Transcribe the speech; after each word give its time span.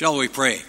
Shall 0.00 0.16
we 0.16 0.32
pray? 0.32 0.64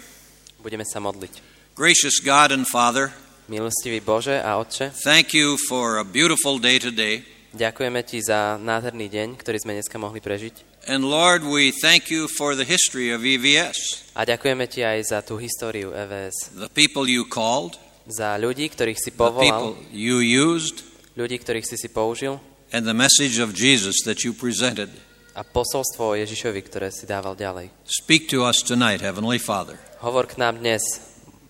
Budeme 0.60 0.84
sa 0.84 1.00
modliť. 1.00 1.40
Gracious 1.72 2.20
God 2.20 2.52
and 2.52 2.68
Father, 2.68 3.16
Milostivý 3.48 4.04
Bože 4.04 4.36
a 4.36 4.60
Otče, 4.60 4.92
thank 4.92 5.32
you 5.32 5.56
for 5.72 5.96
a 5.96 6.04
beautiful 6.04 6.60
day 6.60 6.76
today. 6.76 7.24
ďakujeme 7.56 8.04
Ti 8.04 8.20
za 8.20 8.60
nádherný 8.60 9.08
deň, 9.08 9.40
ktorý 9.40 9.56
sme 9.56 9.72
dneska 9.80 9.96
mohli 9.96 10.20
prežiť. 10.20 10.84
And 10.84 11.08
Lord, 11.08 11.48
we 11.48 11.72
thank 11.72 12.12
you 12.12 12.28
for 12.28 12.52
the 12.52 12.68
history 12.68 13.08
of 13.08 13.24
EVS, 13.24 14.12
A 14.12 14.28
ďakujeme 14.28 14.68
Ti 14.68 14.84
aj 14.84 15.00
za 15.00 15.24
tú 15.24 15.40
históriu 15.40 15.96
EVS, 15.96 16.52
the 16.52 16.68
people 16.68 17.08
you 17.08 17.24
called, 17.24 17.80
za 18.04 18.36
ľudí, 18.36 18.68
ktorých 18.68 19.00
si 19.00 19.16
the 19.16 19.16
povolal, 19.16 19.48
people 19.48 19.72
you 19.96 20.20
used, 20.20 20.84
ľudí, 21.16 21.40
ktorých 21.40 21.64
si 21.64 21.80
si 21.80 21.88
použil 21.88 22.36
and 22.68 22.84
the 22.84 22.92
message 22.92 23.40
of 23.40 23.56
Jesus 23.56 23.96
that 24.04 24.28
you 24.28 24.36
presented. 24.36 24.92
A 25.32 25.40
posolstvo 25.40 26.12
Ježišovi, 26.20 26.60
ktoré 26.60 26.88
si 26.92 27.08
dával 27.08 27.32
ďalej. 27.32 27.72
Speak 27.88 28.28
to 28.28 28.44
us 28.44 28.60
tonight, 28.60 29.00
Heavenly 29.00 29.40
Father, 29.40 29.80
Hovor 30.04 30.28
k 30.28 30.36
nám 30.36 30.60
dnes, 30.60 30.82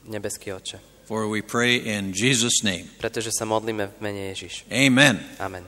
nebeský 0.07 0.55
Otče, 0.55 0.79
for 1.09 1.27
we 1.27 1.43
pray 1.43 1.83
in 1.83 2.15
Jesus' 2.15 2.63
name. 2.63 2.87
pretože 3.03 3.35
sa 3.35 3.43
modlíme 3.43 3.91
v 3.91 3.97
mene 3.99 4.23
Ježiš. 4.31 4.69
Amen. 4.71 5.19
Amen. 5.43 5.67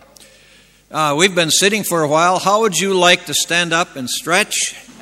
Uh, 0.94 1.10
we've 1.18 1.34
been 1.34 1.50
sitting 1.50 1.82
for 1.82 2.06
a 2.06 2.10
while. 2.10 2.38
How 2.38 2.62
would 2.62 2.78
you 2.78 2.94
like 2.94 3.26
to 3.26 3.34
stand 3.34 3.74
up 3.74 3.98
and 3.98 4.06
stretch? 4.06 4.54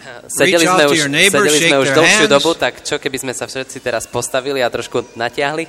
Sedeli 0.39 0.65
sme 0.65 0.89
už, 0.89 1.07
neighbor, 1.13 1.45
sedeli 1.47 1.69
sme 1.69 1.79
už 1.85 1.91
dlhšiu 1.95 2.27
dobu, 2.27 2.57
tak 2.57 2.81
čo 2.83 2.97
keby 2.99 3.23
sme 3.23 3.33
sa 3.37 3.47
všetci 3.47 3.79
teraz 3.85 4.09
postavili 4.09 4.65
a 4.65 4.73
trošku 4.73 5.15
natiahli? 5.15 5.69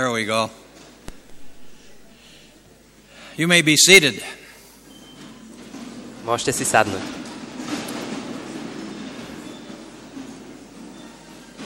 There 0.00 0.10
we 0.10 0.24
go. 0.24 0.48
You 3.36 3.44
may 3.44 3.60
be 3.60 3.76
seated. 3.76 4.16
Môžete 6.24 6.56
si 6.56 6.64
sadnúť. 6.64 7.04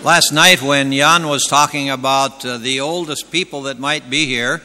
Last 0.02 0.34
night, 0.34 0.58
when 0.66 0.90
Jan 0.90 1.30
was 1.30 1.46
talking 1.46 1.94
about 1.94 2.42
uh, 2.42 2.58
the 2.58 2.82
oldest 2.82 3.30
people 3.30 3.70
that 3.70 3.78
might 3.78 4.10
be 4.10 4.26
here, 4.26 4.58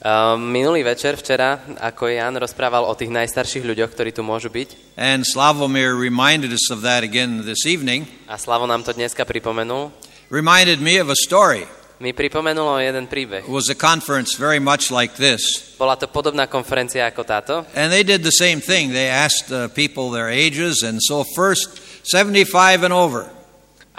Uh, 0.00 0.40
minulý 0.40 0.80
večer, 0.80 1.12
včera, 1.12 1.60
ako 1.76 2.08
Jan 2.08 2.32
rozprával 2.40 2.88
o 2.88 2.96
tých 2.96 3.12
najstarších 3.12 3.68
ľuďoch, 3.68 3.92
ktorí 3.92 4.16
tu 4.16 4.24
môžu 4.24 4.48
byť, 4.48 4.96
and 4.96 5.28
Slavomir 5.28 5.92
reminded 5.92 6.56
us 6.56 6.72
of 6.72 6.80
that 6.80 7.04
again 7.04 7.44
this 7.44 7.68
evening, 7.68 8.08
a 8.24 8.40
Slavo 8.40 8.64
nám 8.64 8.80
to 8.80 8.96
dneska 8.96 9.28
pripomenul, 9.28 9.92
reminded 10.32 10.80
me 10.80 10.96
of 10.96 11.12
a 11.12 11.18
story. 11.20 11.68
Mi 12.00 12.16
pripomenulo 12.16 12.80
jeden 12.80 13.06
príbeh. 13.06 13.44
It 13.44 13.52
was 13.52 13.68
a 13.68 13.76
conference 13.76 14.34
very 14.40 14.58
much 14.58 14.88
like 14.88 15.20
this. 15.20 15.76
Bola 15.76 16.00
to 16.00 16.08
podobná 16.08 16.48
konferencia 16.48 17.04
ako 17.06 17.22
táto 17.28 17.54
And 17.76 17.92
they 17.92 18.02
did 18.02 18.24
the 18.24 18.34
same 18.34 18.64
thing. 18.64 18.90
They 18.96 19.12
asked 19.12 19.52
uh, 19.52 19.68
people 19.68 20.08
their 20.08 20.32
ages, 20.32 20.80
and 20.80 20.96
so 20.98 21.22
first 21.36 21.76
75 22.08 22.88
and 22.88 22.92
over. 22.96 23.28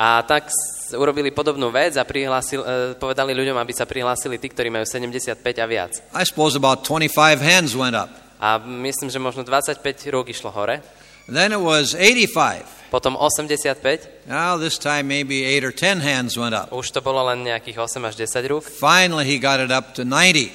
a 0.02 0.26
tak 0.26 0.50
urobili 0.98 1.30
podobnú 1.30 1.70
vec 1.70 1.94
a 1.94 2.04
prihlásil, 2.04 2.60
uh, 2.66 2.68
povedali 2.98 3.38
ľuďom, 3.38 3.54
aby 3.54 3.70
sa 3.70 3.86
prihlásili 3.86 4.42
tí, 4.42 4.50
ktorí 4.50 4.74
majú 4.74 4.84
75 4.84 5.38
a 5.62 5.66
viac. 5.70 5.92
I 6.18 6.26
suppose 6.26 6.58
about 6.58 6.82
25 6.84 7.38
hands 7.38 7.78
went 7.78 7.94
up. 7.94 8.10
A 8.42 8.58
myslím, 8.58 9.14
že 9.14 9.22
možno 9.22 9.46
25 9.46 9.78
rúk 10.10 10.34
išlo 10.34 10.50
hore, 10.50 10.82
Then 11.30 11.54
it 11.54 11.62
was 11.62 11.94
85. 11.94 12.81
potom 12.92 13.16
85, 13.16 14.28
Now 14.28 14.60
this 14.60 14.76
time 14.78 15.08
maybe 15.08 15.48
8 15.48 15.64
or 15.64 15.72
10 15.72 16.04
hands 16.04 16.36
went 16.36 16.52
up. 16.54 16.70
už 16.76 16.92
to 16.92 17.00
bolo 17.00 17.24
len 17.32 17.48
nejakých 17.48 17.80
8 17.80 18.04
až 18.04 18.20
10 18.20 18.52
rúk. 18.52 18.64
Finally, 18.68 19.24
he 19.26 19.40
got 19.40 19.64
it 19.64 19.72
up 19.72 19.96
to 19.96 20.04
90. 20.04 20.52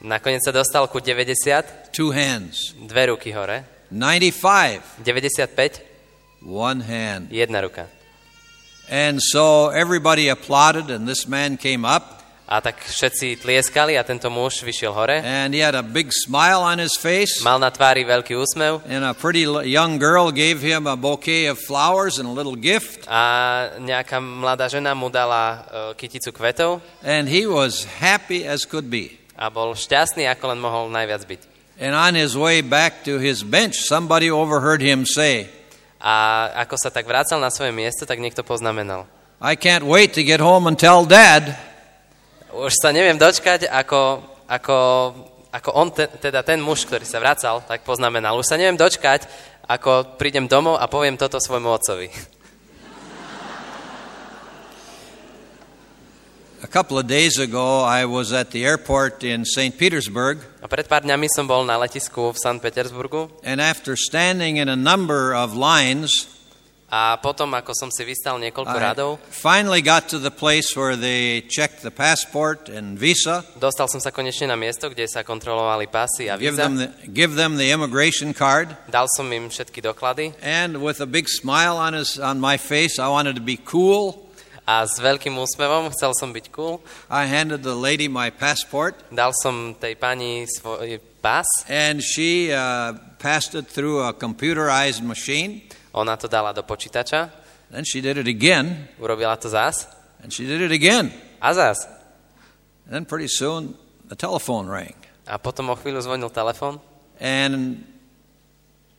Nakoniec 0.00 0.40
sa 0.40 0.52
dostal 0.52 0.88
ku 0.88 0.98
90, 1.04 1.92
Two 1.92 2.10
hands. 2.16 2.72
dve 2.80 3.12
ruky 3.12 3.36
hore, 3.36 3.68
95. 3.92 4.80
95, 5.04 5.84
One 6.44 6.80
hand. 6.88 7.28
jedna 7.28 7.60
ruka. 7.60 7.86
And 8.88 9.20
so 9.20 9.68
everybody 9.68 10.28
applauded, 10.28 10.88
and 10.90 11.08
this 11.08 11.28
man 11.28 11.56
came 11.56 11.84
up, 11.84 12.23
A 12.54 12.62
tak 12.62 12.78
všetci 12.78 13.42
tlieskali 13.42 13.98
a 13.98 14.06
tento 14.06 14.30
muž 14.30 14.62
vyšiel 14.62 14.94
hore. 14.94 15.18
and 15.26 15.50
he 15.50 15.58
had 15.58 15.74
a 15.74 15.82
big 15.82 16.14
smile 16.14 16.62
on 16.62 16.78
his 16.78 16.94
face. 16.94 17.42
Mal 17.42 17.58
na 17.58 17.66
tvári 17.74 18.06
veľký 18.06 18.30
úsmev 18.38 18.86
And 18.86 19.02
a 19.02 19.10
pretty 19.10 19.42
young 19.66 19.98
girl 19.98 20.30
gave 20.30 20.62
him 20.62 20.86
a 20.86 20.94
bouquet 20.94 21.50
of 21.50 21.58
flowers 21.58 22.22
and 22.22 22.30
a 22.30 22.34
little 22.34 22.54
gift. 22.54 23.10
a 23.10 23.74
nejaká 23.82 24.22
mladá 24.22 24.70
žena 24.70 24.94
mu 24.94 25.10
dala 25.10 25.42
e, 25.42 25.98
kyticu 25.98 26.30
kvetov 26.30 26.78
And 27.02 27.26
he 27.26 27.42
was 27.42 27.90
happy 27.98 28.46
as 28.46 28.62
could 28.62 28.86
be. 28.86 29.18
a 29.34 29.50
bol 29.50 29.74
šťastný, 29.74 30.30
ako 30.30 30.54
len 30.54 30.62
mohol 30.62 30.86
najviac 30.94 31.26
byť. 31.26 31.40
And 31.82 31.90
on 31.90 32.14
his 32.14 32.38
way 32.38 32.62
back 32.62 33.02
to 33.02 33.18
his 33.18 33.42
bench, 33.42 33.82
somebody 33.82 34.30
overheard 34.30 34.78
him 34.78 35.02
say, 35.02 35.50
A 35.98 36.54
ako 36.62 36.78
sa 36.78 36.94
tak 36.94 37.02
vracal 37.10 37.42
na 37.42 37.50
svoje 37.50 37.74
miesto, 37.74 38.06
tak 38.06 38.22
niekto 38.22 38.46
poznamenal. 38.46 39.10
I 39.42 39.58
can't 39.58 39.82
wait 39.82 40.14
to 40.14 40.22
get 40.22 40.38
home 40.38 40.70
and 40.70 40.78
tell 40.78 41.02
dad. 41.02 41.73
Už 42.54 42.70
sa 42.78 42.94
neviem 42.94 43.18
dočkať, 43.18 43.66
ako, 43.66 44.22
ako, 44.46 44.78
ako 45.50 45.70
on, 45.74 45.90
te, 45.90 46.06
teda 46.06 46.46
ten 46.46 46.62
muž, 46.62 46.86
ktorý 46.86 47.02
sa 47.02 47.18
vracal, 47.18 47.66
tak 47.66 47.82
poznamenal. 47.82 48.38
Už 48.38 48.46
sa 48.46 48.54
neviem 48.54 48.78
dočkať, 48.78 49.26
ako 49.66 50.14
prídem 50.14 50.46
domov 50.46 50.78
a 50.78 50.86
poviem 50.86 51.18
toto 51.18 51.42
svojmu 51.42 51.66
otcovi. 51.66 52.14
A 56.62 56.70
couple 56.70 56.96
of 56.96 57.10
days 57.10 57.42
ago, 57.42 57.82
I 57.82 58.06
was 58.06 58.30
at 58.30 58.54
the 58.54 58.62
airport 58.62 59.26
in 59.26 59.42
St. 59.42 59.74
Petersburg, 59.74 60.38
A 60.62 60.70
pred 60.70 60.86
pár 60.86 61.02
dňami 61.02 61.26
som 61.34 61.50
bol 61.50 61.66
na 61.66 61.74
letisku 61.74 62.30
v 62.30 62.38
St. 62.38 62.62
Petersburgu 62.62 63.34
and 63.42 63.58
after 63.58 63.98
standing 63.98 64.62
in 64.62 64.70
a 64.70 64.78
number 64.78 65.34
of 65.34 65.58
lines, 65.58 66.30
a 66.94 67.18
potom, 67.18 67.50
ako 67.58 67.74
som 67.74 67.90
si 67.90 68.06
vystal 68.06 68.38
niekoľko 68.38 68.76
I 68.78 68.82
radov, 68.86 69.10
finally 69.26 69.82
got 69.82 70.06
to 70.14 70.22
the 70.22 70.30
place 70.30 70.78
where 70.78 70.94
they 70.94 71.42
checked 71.50 71.82
the 71.82 71.90
passport 71.90 72.70
and 72.70 72.94
visa, 72.94 73.42
dostal 73.58 73.90
som 73.90 73.98
sa 73.98 74.14
konečne 74.14 74.46
na 74.46 74.54
miesto, 74.54 74.86
kde 74.86 75.10
sa 75.10 75.26
kontrolovali 75.26 75.90
pasy 75.90 76.30
a 76.30 76.38
give 76.38 76.54
víza. 76.54 76.62
them 76.62 76.78
the, 76.78 76.88
give 77.10 77.34
them 77.34 77.58
the 77.58 77.74
immigration 77.74 78.30
card, 78.30 78.78
Dal 78.86 79.10
som 79.10 79.26
im 79.34 79.50
všetky 79.50 79.82
doklady 79.82 80.38
and 80.38 80.78
with 80.78 81.02
a 81.02 81.08
big 81.10 81.26
smile 81.26 81.74
on 81.74 81.98
his 81.98 82.14
on 82.14 82.38
my 82.38 82.54
face, 82.54 83.02
I 83.02 83.10
wanted 83.10 83.34
to 83.34 83.42
be 83.42 83.58
cool. 83.58 84.22
a 84.64 84.86
s 84.88 84.96
veľkým 84.96 85.36
úsmevom 85.36 85.92
chcel 85.92 86.16
som 86.16 86.32
byť 86.32 86.48
cool. 86.48 86.80
I 87.12 87.28
handed 87.28 87.60
the 87.66 87.76
lady 87.76 88.06
my 88.06 88.30
passport, 88.30 88.96
Dal 89.10 89.34
som 89.34 89.74
tej 89.74 89.98
pani 89.98 90.46
svoj 90.46 91.02
pás, 91.20 91.44
and 91.66 91.98
she 92.00 92.48
uh, 92.54 92.94
passed 93.18 93.52
it 93.58 93.66
through 93.66 94.00
a 94.00 94.14
computerized 94.14 95.02
machine. 95.02 95.66
Ona 95.94 96.18
to 96.18 96.26
dala 96.28 96.50
do 96.52 96.62
počítača, 96.66 97.30
Then 97.70 97.82
she 97.86 98.02
did 98.02 98.18
it 98.18 98.28
again, 98.28 98.88
urobila 99.00 99.38
to 99.40 99.48
zás 99.48 99.86
and 100.22 100.28
she 100.32 100.44
did 100.46 100.60
it 100.60 100.72
again. 100.72 101.10
a 101.40 101.54
zás. 101.54 101.86
And 102.86 102.92
then 102.92 103.04
pretty 103.06 103.28
soon, 103.28 103.74
the 104.08 104.16
telephone 104.16 104.68
rang. 104.68 104.94
A 105.24 105.38
potom 105.40 105.70
o 105.72 105.76
chvíľu 105.78 106.04
zvonil 106.04 106.28
telefon 106.28 106.76
And 107.22 107.84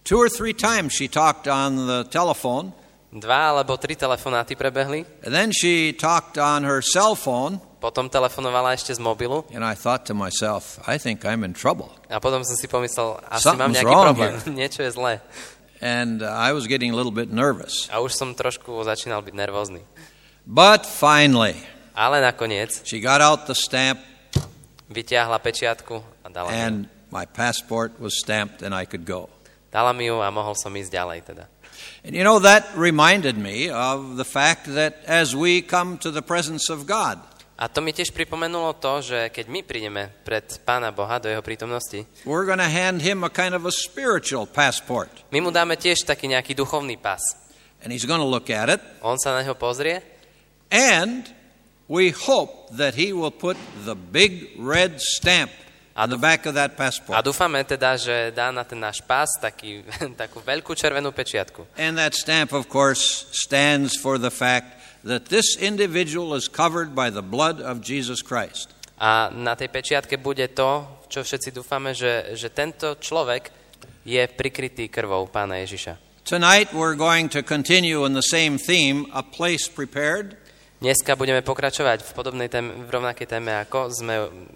two 0.04 0.18
or 0.18 0.30
three 0.30 0.54
times 0.54 0.94
she 0.94 1.08
talked 1.08 1.46
on 1.48 1.76
the 1.86 2.08
telephone. 2.10 2.74
Dva 3.16 3.56
alebo 3.56 3.78
tri 3.80 3.96
telefonáty 3.96 4.58
prebehli, 4.60 5.06
And 5.24 5.32
then 5.32 5.52
she 5.54 5.94
talked 5.94 6.36
on 6.42 6.64
her 6.66 6.82
cell 6.82 7.14
phone. 7.16 7.62
potom 7.80 8.10
telefonovala 8.10 8.74
ešte 8.74 8.98
z 8.98 9.00
mobilu 9.00 9.46
And 9.54 9.62
I 9.62 9.78
thought 9.78 10.10
to 10.10 10.18
myself, 10.18 10.82
I 10.90 10.98
think 10.98 11.22
I'm 11.22 11.46
in 11.46 11.54
trouble. 11.54 11.94
a 12.10 12.18
potom 12.18 12.42
som 12.42 12.58
si 12.58 12.66
pomyslel, 12.66 13.22
asi 13.30 13.46
mám 13.54 13.70
Something's 13.72 13.76
nejaký 13.78 13.86
wrong 13.86 14.08
problém, 14.18 14.34
niečo 14.60 14.82
je 14.82 14.92
zlé. 14.92 15.22
And 15.82 16.24
I 16.24 16.56
was 16.56 16.68
getting 16.68 16.92
a 16.92 16.96
little 16.96 17.12
bit 17.12 17.32
nervous. 17.32 17.92
A 17.92 18.00
už 18.00 18.16
som 18.16 18.32
trošku 18.32 18.72
začínal 18.88 19.22
byť 19.22 19.36
nervózny. 19.36 19.84
But 20.46 20.86
finally, 20.86 21.58
Ale 21.96 22.20
nakoniec 22.20 22.84
she 22.84 23.00
got 23.00 23.24
out 23.24 23.48
the 23.48 23.56
stamp, 23.56 24.00
vyťahla 24.92 25.40
pečiatku 25.40 25.96
a 26.24 26.28
dala 26.30 26.52
mi 26.52 26.56
and 26.56 26.76
my 27.16 27.26
passport 27.26 27.96
was 28.00 28.20
stamped, 28.20 28.62
and 28.62 28.76
I 28.76 28.84
could 28.86 29.06
go. 29.06 29.30
Dala 29.72 29.94
mi 29.96 30.12
ju 30.12 30.20
a 30.20 30.28
mohol 30.32 30.56
som 30.60 30.76
ísť 30.76 30.92
ďalej 30.92 31.20
teda. 31.24 31.46
And 32.04 32.16
you 32.16 32.24
know, 32.24 32.40
that 32.40 32.68
reminded 32.76 33.38
me 33.38 33.70
of 33.70 34.16
the 34.16 34.28
fact 34.28 34.68
that 34.76 35.00
as 35.08 35.36
we 35.36 35.62
come 35.62 35.98
to 36.00 36.12
the 36.12 36.22
presence 36.22 36.70
of 36.70 36.86
God, 36.86 37.20
A 37.56 37.72
to 37.72 37.80
mi 37.80 37.96
tiež 37.96 38.12
pripomenulo 38.12 38.76
to, 38.76 39.00
že 39.00 39.32
keď 39.32 39.46
my 39.48 39.64
prídeme 39.64 40.12
pred 40.28 40.44
Pána 40.68 40.92
Boha 40.92 41.24
do 41.24 41.32
Jeho 41.32 41.40
prítomnosti, 41.40 42.04
we're 42.28 42.44
going 42.44 42.60
to 42.60 42.68
hand 42.68 43.00
him 43.00 43.24
a 43.24 43.32
kind 43.32 43.56
of 43.56 43.64
a 43.64 43.72
spiritual 43.72 44.44
passport. 44.44 45.08
my 45.32 45.40
mu 45.40 45.56
dáme 45.56 45.80
tiež 45.80 46.04
taký 46.04 46.28
nejaký 46.28 46.52
duchovný 46.52 47.00
pas. 47.00 47.24
And 47.80 47.96
he's 47.96 48.04
going 48.04 48.20
to 48.20 48.28
look 48.28 48.52
at 48.52 48.68
it, 48.68 48.84
On 49.00 49.16
sa 49.16 49.32
na 49.32 49.48
neho 49.48 49.56
pozrie 49.56 50.04
and 50.68 51.32
we 51.88 52.12
hope 52.12 52.76
that 52.76 52.96
he 53.00 53.14
will 53.14 53.32
put 53.32 53.56
the 53.86 53.96
big 53.96 54.52
red 54.60 55.00
stamp 55.00 55.52
on 55.96 56.10
the 56.10 56.20
back 56.20 56.44
of 56.46 56.60
that 56.60 56.76
a 56.76 56.76
passport. 56.76 57.24
dúfame 57.24 57.64
teda, 57.64 57.96
že 57.96 58.36
dá 58.36 58.52
na 58.52 58.68
ten 58.68 58.84
náš 58.84 59.00
pás 59.00 59.32
taký, 59.40 59.88
takú 60.22 60.44
veľkú 60.44 60.76
červenú 60.76 61.16
pečiatku. 61.16 61.80
And 61.80 61.96
that 61.96 62.12
stamp, 62.12 62.52
of 62.52 62.68
course, 62.68 63.32
stands 63.32 63.96
for 63.96 64.20
the 64.20 64.34
fact 64.34 64.76
that 65.06 65.30
this 65.30 65.56
individual 65.62 66.34
is 66.34 66.50
covered 66.50 66.98
by 66.98 67.14
the 67.14 67.22
blood 67.22 67.62
of 67.62 67.80
Jesus 67.80 68.26
Christ. 68.26 68.74
A 68.98 69.30
na 69.30 69.54
tej 69.54 69.70
pečiatke 69.70 70.18
bude 70.18 70.50
to, 70.58 71.06
čo 71.08 71.22
všetci 71.22 71.54
dúfame, 71.54 71.94
že, 71.94 72.34
že 72.34 72.50
tento 72.50 72.98
človek 72.98 73.54
je 74.02 74.24
prikrytý 74.26 74.90
krvou 74.90 75.30
pána 75.30 75.62
Ježiša. 75.62 76.26
Tonight 76.26 76.74
we're 76.74 76.98
going 76.98 77.30
to 77.30 77.46
continue 77.46 78.02
in 78.02 78.18
the 78.18 78.26
same 78.26 78.58
theme, 78.58 79.06
a 79.14 79.22
place 79.22 79.70
prepared. 79.70 80.34
Dneska 80.82 81.14
budeme 81.14 81.46
pokračovať 81.46 82.02
v 82.02 82.12
podobnej 82.18 82.50
téme, 82.50 82.74
v 82.74 82.90
rovnakej 82.90 83.28
téme, 83.30 83.54
ako 83.62 83.94
sme 83.94 84.16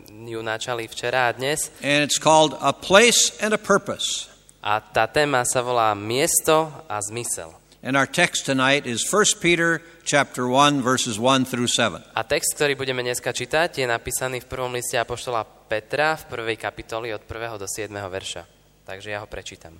ju 0.10 0.42
načali 0.42 0.90
včera 0.90 1.30
a 1.30 1.36
dnes. 1.36 1.70
And 1.86 2.02
it's 2.02 2.18
called 2.18 2.58
A 2.58 2.74
Place 2.74 3.38
and 3.38 3.54
a 3.54 3.62
Purpose. 3.62 4.32
A 4.66 4.82
tá 4.82 5.06
téma 5.06 5.46
sa 5.46 5.62
volá 5.62 5.94
Miesto 5.94 6.74
a 6.90 7.00
zmysel. 7.06 7.59
And 7.80 7.96
our 7.96 8.08
text 8.12 8.44
tonight 8.44 8.84
is 8.84 9.08
1 9.08 9.40
Peter 9.40 9.80
chapter 10.04 10.52
1 10.52 10.84
verses 10.84 11.16
1 11.16 11.48
through 11.48 11.72
7. 11.72 12.04
A 12.12 12.28
text, 12.28 12.52
ktorý 12.60 12.76
budeme 12.76 13.00
dneska 13.00 13.32
čítať, 13.32 13.80
je 13.80 13.88
napísaný 13.88 14.44
v 14.44 14.52
prvom 14.52 14.76
liste 14.76 15.00
Apoštola 15.00 15.48
Petra 15.48 16.20
v 16.20 16.28
prvej 16.28 16.60
kapitoli 16.60 17.16
od 17.16 17.24
1. 17.24 17.56
do 17.56 17.64
7. 17.64 17.88
verša. 17.96 18.44
Takže 18.84 19.16
ja 19.16 19.24
ho 19.24 19.32
prečítam. 19.32 19.80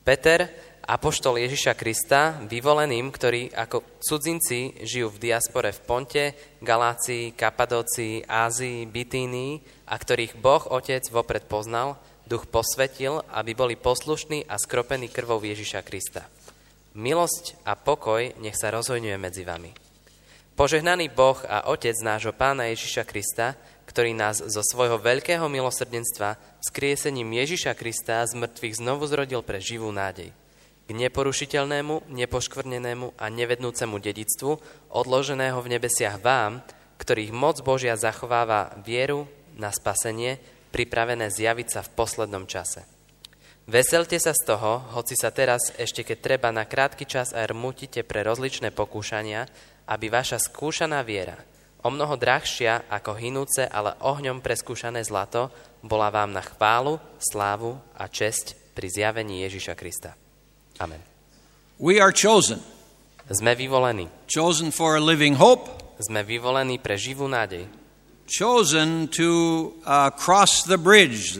Peter, 0.00 0.48
apoštol 0.80 1.44
Ježiša 1.44 1.76
Krista, 1.76 2.40
vyvoleným, 2.48 3.12
ktorí 3.12 3.52
ako 3.52 4.00
cudzinci 4.00 4.80
žijú 4.80 5.12
v 5.12 5.20
diaspore 5.20 5.76
v 5.76 5.80
Ponte, 5.84 6.24
Galácii, 6.64 7.36
Kapadócii, 7.36 8.24
Ázii, 8.24 8.88
Bitínii 8.88 9.84
a 9.92 9.94
ktorých 10.00 10.40
Boh 10.40 10.64
Otec 10.72 11.04
vopred 11.12 11.44
poznal, 11.44 12.00
duch 12.24 12.48
posvetil, 12.48 13.20
aby 13.28 13.52
boli 13.52 13.76
poslušní 13.76 14.48
a 14.48 14.56
skropení 14.56 15.12
krvou 15.12 15.36
Ježiša 15.44 15.84
Krista. 15.84 16.24
Milosť 16.90 17.54
a 17.62 17.78
pokoj 17.78 18.34
nech 18.42 18.58
sa 18.58 18.74
rozhojňuje 18.74 19.14
medzi 19.14 19.46
vami. 19.46 19.70
Požehnaný 20.58 21.08
Boh 21.14 21.38
a 21.46 21.70
Otec 21.70 21.94
nášho 22.02 22.34
Pána 22.34 22.66
Ježiša 22.68 23.06
Krista, 23.06 23.54
ktorý 23.86 24.10
nás 24.12 24.42
zo 24.42 24.60
svojho 24.60 24.98
veľkého 24.98 25.46
milosrdenstva 25.46 26.34
skriesením 26.60 27.30
Ježiša 27.38 27.78
Krista 27.78 28.26
z 28.26 28.34
mŕtvych 28.34 28.82
znovu 28.82 29.06
zrodil 29.06 29.40
pre 29.46 29.62
živú 29.62 29.88
nádej. 29.94 30.34
K 30.84 30.90
neporušiteľnému, 30.90 32.10
nepoškvrnenému 32.10 33.14
a 33.14 33.26
nevednúcemu 33.30 33.96
dedictvu, 34.02 34.58
odloženého 34.90 35.62
v 35.62 35.70
nebesiach 35.78 36.18
vám, 36.18 36.58
ktorých 36.98 37.30
moc 37.30 37.62
Božia 37.62 37.94
zachováva 37.94 38.74
vieru 38.82 39.30
na 39.54 39.70
spasenie, 39.70 40.42
pripravené 40.74 41.30
zjaviť 41.30 41.66
sa 41.70 41.80
v 41.86 41.94
poslednom 41.94 42.50
čase. 42.50 42.82
Veselte 43.70 44.18
sa 44.18 44.34
z 44.34 44.50
toho, 44.50 44.82
hoci 44.98 45.14
sa 45.14 45.30
teraz, 45.30 45.70
ešte 45.78 46.02
keď 46.02 46.18
treba, 46.18 46.50
na 46.50 46.66
krátky 46.66 47.06
čas 47.06 47.30
aj 47.30 47.54
rmutíte 47.54 48.02
pre 48.02 48.26
rozličné 48.26 48.74
pokúšania, 48.74 49.46
aby 49.86 50.10
vaša 50.10 50.42
skúšaná 50.42 50.98
viera, 51.06 51.38
o 51.86 51.88
mnoho 51.94 52.18
drahšia 52.18 52.90
ako 52.90 53.14
hinúce, 53.14 53.62
ale 53.62 53.94
ohňom 54.02 54.42
preskúšané 54.42 55.06
zlato, 55.06 55.54
bola 55.86 56.10
vám 56.10 56.34
na 56.34 56.42
chválu, 56.42 56.98
slávu 57.22 57.78
a 57.94 58.10
česť 58.10 58.74
pri 58.74 58.90
zjavení 58.90 59.46
Ježiša 59.46 59.78
Krista. 59.78 60.18
Amen. 60.82 60.98
We 61.78 62.02
are 62.02 62.10
chosen, 62.10 62.58
Sme 63.30 63.54
vyvolení. 63.54 64.10
chosen 64.26 64.74
for 64.74 64.98
a 64.98 65.02
living 65.02 65.38
hope, 65.38 65.70
Sme 66.02 66.26
vyvolení 66.26 66.82
pre 66.82 66.98
živú 66.98 67.30
nádej. 67.30 67.70
chosen 68.26 69.06
to 69.06 69.70
uh, 69.86 70.10
cross 70.10 70.66
the 70.66 70.78
bridge 70.78 71.38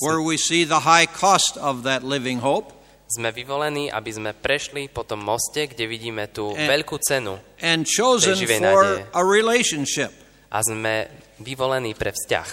where 0.00 0.20
we 0.20 0.36
see 0.36 0.64
the 0.64 0.80
high 0.80 1.06
cost 1.06 1.56
of 1.56 1.82
that 1.84 2.02
living 2.02 2.40
hope, 2.40 2.76
Sme 3.10 3.34
vyvolení, 3.34 3.90
aby 3.90 4.06
sme 4.14 4.30
prešli 4.30 4.86
po 4.86 5.02
tom 5.02 5.18
moste, 5.26 5.66
kde 5.66 5.90
vidíme 5.90 6.30
tú 6.30 6.54
Eh. 6.54 6.70
veľkú 6.70 6.94
cenu 7.02 7.42
and 7.58 7.82
chosen 7.82 8.38
for 8.38 9.02
a 9.10 9.22
relationship. 9.26 10.14
a 10.50 10.62
sme 10.62 11.10
vyvolení 11.42 11.98
pre 11.98 12.14
vzťah. 12.14 12.46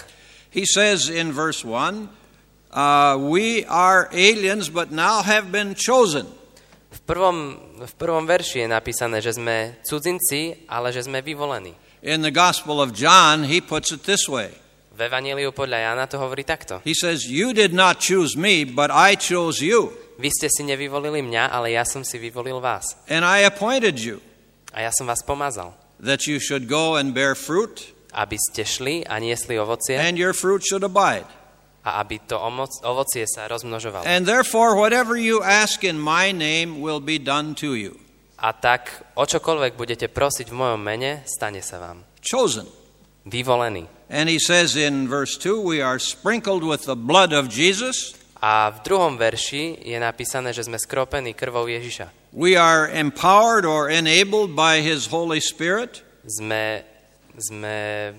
He 0.50 0.66
says 0.66 1.14
in 1.14 1.30
verse 1.30 1.62
1 1.62 2.10
uh, 2.74 3.22
We 3.22 3.70
are 3.70 4.10
aliens, 4.10 4.74
but 4.74 4.90
now 4.90 5.22
have 5.22 5.54
been 5.54 5.78
chosen. 5.78 6.26
V 6.90 7.00
prvom, 7.06 7.38
v 7.78 7.94
prvom 7.94 8.26
verši 8.26 8.66
je 8.66 8.70
napísané, 8.70 9.22
že 9.22 9.38
sme 9.38 9.78
cudzinci, 9.86 10.66
ale 10.66 10.90
že 10.90 11.06
sme 11.06 11.22
vyvolení. 11.22 11.78
In 12.02 12.26
the 12.26 12.34
Gospel 12.34 12.82
of 12.82 12.98
John, 12.98 13.46
he 13.46 13.62
puts 13.62 13.94
it 13.94 14.10
this 14.10 14.26
way 14.26 14.50
V 14.98 15.06
Evangeliu 15.06 15.54
podľa 15.54 15.78
Jana 15.78 16.10
to 16.10 16.18
hovorí 16.18 16.42
takto. 16.42 16.82
He 16.82 16.98
says, 16.98 17.30
You 17.30 17.54
did 17.54 17.70
not 17.70 18.02
choose 18.02 18.34
me, 18.34 18.66
but 18.66 18.90
I 18.90 19.14
chose 19.14 19.62
you, 19.62 19.94
Vy 20.18 20.34
ste 20.34 20.50
si 20.50 20.66
nevyvolili 20.66 21.22
mňa, 21.22 21.54
ale 21.54 21.78
ja 21.78 21.86
som 21.86 22.02
si 22.02 22.18
vyvolil 22.18 22.58
vás. 22.58 22.98
and 23.06 23.22
I 23.22 23.46
appointed 23.46 24.02
you 24.02 24.18
A 24.74 24.82
ja 24.82 24.90
som 24.90 25.06
vás 25.06 25.22
pomazal, 25.22 25.78
that 26.02 26.26
you 26.26 26.42
should 26.42 26.66
go 26.66 26.98
and 26.98 27.14
bear 27.14 27.38
fruit, 27.38 27.94
aby 28.18 28.42
ste 28.42 28.66
šli 28.66 29.06
a 29.06 29.22
niesli 29.22 29.62
ovocie 29.62 29.94
and 30.02 30.18
your 30.18 30.34
fruit 30.34 30.66
should 30.66 30.82
abide. 30.82 31.30
a 31.86 32.02
aby 32.02 32.18
to 32.26 32.36
ovocie 32.82 33.30
sa 33.30 33.46
rozmnožovalo. 33.46 34.04
And 34.10 34.26
therefore, 34.26 34.74
whatever 34.76 35.14
you 35.14 35.46
ask 35.46 35.86
in 35.86 36.02
my 36.02 36.34
name 36.34 36.82
will 36.82 37.00
be 37.00 37.22
done 37.22 37.54
to 37.62 37.78
you. 37.78 37.96
A 38.42 38.54
tak, 38.54 39.14
o 39.18 39.26
čokoľvek 39.26 39.74
budete 39.78 40.10
prosiť 40.10 40.50
v 40.50 40.58
mojom 40.58 40.82
mene, 40.82 41.26
stane 41.30 41.62
sa 41.62 41.78
vám. 41.82 42.06
Chosen. 42.22 42.66
Vyvolený. 43.26 43.97
And 44.10 44.30
he 44.30 44.40
says 44.40 44.76
in 44.76 45.08
verse 45.08 45.36
2 45.36 45.60
We 45.60 45.82
are 45.84 46.00
sprinkled 46.00 46.64
with 46.64 46.88
the 46.88 46.96
blood 46.96 47.34
of 47.36 47.50
Jesus, 47.52 48.16
A 48.38 48.70
v 48.70 48.86
druhom 48.86 49.18
verši 49.18 49.82
je 49.82 49.98
napísané, 49.98 50.54
že 50.54 50.62
sme 50.64 50.78
skropení 50.78 51.34
krvou 51.34 51.66
Ježiša. 51.66 52.14
we 52.32 52.54
are 52.54 52.86
empowered 52.86 53.66
or 53.66 53.90
enabled 53.90 54.54
by 54.54 54.80
his 54.80 55.10
Holy 55.10 55.42
Spirit, 55.42 56.06
Sme, 56.24 56.86
sme 57.34 58.14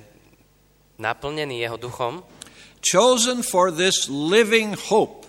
naplnení 0.99 1.63
jeho 1.63 1.79
duchom, 1.79 2.27
chosen 2.83 3.43
for 3.43 3.71
this 3.71 4.09
living 4.11 4.75
hope. 4.91 5.27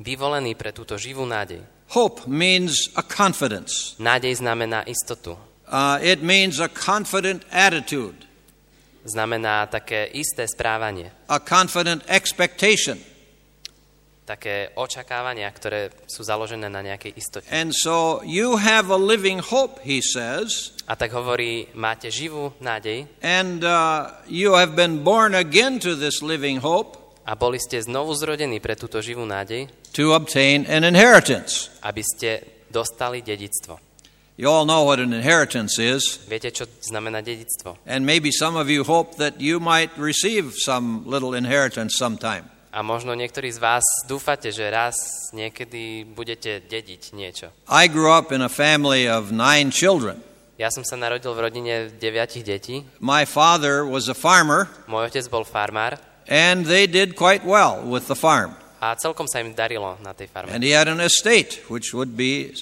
vyvolení 0.00 0.56
pre 0.56 0.72
túto 0.72 0.96
živú 0.96 1.28
nádej. 1.28 1.60
Hope 1.92 2.24
means 2.24 2.88
a 2.96 3.02
confidence, 3.04 3.92
Nádej 4.00 4.40
znamená 4.40 4.86
istotu. 4.88 5.36
uh, 5.68 6.00
it 6.00 6.22
means 6.24 6.56
a 6.62 6.70
confident 6.72 7.44
attitude, 7.52 8.24
Znamená 9.10 9.66
také 9.66 10.06
isté 10.14 10.46
správanie, 10.46 11.10
a 11.26 11.42
confident 11.42 12.06
expectation. 12.06 13.10
také 14.30 14.70
očakávania, 14.78 15.50
ktoré 15.50 15.90
sú 16.06 16.22
založené 16.22 16.70
na 16.70 16.86
nejakej 16.86 17.18
istote. 17.18 17.50
And 17.50 17.74
so 17.74 18.22
you 18.22 18.54
have 18.54 18.86
a 18.86 19.00
living 19.00 19.42
hope, 19.42 19.82
he 19.82 19.98
says, 19.98 20.78
A 20.86 20.94
tak 20.94 21.10
hovorí, 21.10 21.66
máte 21.74 22.14
živú 22.14 22.54
nádej 22.62 23.10
and 23.26 23.66
uh, 23.66 24.22
you 24.30 24.54
have 24.54 24.78
been 24.78 25.02
born 25.02 25.34
again 25.34 25.82
to 25.82 25.98
this 25.98 26.22
living 26.22 26.62
hope 26.62 26.94
a 27.26 27.34
boli 27.34 27.58
ste 27.58 27.82
znovu 27.82 28.14
zrodení 28.14 28.62
pre 28.62 28.78
túto 28.78 29.02
živú 29.02 29.26
nádej, 29.26 29.66
to 29.90 30.14
obtain 30.14 30.62
an 30.70 30.86
inheritance. 30.86 31.74
aby 31.82 32.02
ste 32.06 32.62
dostali 32.70 33.26
dedictvo. 33.26 33.89
You 34.40 34.48
all 34.48 34.64
know 34.64 34.88
what 34.88 34.96
an 35.04 35.12
inheritance 35.12 35.76
is, 35.76 36.16
Viete, 36.24 36.48
čo 36.48 36.64
znamená 36.80 37.20
dedictvo? 37.20 37.76
and 37.84 38.08
maybe 38.08 38.32
some 38.32 38.56
of 38.56 38.72
you 38.72 38.88
hope 38.88 39.20
that 39.20 39.36
you 39.36 39.60
might 39.60 39.92
receive 40.00 40.56
some 40.56 41.04
little 41.04 41.36
inheritance 41.36 42.00
sometime. 42.00 42.48
A 42.72 42.80
možno 42.80 43.12
niektorí 43.12 43.52
z 43.52 43.60
vás 43.60 43.84
dúfate, 44.08 44.48
že 44.48 44.64
raz 44.72 44.96
niekedy 45.36 46.08
budete 46.08 46.64
dediť 46.64 47.12
niečo. 47.12 47.52
I 47.68 47.84
grew 47.84 48.08
up 48.08 48.32
in 48.32 48.40
a 48.40 48.48
family 48.48 49.04
of 49.04 49.28
nine 49.28 49.68
children. 49.68 50.24
Ja 50.56 50.72
som 50.72 50.88
sa 50.88 50.96
narodil 50.96 51.36
v 51.36 51.40
rodine 51.44 51.74
deviatich 51.92 52.40
detí. 52.40 52.80
My 52.96 53.28
father 53.28 53.84
was 53.84 54.08
a 54.08 54.16
farmer, 54.16 54.72
Môj 54.88 55.12
otec 55.12 55.28
bol 55.28 55.44
farmár 55.44 56.00
and 56.32 56.64
they 56.64 56.88
did 56.88 57.12
quite 57.12 57.44
well 57.44 57.84
with 57.84 58.08
the 58.08 58.16
farm. 58.16 58.56
a 58.80 58.96
celkom 58.96 59.28
sa 59.28 59.44
im 59.44 59.52
darilo 59.52 60.00
na 60.00 60.16
tej 60.16 60.32
farme. 60.32 60.48
And 60.48 60.64
he 60.64 60.72
had 60.72 60.88
an 60.88 61.04
estate 61.04 61.68
which 61.68 61.92
would 61.92 62.16
be 62.16 62.56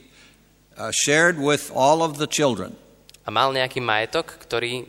uh, 0.78 0.94
shared 0.94 1.36
with 1.36 1.74
all 1.74 2.00
of 2.00 2.16
the 2.22 2.30
children. 2.30 2.78
A 3.26 3.34
mal 3.34 3.52
nejaký 3.52 3.82
majetok, 3.82 4.38
ktorý 4.40 4.88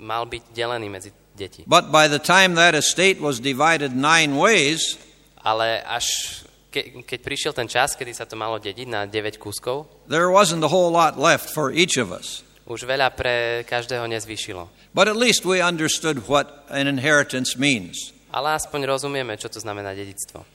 mal 0.00 0.24
byť 0.24 0.42
delený 0.54 0.88
medzi 0.88 1.10
deti. 1.36 1.66
But 1.66 1.90
by 1.90 2.08
the 2.08 2.22
time 2.22 2.54
that 2.56 2.72
estate 2.72 3.20
was 3.20 3.42
divided 3.42 3.92
nine 3.92 4.38
ways, 4.38 4.96
Ale 5.44 5.84
až 5.84 6.40
ke, 6.72 7.04
keď 7.04 7.18
prišiel 7.20 7.52
ten 7.52 7.68
čas, 7.68 7.92
kedy 7.92 8.16
sa 8.16 8.24
to 8.24 8.32
malo 8.32 8.56
dediť 8.56 8.88
na 8.88 9.04
9 9.04 9.36
kúskov, 9.36 9.84
there 10.08 10.32
wasn't 10.32 10.64
a 10.64 10.70
whole 10.72 10.88
lot 10.88 11.20
left 11.20 11.52
for 11.52 11.68
each 11.68 12.00
of 12.00 12.08
us. 12.08 12.40
už 12.64 12.88
veľa 12.88 13.12
pre 13.12 13.60
každého 13.68 14.08
nezvýšilo. 14.08 14.72
But 14.96 15.04
at 15.12 15.20
least 15.20 15.44
we 15.44 15.60
understood 15.60 16.24
what 16.32 16.64
an 16.72 16.88
inheritance 16.88 17.60
means. 17.60 18.16
Ale 18.32 18.56
aspoň 18.56 18.88
rozumieme, 18.88 19.36
čo 19.36 19.52
to 19.52 19.60
znamená 19.60 19.92
dedictvo. 19.92 20.48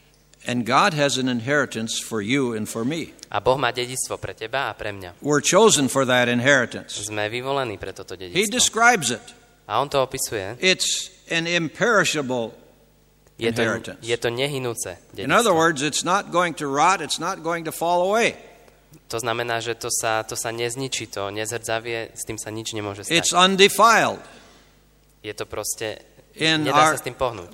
And 0.48 0.63
God 0.65 0.93
has 0.96 1.17
an 1.19 1.27
inheritance 1.27 2.00
for 2.00 2.22
you 2.24 2.55
and 2.55 2.63
for 2.67 2.86
me. 2.88 3.12
A 3.29 3.41
Boh 3.43 3.60
má 3.60 3.69
dedictvo 3.75 4.15
pre 4.17 4.31
teba 4.34 4.72
a 4.72 4.74
pre 4.74 4.89
mňa. 4.96 5.19
We're 5.22 5.43
chosen 5.43 5.91
for 5.91 6.08
that 6.08 6.31
inheritance. 6.31 6.96
Sme 6.96 7.27
vyvolení 7.27 7.75
pre 7.77 7.91
toto 7.91 8.15
He 8.15 8.31
dedictvo. 8.31 8.48
describes 8.50 9.12
it. 9.12 9.22
A 9.67 9.77
on 9.84 9.91
to 9.91 10.00
opisuje. 10.01 10.55
It's 10.63 11.12
an 11.29 11.46
imperishable 11.46 12.55
Je 13.38 13.51
to, 13.51 13.62
inheritance. 13.62 14.00
je 14.01 14.17
to 14.17 14.29
nehynúce 14.31 14.98
In 15.19 15.29
other 15.29 15.51
dedictvo. 15.51 15.60
words, 15.60 15.79
it's 15.84 16.03
not 16.08 16.31
going 16.31 16.55
to 16.58 16.65
rot, 16.67 17.00
it's 17.03 17.19
not 17.19 17.43
going 17.43 17.63
to 17.67 17.72
fall 17.75 18.08
away. 18.10 18.36
To 19.13 19.19
znamená, 19.22 19.62
že 19.62 19.77
to 19.77 19.91
sa, 19.93 20.24
to 20.25 20.34
sa 20.34 20.50
nezničí, 20.50 21.13
to 21.13 21.29
nezrdzavie, 21.29 22.15
s 22.17 22.25
tým 22.25 22.41
sa 22.41 22.50
nič 22.50 22.74
nemôže 22.74 23.05
It's 23.12 23.29
stať. 23.29 23.38
undefiled. 23.38 24.24
Je 25.22 25.36
to 25.38 25.46
proste, 25.46 26.00
In 26.39 26.63
nedá 26.63 26.96
our 26.96 26.98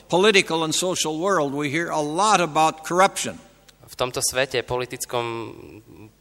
political 0.08 0.62
and 0.64 0.74
social 0.74 1.18
world, 1.18 1.54
we 1.58 1.74
hear 1.74 1.90
a 1.90 2.02
lot 2.02 2.38
about 2.38 2.86
corruption. 2.86 3.42
V 3.86 3.96
tomto 3.98 4.22
svete, 4.22 4.62
politickom 4.62 5.26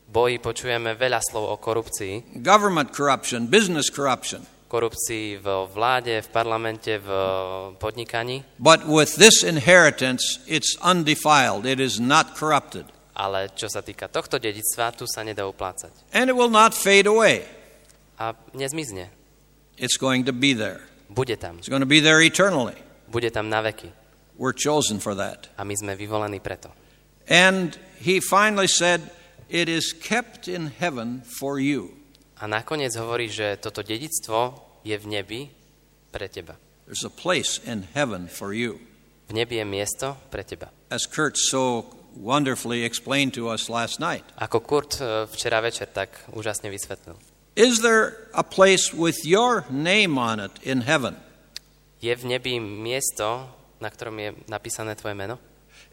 boji 0.09 0.39
počujeme 0.41 0.97
veľa 0.97 1.21
slov 1.21 1.45
o 1.53 1.57
korupcii. 1.61 2.41
government 2.41 2.95
corruption, 2.97 3.47
business 3.51 3.91
corruption. 3.93 4.47
Korupcii 4.71 5.39
v 5.39 5.47
vláde, 5.71 6.23
v 6.25 6.29
parlamente, 6.33 6.99
v 6.99 7.09
podnikaní. 7.79 8.43
But 8.59 8.89
with 8.89 9.21
this 9.21 9.45
inheritance, 9.45 10.41
it's 10.49 10.75
undefiled, 10.83 11.67
it 11.69 11.79
is 11.79 12.01
not 12.01 12.35
corrupted, 12.35 12.89
Ale 13.15 13.53
čo 13.55 13.71
sa 13.71 13.85
týka 13.85 14.11
tohto 14.11 14.41
dedictva, 14.43 14.91
tu 14.97 15.07
sa 15.07 15.23
nedá 15.23 15.47
uplácať. 15.47 15.93
and 16.17 16.27
it 16.31 16.35
will 16.35 16.51
not 16.51 16.75
fade 16.75 17.07
away. 17.07 17.45
A 18.19 18.35
nezmizne. 18.55 19.11
It's 19.77 19.99
going 19.99 20.25
to 20.27 20.33
be 20.33 20.55
there. 20.55 20.87
Bude 21.15 21.39
tam. 21.39 21.59
It's 21.59 21.71
going 21.71 21.83
to 21.83 21.87
be 21.87 22.01
there 22.01 22.21
eternally. 22.21 22.75
Bude 23.07 23.31
tam 23.31 23.49
na 23.49 23.63
veky. 23.63 23.91
We're 24.37 24.53
chosen 24.53 24.99
for 24.99 25.15
that. 25.15 25.49
A 25.57 25.63
my 25.63 25.79
sme 25.79 25.95
vyvolení 25.95 26.43
preto. 26.43 26.75
And 27.31 27.79
he 28.03 28.19
finally 28.19 28.67
said, 28.67 29.01
It 29.49 29.71
is 29.71 29.95
kept 29.95 30.49
in 30.51 30.75
heaven 30.75 31.23
for 31.23 31.63
you. 31.63 31.95
A 32.43 32.51
nakoniec 32.51 32.99
hovorí, 32.99 33.31
že 33.31 33.63
toto 33.63 33.87
dedictvo 33.87 34.59
je 34.83 34.99
v 34.99 35.07
nebi 35.07 35.41
pre 36.11 36.27
teba. 36.27 36.59
There's 36.91 37.07
a 37.07 37.15
place 37.15 37.63
in 37.63 37.87
heaven 37.95 38.27
for 38.27 38.51
you. 38.51 38.83
V 39.31 39.33
nebi 39.33 39.63
je 39.63 39.65
miesto 39.65 40.19
pre 40.29 40.43
teba. 40.43 40.75
As 40.91 41.07
Kurt 41.07 41.39
so 41.39 41.87
wonderfully 42.19 42.83
explained 42.83 43.33
to 43.39 43.49
us 43.49 43.71
last 43.71 44.03
night. 44.03 44.27
Ako 44.37 44.61
Kurt 44.61 44.99
e, 44.99 45.31
včera 45.31 45.63
večer 45.63 45.87
tak 45.87 46.11
úžasne 46.35 46.69
vysvetlil. 46.69 47.17
Is 47.55 47.79
there 47.83 48.19
a 48.35 48.43
place 48.43 48.93
with 48.93 49.23
your 49.23 49.65
name 49.71 50.19
on 50.19 50.41
it 50.43 50.51
in 50.67 50.83
heaven? 50.83 51.15
Je 52.03 52.11
v 52.11 52.27
nebi 52.27 52.59
miesto, 52.59 53.47
na 53.79 53.87
ktorom 53.95 54.19
je 54.19 54.35
napísané 54.51 54.99
tvoje 54.99 55.15
meno? 55.15 55.39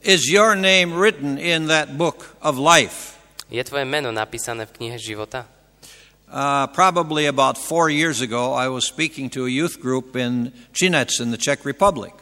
Is 0.01 0.25
your 0.25 0.57
name 0.57 0.97
written 0.97 1.37
in 1.37 1.69
that 1.69 2.01
book 2.01 2.33
of 2.41 2.57
life? 2.57 3.21
Je 3.53 3.61
tvoje 3.61 3.85
meno 3.85 4.09
napísané 4.09 4.65
v 4.65 4.73
knihe 4.73 4.97
života? 4.97 5.45
Uh, 6.25 6.65
probably 6.73 7.29
about 7.29 7.61
four 7.61 7.93
years 7.93 8.25
ago, 8.25 8.57
I 8.57 8.65
was 8.65 8.89
speaking 8.89 9.29
to 9.37 9.45
a 9.45 9.51
youth 9.53 9.77
group 9.77 10.17
in 10.17 10.49
Chinec 10.73 11.21
in 11.21 11.29
the 11.29 11.37
Czech 11.37 11.61
Republic. 11.61 12.17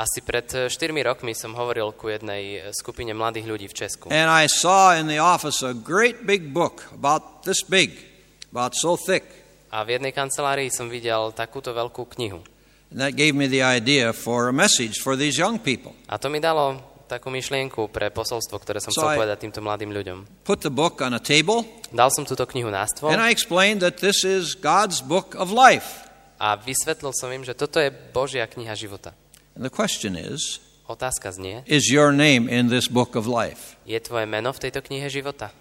Asi 0.00 0.24
pred 0.24 0.48
4 0.48 0.72
rokmi 1.04 1.36
som 1.36 1.52
hovoril 1.52 1.92
ku 1.92 2.08
jednej 2.08 2.42
e, 2.56 2.58
skupine 2.70 3.12
mladých 3.12 3.50
ľudí 3.50 3.66
v 3.68 3.74
Česku. 3.74 4.06
And 4.14 4.32
I 4.32 4.48
saw 4.48 4.96
in 4.96 5.10
the 5.10 5.20
office 5.20 5.60
a 5.60 5.74
great 5.76 6.24
big 6.24 6.54
book 6.54 6.88
about 6.94 7.44
this 7.44 7.66
big, 7.66 8.07
about 8.50 8.74
so 8.74 8.96
thick. 8.96 9.24
A 9.68 9.84
v 9.84 10.00
jednej 10.00 10.16
kancelárii 10.16 10.72
som 10.72 10.88
videl 10.88 11.32
takúto 11.36 11.76
veľkú 11.76 12.08
knihu. 12.16 12.40
And 12.88 13.04
that 13.04 13.20
gave 13.20 13.36
me 13.36 13.44
the 13.52 13.60
idea 13.60 14.16
for 14.16 14.48
a 14.48 14.54
message 14.56 15.04
for 15.04 15.12
these 15.12 15.36
young 15.36 15.60
people. 15.60 15.92
A 16.08 16.16
to 16.16 16.32
mi 16.32 16.40
dalo 16.40 16.80
takú 17.04 17.28
myšlienku 17.28 17.88
pre 17.92 18.08
posolstvo, 18.08 18.56
ktoré 18.60 18.80
som 18.80 18.92
So 18.92 19.04
chcel 19.04 19.12
I- 19.12 19.18
povedať 19.20 19.36
týmto 19.44 19.60
mladým 19.60 19.92
ľuďom. 19.92 20.44
Put 20.44 20.64
the 20.64 20.72
book 20.72 21.00
on 21.04 21.12
a 21.12 21.20
table, 21.20 21.68
Dal 21.92 22.08
som 22.12 22.24
túto 22.24 22.44
knihu 22.48 22.68
na 22.72 22.84
stôl 22.88 23.12
and 23.12 23.20
I 23.20 23.28
explained 23.32 23.80
that 23.84 24.00
this 24.00 24.24
is 24.24 24.56
God's 24.56 25.00
book 25.04 25.36
of 25.36 25.52
life. 25.52 26.04
a 26.40 26.54
vysvetlil 26.56 27.12
som 27.12 27.28
im, 27.34 27.42
že 27.44 27.52
toto 27.52 27.76
je 27.82 27.90
Božia 27.92 28.48
kniha 28.48 28.72
života. 28.72 29.12
And 29.52 29.64
the 29.64 29.72
question 29.72 30.16
is 30.16 30.60
Otázka 30.88 31.28
znie, 31.36 31.60
Is 31.68 31.92
your 31.92 32.16
name 32.16 32.48
in 32.48 32.72
this 32.72 32.88
book 32.88 33.12
of 33.12 33.28
life? 33.28 33.76
je 33.84 34.00
tvoje 34.00 34.24
meno 34.24 34.48
v 34.56 34.60
tejto 34.64 34.80
knihe 34.80 35.12
života? 35.12 35.52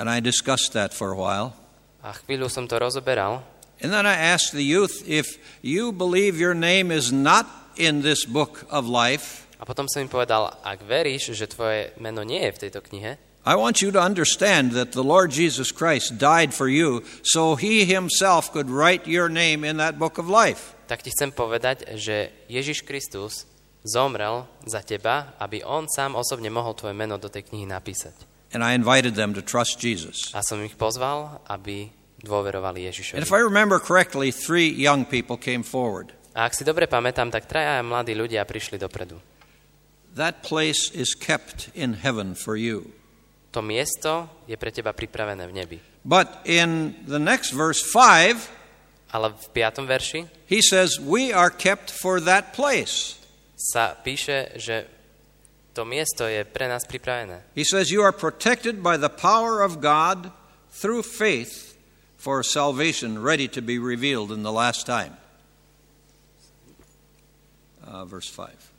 And 0.00 0.08
I 0.08 0.24
discussed 0.24 0.72
that 0.72 0.96
for 0.96 1.12
a 1.12 1.18
while. 1.20 1.52
A 2.00 2.16
chvíľu 2.16 2.48
som 2.48 2.64
to 2.64 2.80
rozoberal 2.80 3.44
And 3.84 3.92
then 3.92 4.08
I 4.08 4.16
asked 4.16 4.56
the 4.56 4.64
youth 4.64 5.04
if 5.04 5.36
you 5.60 5.92
believe 5.92 6.40
your 6.40 6.56
name 6.56 6.88
is 6.88 7.12
not 7.12 7.44
in 7.76 8.00
this 8.00 8.24
book 8.24 8.64
of 8.72 8.88
life, 8.88 9.44
a 9.60 9.68
potom 9.68 9.84
som 9.84 10.00
im 10.00 10.08
povedal, 10.08 10.56
ak 10.64 10.80
veríš, 10.88 11.36
že 11.36 11.44
tvoje 11.52 11.92
meno 12.00 12.24
nie 12.24 12.40
je 12.48 12.52
v 12.56 12.60
tejto 12.64 12.80
knihe, 12.80 13.20
I 13.44 13.56
want 13.56 13.80
you 13.80 13.92
to 13.92 14.00
understand 14.00 14.72
that 14.72 14.92
the 14.92 15.04
Lord 15.04 15.32
Jesus 15.32 15.72
Christ 15.72 16.16
died 16.16 16.52
for 16.52 16.68
you 16.68 17.04
so 17.24 17.56
he 17.56 17.88
himself 17.88 18.52
could 18.52 18.68
write 18.68 19.08
your 19.08 19.28
name 19.28 19.64
in 19.64 19.76
that 19.80 20.00
book 20.00 20.16
of 20.16 20.28
life. 20.28 20.76
tak 20.88 21.04
ti 21.04 21.12
chcem 21.12 21.32
povedať, 21.32 21.96
že 21.96 22.32
Ježiš 22.48 22.84
Kristus 22.84 23.48
zomrel 23.84 24.44
za 24.64 24.84
teba, 24.84 25.36
aby 25.40 25.64
on 25.64 25.88
sám 25.88 26.16
osobne 26.16 26.52
mohol 26.52 26.76
tvoje 26.76 26.92
meno 26.92 27.16
do 27.16 27.32
tej 27.32 27.48
knihy 27.48 27.64
napísať. 27.64 28.29
And 28.50 28.66
I 28.66 28.74
invited 28.74 29.14
them 29.14 29.30
to 29.38 29.42
trust 29.42 29.78
Jesus. 29.78 30.34
A 30.34 30.42
som 30.42 30.58
ich 30.66 30.74
pozval, 30.74 31.38
aby 31.46 31.86
dôverovali 32.20 32.82
And 32.82 32.88
Ježišovi. 32.90 33.22
if 33.22 33.30
I 33.30 33.40
remember 33.40 33.78
correctly, 33.78 34.34
three 34.34 34.66
young 34.66 35.06
people 35.06 35.38
came 35.38 35.62
forward. 35.62 36.10
A 36.34 36.46
ak 36.50 36.54
si 36.54 36.62
dobre 36.66 36.86
pamätám, 36.90 37.30
tak 37.30 37.46
traja 37.46 37.82
mladí 37.82 38.14
ľudia 38.14 38.42
prišli 38.46 38.78
dopredu. 38.78 39.18
That 40.18 40.42
place 40.42 40.90
is 40.90 41.14
kept 41.14 41.70
in 41.78 42.02
heaven 42.02 42.34
for 42.34 42.58
you. 42.58 42.90
To 43.54 43.62
miesto 43.62 44.30
je 44.46 44.54
pre 44.58 44.70
teba 44.74 44.94
pripravené 44.94 45.46
v 45.46 45.52
nebi. 45.54 45.78
But 46.02 46.42
in 46.46 46.94
the 47.06 47.18
next 47.18 47.50
verse 47.54 47.82
5, 47.82 48.58
Ale 49.10 49.34
v 49.34 49.46
piatom 49.50 49.90
verši 49.90 50.26
he 50.46 50.62
says, 50.62 50.98
We 51.02 51.34
are 51.34 51.50
kept 51.50 51.90
for 51.90 52.22
that 52.22 52.54
place. 52.54 53.18
sa 53.58 53.92
píše, 53.98 54.54
že 54.58 54.86
to 55.74 55.86
miesto 55.86 56.26
je 56.26 56.42
pre 56.44 56.66
nás 56.66 56.82
pripravené. 56.86 57.42
He 57.54 57.64
says, 57.64 57.90
You 57.90 58.02
are 58.02 58.12
protected 58.12 58.82
by 58.82 58.96
the 58.96 59.10
power 59.10 59.62
of 59.62 59.80
God 59.80 60.30
through 60.70 61.02
faith 61.02 61.78
for 62.18 62.42
salvation 62.42 63.22
ready 63.22 63.48
to 63.48 63.62
be 63.62 63.78
revealed 63.78 64.30
in 64.30 64.42
the 64.42 64.52
last 64.52 64.86
time. 64.86 65.16
Uh, 67.84 68.04
verse 68.04 68.28
5. 68.28 68.70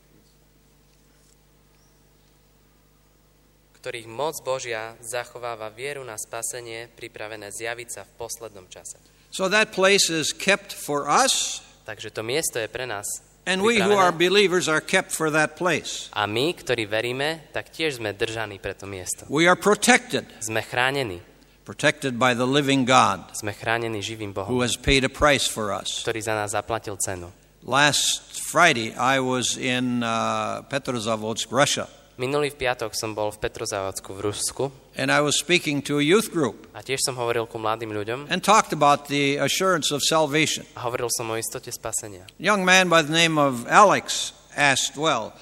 ktorých 3.81 4.05
moc 4.05 4.37
Božia 4.45 4.93
zachováva 5.01 5.73
vieru 5.73 6.05
na 6.05 6.13
spasenie, 6.13 6.85
pripravené 6.93 7.49
zjaviť 7.49 7.89
sa 7.89 8.05
v 8.05 8.13
poslednom 8.13 8.69
čase. 8.69 9.01
So 9.33 9.49
that 9.49 9.73
place 9.73 10.05
is 10.13 10.37
kept 10.37 10.69
for 10.69 11.09
us, 11.09 11.65
Takže 11.81 12.13
to 12.13 12.21
miesto 12.21 12.61
je 12.61 12.69
pre 12.69 12.85
nás 12.85 13.05
and 13.45 13.61
we 13.65 13.79
who 13.81 13.93
are 13.97 14.11
believers 14.11 14.67
are 14.69 14.81
kept 14.81 15.11
for 15.11 15.31
that 15.31 15.57
place. 15.57 16.09
A 16.13 16.27
my, 16.29 16.53
ktorí 16.53 16.85
veríme, 16.85 17.49
tak 17.51 17.73
tiež 17.73 17.97
sme 17.97 18.13
držaní 18.13 18.61
pre 18.61 18.73
to 18.77 18.85
miesto. 18.85 19.25
We 19.29 19.47
are 19.49 19.57
protected, 19.57 20.25
Sme 20.41 20.61
chránení. 20.61 21.21
protected 21.61 22.17
by 22.17 22.33
the 22.33 22.45
living 22.49 22.83
God 22.89 23.21
Sme 23.37 23.53
chránení 23.53 24.01
živým 24.01 24.33
who 24.33 24.41
Bohom, 24.57 24.61
has 24.65 24.73
paid 24.75 25.05
a 25.05 25.11
price 25.13 25.45
for 25.45 25.69
us. 25.71 26.01
ktorý 26.03 26.19
za 26.21 26.33
nás 26.33 26.51
zaplatil 26.57 26.97
cenu. 26.97 27.29
Last 27.61 28.41
Friday, 28.49 28.89
I 28.97 29.21
was 29.21 29.53
in 29.53 30.01
uh, 30.01 30.65
Petrozavodsk, 30.65 31.53
Russia, 31.53 31.85
Minulý 32.21 32.53
v 32.53 32.69
piatok 32.69 32.93
som 32.93 33.17
bol 33.17 33.33
v 33.33 33.41
Petrozávodsku 33.41 34.13
v 34.13 34.19
Rusku 34.29 34.63
and 34.93 35.09
I 35.09 35.25
was 35.25 35.41
speaking 35.41 35.81
to 35.89 35.97
a 35.97 36.05
youth 36.05 36.29
group 36.29 36.69
a 36.77 36.85
tiež 36.85 37.01
som 37.01 37.17
hovoril 37.17 37.49
ku 37.49 37.57
mladým 37.57 37.89
ľuďom 37.89 38.29
and 38.29 38.45
talked 38.45 38.69
about 38.69 39.09
the 39.09 39.41
assurance 39.41 39.89
of 39.89 40.05
salvation. 40.05 40.61
a 40.77 40.85
hovoril 40.85 41.09
som 41.09 41.25
o 41.33 41.35
istote 41.41 41.73
spasenia. 41.73 42.29
Young 42.37 42.61
man 42.61 42.93
by 42.93 43.01
the 43.01 43.09
name 43.09 43.41
of 43.41 43.65
Alex 43.65 44.37
asked, 44.53 45.01
Well, 45.01 45.33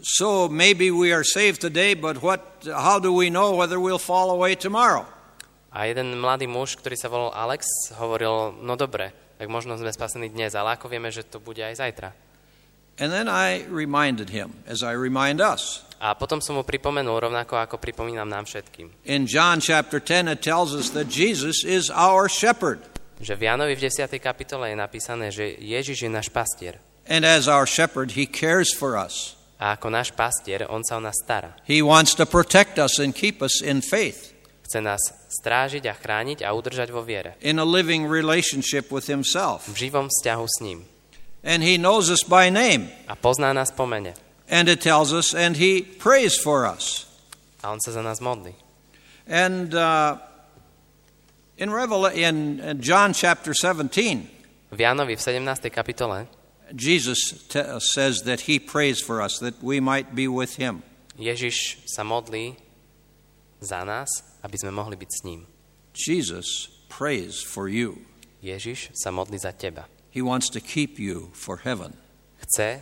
so 0.00 0.48
maybe 0.48 0.88
we 0.88 1.12
are 1.12 1.28
saved 1.28 1.60
today, 1.60 1.92
but 1.92 2.24
what, 2.24 2.40
how 2.64 2.96
do 2.96 3.12
we 3.12 3.28
know 3.28 3.52
whether 3.52 3.76
we'll 3.76 4.00
fall 4.00 4.32
away 4.32 4.56
tomorrow? 4.56 5.04
A 5.76 5.92
jeden 5.92 6.16
mladý 6.24 6.48
muž, 6.48 6.80
ktorý 6.80 6.96
sa 6.96 7.12
volal 7.12 7.36
Alex, 7.36 7.68
hovoril, 8.00 8.56
no 8.64 8.80
dobre, 8.80 9.12
tak 9.36 9.52
možno 9.52 9.76
sme 9.76 9.92
spasení 9.92 10.32
dnes, 10.32 10.56
ale 10.56 10.80
ako 10.80 10.88
vieme, 10.88 11.12
že 11.12 11.26
to 11.26 11.36
bude 11.36 11.60
aj 11.60 11.84
zajtra? 11.84 12.23
And 12.98 13.10
then 13.10 13.26
I 13.26 13.66
reminded 13.66 14.30
him, 14.30 14.54
as 14.66 14.82
I 14.86 14.94
remind 14.94 15.40
us. 15.42 15.82
A 15.98 16.12
potom 16.14 16.38
som 16.38 16.54
mu 16.54 16.62
pripomenul, 16.62 17.16
rovnako 17.26 17.56
ako 17.56 17.80
pripomínam 17.80 18.28
nám 18.28 18.44
všetkým, 18.44 18.92
In 19.08 19.24
John 19.26 19.58
chapter 19.58 19.98
10, 19.98 20.28
it 20.28 20.44
tells 20.44 20.70
us 20.76 20.92
that 20.92 21.08
Jesus 21.08 21.64
is 21.64 21.88
our 21.90 22.28
shepherd. 22.28 22.84
že 23.18 23.34
v 23.38 23.46
Jánovi 23.48 23.74
v 23.78 23.88
10. 23.88 24.10
kapitole 24.20 24.70
je 24.70 24.76
napísané, 24.76 25.30
že 25.32 25.56
Ježiš 25.58 26.04
je 26.04 26.10
náš 26.12 26.28
pastier. 26.28 26.78
And 27.08 27.24
as 27.24 27.48
our 27.48 27.64
shepherd, 27.64 28.14
he 28.18 28.26
cares 28.28 28.70
for 28.74 28.94
us. 29.00 29.34
A 29.56 29.78
ako 29.78 29.88
náš 29.88 30.12
pastier, 30.12 30.66
on 30.68 30.82
sa 30.84 30.98
o 30.98 31.02
nás 31.02 31.14
stará. 31.24 31.56
He 31.64 31.80
wants 31.80 32.12
to 32.18 32.26
protect 32.28 32.76
us 32.76 32.98
and 33.00 33.14
keep 33.16 33.40
us 33.40 33.62
in 33.64 33.80
faith, 33.80 34.34
Chce 34.64 34.80
nás 34.80 35.00
strážiť 35.40 35.84
a 35.88 35.94
chrániť 35.94 36.40
a 36.44 36.52
udržať 36.52 36.88
vo 36.92 37.00
viere. 37.04 37.36
in 37.40 37.56
a 37.60 37.64
living 37.64 38.04
relationship 38.08 38.88
with 38.92 39.06
himself. 39.08 39.64
V 39.72 39.88
živom 39.88 40.08
vzťahu 40.10 40.44
s 40.44 40.56
ním. 40.60 40.78
And 41.44 41.62
he 41.62 41.76
knows 41.76 42.10
us 42.10 42.24
by 42.24 42.48
name. 42.48 42.88
A 43.06 43.14
pozná 43.14 43.52
nás 43.52 43.70
po 43.70 43.84
mene. 43.84 44.14
And 44.48 44.68
it 44.68 44.80
tells 44.80 45.12
us, 45.12 45.34
and 45.34 45.56
he 45.56 45.82
prays 45.82 46.36
for 46.40 46.64
us. 46.64 47.04
A 47.62 47.68
on 47.68 47.80
sa 47.80 47.92
za 47.92 48.00
nás 48.00 48.20
modlí. 48.20 48.54
And 49.28 49.74
uh, 49.74 50.18
in, 51.56 51.70
Revel- 51.70 52.06
in 52.06 52.60
in 52.60 52.80
John 52.80 53.12
chapter 53.12 53.52
17, 53.52 54.28
V 54.72 54.82
Jánovi 54.82 55.16
v 55.16 55.20
17. 55.20 55.70
kapitole 55.70 56.26
Jesus 56.74 57.44
te- 57.48 57.78
says 57.80 58.22
that 58.22 58.48
he 58.48 58.58
prays 58.58 59.00
for 59.00 59.20
us, 59.20 59.38
that 59.38 59.62
we 59.62 59.80
might 59.80 60.14
be 60.14 60.26
with 60.26 60.56
him. 60.56 60.82
Ježiš 61.20 61.84
sa 61.86 62.02
modlí 62.02 62.56
za 63.60 63.84
nás, 63.84 64.08
aby 64.42 64.56
sme 64.58 64.72
mohli 64.72 64.96
byť 64.96 65.10
s 65.12 65.20
ním. 65.22 65.46
Jesus 65.94 66.68
prays 66.88 67.38
for 67.44 67.68
you. 67.68 68.02
Ježiš 68.42 68.90
sa 68.96 69.12
modlí 69.14 69.38
za 69.38 69.52
teba. 69.54 69.86
He 70.14 70.22
wants 70.22 70.46
to 70.54 70.62
keep 70.62 71.02
you 71.02 71.34
for 71.34 71.66
heaven, 71.66 71.98
Chce 72.46 72.78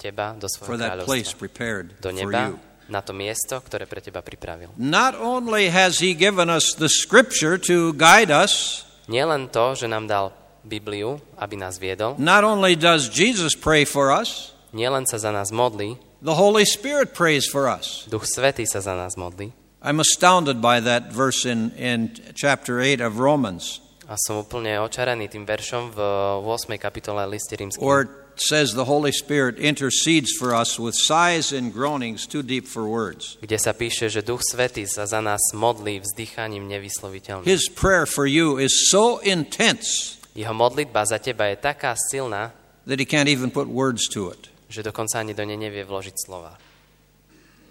teba 0.00 0.32
do 0.40 0.48
for 0.58 0.74
svojho 0.74 0.80
that 0.80 1.04
place 1.04 1.36
prepared 1.36 2.00
Do 2.00 2.08
for 2.08 2.32
neba, 2.32 2.56
you. 2.56 2.58
na 2.88 3.04
to 3.04 3.12
miesto, 3.12 3.60
ktoré 3.60 3.84
pre 3.84 4.00
teba 4.00 4.24
pripravil. 4.24 4.72
Not 4.80 5.12
only 5.14 5.68
has 5.68 6.00
He 6.00 6.16
given 6.16 6.48
us 6.48 6.72
the 6.72 6.88
scripture 6.88 7.60
to 7.68 7.92
guide 8.00 8.32
us, 8.32 8.84
Nie 9.12 9.28
len 9.28 9.52
to, 9.52 9.76
že 9.76 9.84
nám 9.84 10.08
dal 10.08 10.32
Bibliu, 10.64 11.20
aby 11.36 11.60
nás 11.60 11.76
viedol, 11.76 12.16
not 12.16 12.40
only 12.40 12.72
does 12.72 13.12
Jesus 13.12 13.52
pray 13.52 13.84
for 13.84 14.08
us, 14.08 14.56
nie 14.72 14.88
len 14.88 15.04
sa 15.04 15.20
za 15.20 15.28
nás 15.28 15.52
modlí, 15.52 16.00
the 16.24 16.40
Holy 16.40 16.64
Spirit 16.64 17.12
prays 17.12 17.44
for 17.44 17.68
us. 17.68 18.08
Duch 18.08 18.24
Svetý 18.24 18.64
sa 18.64 18.80
za 18.80 18.96
nás 18.96 19.20
modlí. 19.20 19.52
I'm 19.84 20.00
astounded 20.00 20.64
by 20.64 20.80
that 20.80 21.12
verse 21.12 21.44
in, 21.44 21.76
in 21.76 22.16
chapter 22.32 22.80
8 22.80 23.04
of 23.04 23.20
Romans, 23.20 23.83
A 24.04 24.20
som 24.20 24.44
úplne 24.44 24.76
očarený 24.84 25.32
tým 25.32 25.48
veršom 25.48 25.96
v 25.96 25.98
8. 26.44 26.76
kapitole 26.76 27.24
liste 27.24 27.56
rímským, 27.56 27.80
where 27.80 28.04
it 28.04 28.12
says 28.36 28.76
the 28.76 28.84
Holy 28.84 29.08
Spirit 29.08 29.56
intercedes 29.56 30.36
for 30.36 30.52
us 30.52 30.76
with 30.76 30.92
sighs 30.92 31.56
and 31.56 31.72
groanings 31.72 32.28
too 32.28 32.44
deep 32.44 32.68
for 32.68 32.84
words. 32.84 33.40
kde 33.40 33.56
sa 33.56 33.72
píše, 33.72 34.12
že 34.12 34.20
Duch 34.20 34.44
Svetý 34.44 34.84
sa 34.84 35.08
za 35.08 35.24
nás 35.24 35.40
modlí 35.56 36.04
vzdychaním 36.04 36.68
nevysloviteľným. 36.68 37.48
His 37.48 37.72
prayer 37.72 38.04
for 38.04 38.28
you 38.28 38.60
is 38.60 38.92
so 38.92 39.24
intense 39.24 40.20
Jeho 40.36 40.52
modlitba 40.52 41.06
za 41.08 41.16
teba 41.16 41.48
je 41.48 41.56
taká 41.56 41.96
silná, 41.96 42.52
that 42.84 43.00
he 43.00 43.08
can't 43.08 43.30
even 43.32 43.48
put 43.48 43.64
words 43.70 44.04
to 44.12 44.28
it. 44.28 44.52
že 44.68 44.84
dokonca 44.84 45.16
ani 45.24 45.32
do 45.32 45.46
nej 45.48 45.56
nevie 45.56 45.80
vložiť 45.80 46.16
slova. 46.28 46.60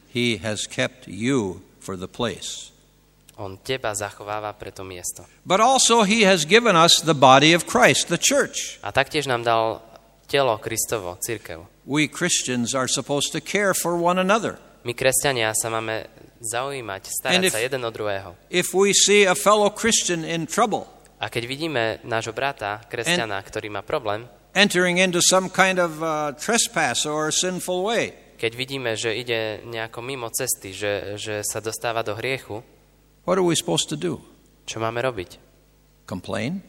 He 0.09 0.41
has 0.41 0.65
kept 0.65 1.05
you 1.05 1.61
for 1.77 1.93
the 1.93 2.09
place. 2.09 2.72
On 3.43 3.59
teba 3.59 3.91
zachováva 3.91 4.55
pre 4.55 4.71
to 4.71 4.87
miesto. 4.87 5.27
But 5.43 5.59
also, 5.59 6.07
he 6.07 6.23
has 6.23 6.47
given 6.47 6.79
us 6.79 7.03
the 7.03 7.11
body 7.11 7.51
of 7.51 7.67
Christ, 7.67 8.07
the 8.07 8.15
church. 8.15 8.79
A 8.79 8.95
taktiež 8.95 9.27
nám 9.27 9.43
dal 9.43 9.83
telo 10.31 10.55
Kristovo, 10.63 11.19
církev. 11.19 11.67
We 11.83 12.07
Christians 12.07 12.71
are 12.71 12.87
supposed 12.87 13.35
to 13.35 13.43
care 13.43 13.75
for 13.75 13.99
one 13.99 14.15
another. 14.15 14.55
My, 14.87 14.95
kresťania, 14.95 15.51
sa 15.51 15.67
máme 15.67 16.07
zaujímať, 16.39 17.03
starať 17.07 17.35
And 17.35 17.43
if- 17.43 17.55
sa 17.55 17.59
jeden 17.59 17.83
o 17.83 17.91
druhého. 17.91 18.35
If 18.47 18.71
we 18.71 18.95
see 18.95 19.27
a 19.27 19.35
fellow 19.35 19.67
Christian 19.67 20.23
in 20.23 20.47
trouble, 20.47 20.87
A 21.19 21.31
keď 21.31 21.43
vidíme 21.47 21.83
nášho 22.03 22.35
brata, 22.35 22.83
kresťana, 22.87 23.39
ktorý 23.43 23.71
má 23.71 23.79
problém, 23.79 24.27
entering 24.51 24.99
into 24.99 25.23
some 25.23 25.47
kind 25.47 25.79
of 25.79 26.03
uh, 26.03 26.35
trespass 26.35 27.07
or 27.07 27.31
sinful 27.31 27.87
way, 27.87 28.11
keď 28.35 28.51
vidíme, 28.59 28.91
že 28.99 29.15
ide 29.15 29.63
nejako 29.63 30.03
mimo 30.03 30.27
cesty, 30.27 30.75
že, 30.75 31.15
že 31.15 31.39
sa 31.47 31.63
dostáva 31.63 32.03
do 32.03 32.11
hriechu, 32.19 32.59
what 33.25 33.37
are 33.37 33.45
we 33.45 33.55
supposed 33.55 33.89
to 33.89 33.97
do? 33.97 34.21
čo 34.63 34.79
máme 34.79 35.03
robiť? 35.03 35.37
Complain? 36.07 36.63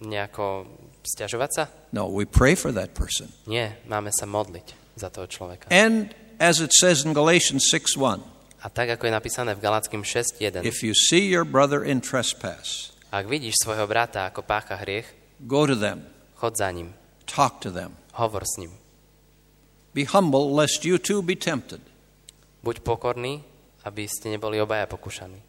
Nejako 0.00 0.68
stiažovať 1.04 1.50
sa? 1.52 1.64
No, 1.92 2.08
we 2.08 2.24
pray 2.28 2.54
for 2.54 2.72
that 2.72 2.92
person. 2.94 3.32
Nie, 3.48 3.80
máme 3.88 4.12
sa 4.12 4.28
modliť 4.28 4.96
za 4.96 5.08
toho 5.08 5.26
človeka. 5.26 5.68
And 5.72 6.12
as 6.38 6.60
it 6.60 6.70
says 6.76 7.04
in 7.04 7.12
Galatians 7.16 7.66
6:1, 7.72 8.20
A 8.58 8.66
tak, 8.74 8.90
ako 8.90 9.06
je 9.06 9.12
napísané 9.14 9.54
v 9.54 9.62
Galackým 9.62 10.02
6.1, 10.02 10.66
if 10.66 10.82
you 10.82 10.90
see 10.90 11.30
your 11.30 11.46
brother 11.46 11.86
in 11.86 12.02
trespass, 12.02 12.90
ak 13.14 13.30
vidíš 13.30 13.54
svojho 13.62 13.86
brata, 13.86 14.26
ako 14.26 14.42
pácha 14.42 14.74
hriech, 14.82 15.06
go 15.46 15.62
to 15.62 15.78
them, 15.78 16.02
chod 16.34 16.58
za 16.58 16.66
ním, 16.74 16.90
talk 17.24 17.62
to 17.62 17.70
them. 17.70 17.94
hovor 18.18 18.42
s 18.42 18.58
ním. 18.58 18.74
Be 19.94 20.04
humble 20.04 20.50
lest 20.52 20.82
you 20.84 20.98
too 20.98 21.22
be 21.22 21.38
tempted. 21.38 21.80
Buď 22.66 22.82
pokorný, 22.82 23.46
aby 23.88 24.04
ste 24.04 24.28
neboli 24.36 24.60
obaja 24.60 24.84
pokúšaní, 24.84 25.40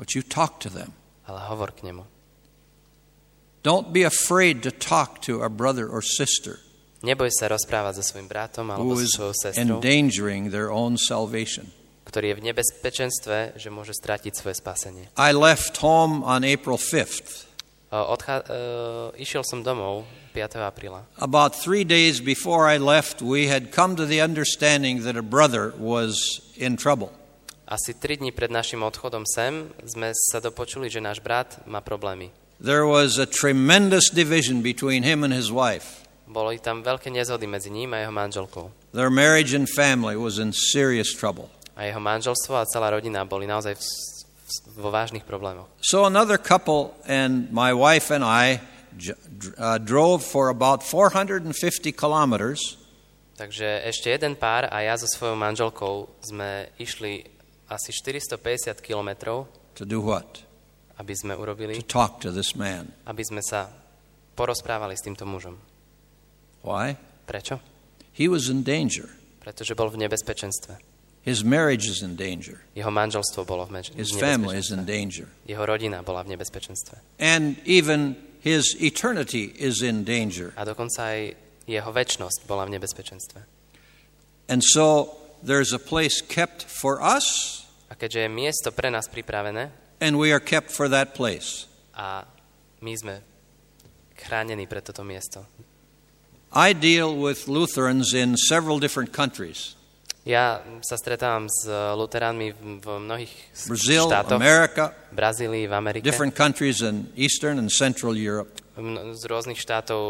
But 0.00 0.16
you 0.16 0.24
talk 0.24 0.58
to 0.64 0.72
them. 0.72 0.96
ale 1.28 1.38
hovor 1.52 1.76
k 1.76 1.84
nemu. 1.84 2.08
Don't 3.62 3.92
be 3.92 4.02
afraid 4.02 4.64
to 4.66 4.72
talk 4.74 5.22
to 5.28 5.44
a 5.44 5.48
brother 5.52 5.86
or 5.86 6.02
sister 6.02 6.58
Neboj 7.02 7.34
sa 7.34 7.50
rozprávať 7.50 7.98
so 7.98 8.14
svojim 8.14 8.30
bratom 8.30 8.70
alebo 8.70 8.94
so 8.94 9.06
svojou 9.10 9.34
sestrou, 9.34 9.82
endangering 9.82 10.54
their 10.54 10.70
own 10.70 10.94
salvation. 10.94 11.74
ktorý 12.06 12.30
je 12.34 12.36
v 12.38 12.42
nebezpečenstve, 12.50 13.58
že 13.58 13.68
môže 13.74 13.90
stratiť 13.98 14.32
svoje 14.38 14.54
spasenie. 14.62 15.10
I 15.18 15.34
left 15.34 15.82
home 15.82 16.22
on 16.22 16.46
April 16.46 16.78
5th. 16.78 17.50
O, 17.90 18.14
Odchá- 18.14 18.46
e, 18.46 19.22
išiel 19.22 19.42
som 19.42 19.66
domov 19.66 20.06
5. 20.30 20.62
apríla. 20.62 21.02
About 21.18 21.58
three 21.58 21.82
days 21.82 22.22
before 22.22 22.70
I 22.70 22.78
left, 22.78 23.18
we 23.18 23.50
had 23.50 23.74
come 23.74 23.98
to 23.98 24.06
the 24.06 24.22
understanding 24.22 25.02
that 25.02 25.18
a 25.18 25.26
brother 25.26 25.74
was 25.74 26.14
in 26.54 26.78
trouble. 26.78 27.10
Asi 27.72 27.94
3 27.96 28.16
dní 28.16 28.36
pred 28.36 28.52
našim 28.52 28.84
odchodom 28.84 29.24
sem 29.24 29.72
sme 29.80 30.12
sa 30.12 30.44
dopočuli, 30.44 30.92
že 30.92 31.00
náš 31.00 31.24
brat 31.24 31.64
má 31.64 31.80
problémy. 31.80 32.28
There 32.60 32.84
was 32.84 33.16
a 33.16 33.24
tremendous 33.24 34.12
division 34.12 34.60
between 34.60 35.00
him 35.00 35.24
and 35.24 35.32
his 35.32 35.48
wife. 35.48 36.04
Boli 36.28 36.60
tam 36.60 36.84
veľké 36.84 37.08
nezhody 37.08 37.48
medzi 37.48 37.72
ním 37.72 37.96
a 37.96 38.04
jeho 38.04 38.12
manželkou. 38.12 38.92
Their 38.92 39.08
marriage 39.08 39.56
and 39.56 39.64
family 39.64 40.20
was 40.20 40.36
in 40.36 40.52
serious 40.52 41.16
trouble. 41.16 41.48
A 41.72 41.88
jeho 41.88 41.96
manželstvo 41.96 42.60
a 42.60 42.68
celá 42.68 42.92
rodina 42.92 43.24
boli 43.24 43.48
naozaj 43.48 43.80
vo 44.76 44.92
vážnych 44.92 45.24
problémoch. 45.24 45.64
So 45.80 46.04
another 46.04 46.36
couple 46.36 46.92
and 47.08 47.48
my 47.56 47.72
wife 47.72 48.12
and 48.12 48.20
I 48.20 48.60
uh, 49.00 49.80
drove 49.80 50.20
for 50.20 50.52
about 50.52 50.84
450 50.84 51.48
kilometers 51.96 52.82
Takže 53.32 53.88
ešte 53.88 54.12
jeden 54.12 54.36
pár 54.36 54.68
a 54.68 54.84
ja 54.84 54.94
so 54.94 55.08
svojou 55.08 55.34
manželkou 55.34 56.06
sme 56.20 56.68
išli 56.76 57.31
asi 57.72 57.90
450 57.90 58.78
kilometrov, 58.84 59.48
to 59.74 59.88
do 59.88 60.04
what? 60.04 60.44
aby 61.00 61.16
sme 61.16 61.32
To 61.34 61.40
urobili, 61.42 61.80
talk 61.88 62.20
to 62.20 62.28
this 62.30 62.52
man. 62.54 62.92
aby 63.08 63.24
sme 63.24 63.40
sa 63.40 63.72
porozprávali 64.36 64.94
s 64.94 65.02
týmto 65.02 65.24
mužom. 65.24 65.56
Why? 66.62 66.94
Prečo? 67.26 67.58
He 68.12 68.28
was 68.28 68.46
in 68.52 68.62
danger. 68.62 69.08
Pretože 69.40 69.74
bol 69.74 69.90
v 69.90 70.04
nebezpečenstve. 70.06 70.78
His 71.22 71.42
marriage 71.46 71.86
is 71.86 72.02
in 72.02 72.18
danger. 72.18 72.62
Jeho 72.74 72.90
manželstvo 72.90 73.46
bolo 73.46 73.62
v, 73.66 73.78
meč- 73.78 73.94
His 73.94 74.10
family 74.14 74.58
is 74.58 74.70
in 74.74 74.82
danger. 74.86 75.30
Jeho 75.46 75.62
rodina 75.62 76.02
bola 76.02 76.22
v 76.26 76.34
nebezpečenstve. 76.34 76.98
And 77.22 77.58
even 77.62 78.18
his 78.42 78.74
eternity 78.82 79.54
is 79.54 79.82
in 79.86 80.02
danger. 80.02 80.50
A 80.58 80.66
dokonca 80.66 81.14
aj 81.14 81.20
jeho 81.66 81.90
väčnosť 81.94 82.42
bola 82.50 82.66
v 82.66 82.74
nebezpečenstve. 82.74 83.38
And 84.50 84.66
so 84.66 85.14
there's 85.46 85.70
a 85.70 85.78
place 85.78 86.18
kept 86.18 86.66
for 86.66 86.98
us, 86.98 87.61
A 87.92 87.94
keďže 87.94 88.24
je 88.24 88.30
miesto 88.32 88.72
pre 88.72 88.88
nás 88.88 89.04
pripravené 89.12 89.68
and 90.00 90.16
we 90.16 90.32
are 90.32 90.40
kept 90.40 90.72
for 90.72 90.88
that 90.88 91.12
place. 91.12 91.68
a 91.92 92.24
my 92.80 92.92
sme 92.96 93.14
chránení 94.16 94.64
pre 94.64 94.80
toto 94.80 95.04
miesto. 95.04 95.44
I 96.52 96.72
deal 96.72 97.12
with 97.12 97.48
Lutherans 97.48 98.16
in 98.16 98.36
several 98.36 98.80
different 98.80 99.12
countries 99.12 99.76
Ja 100.22 100.62
sa 100.86 100.94
stretávam 100.94 101.50
s 101.50 101.66
eh, 101.66 101.74
luteránmi 101.74 102.54
v, 102.54 102.78
v 102.78 102.86
mnohých 103.02 103.34
Brazil, 103.66 104.06
štátoch, 104.06 104.38
America, 104.38 104.94
Brazílii, 105.10 105.66
v 105.66 105.74
Amerike, 105.74 106.06
different 106.06 106.38
countries 106.38 106.78
in 106.78 107.10
Eastern 107.18 107.58
and 107.58 107.66
Central 107.74 108.14
Europe. 108.14 108.62
z 109.18 109.22
rôznych 109.28 109.58
štátov 109.58 110.02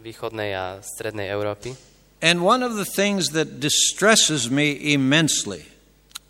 východnej 0.00 0.56
a 0.56 0.80
strednej 0.80 1.28
Európy. 1.28 1.76
And 2.24 2.40
one 2.40 2.64
of 2.64 2.80
the 2.80 2.88
things 2.88 3.36
that 3.36 3.60
distresses 3.60 4.48
me 4.48 4.72
immensely 4.72 5.68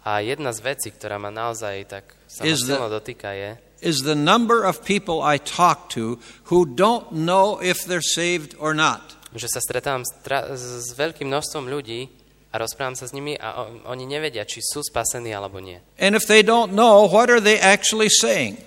A 0.05 0.25
jedna 0.25 0.53
z 0.57 0.61
vecí, 0.65 0.89
ktorá 0.91 1.21
ma 1.21 1.29
naozaj 1.29 1.77
tak 1.89 2.05
sa 2.25 2.41
Is 2.45 2.65
the- 2.65 2.79
dotýka, 2.89 3.33
je, 3.37 3.51
is 3.85 4.01
the 4.05 4.17
number 4.17 4.65
of 4.65 4.81
people 4.85 5.21
I 5.21 5.37
talk 5.37 5.89
to 5.97 6.17
who 6.49 6.65
don't 6.65 7.13
know 7.13 7.61
if 7.61 7.85
they're 7.85 8.05
saved 8.05 8.57
or 8.61 8.73
not. 8.73 9.17
že 9.37 9.47
sa 9.47 9.61
stretávam 9.63 10.03
s, 10.03 10.11
tra- 10.27 10.51
s 10.57 10.91
veľkým 10.99 11.29
množstvom 11.31 11.71
ľudí 11.71 12.11
a 12.51 12.59
rozprávam 12.59 12.99
sa 12.99 13.07
s 13.07 13.15
nimi 13.15 13.39
a 13.39 13.63
o- 13.63 13.79
oni 13.93 14.03
nevedia, 14.09 14.43
či 14.43 14.59
sú 14.59 14.83
spasení 14.83 15.31
alebo 15.31 15.63
nie. 15.63 15.79
And 16.03 16.17
if 16.19 16.27
they 16.27 16.43
don't 16.43 16.73
know, 16.75 17.07
what 17.07 17.31
are 17.31 17.39
they 17.39 17.61
actually 17.63 18.11
saying? 18.11 18.59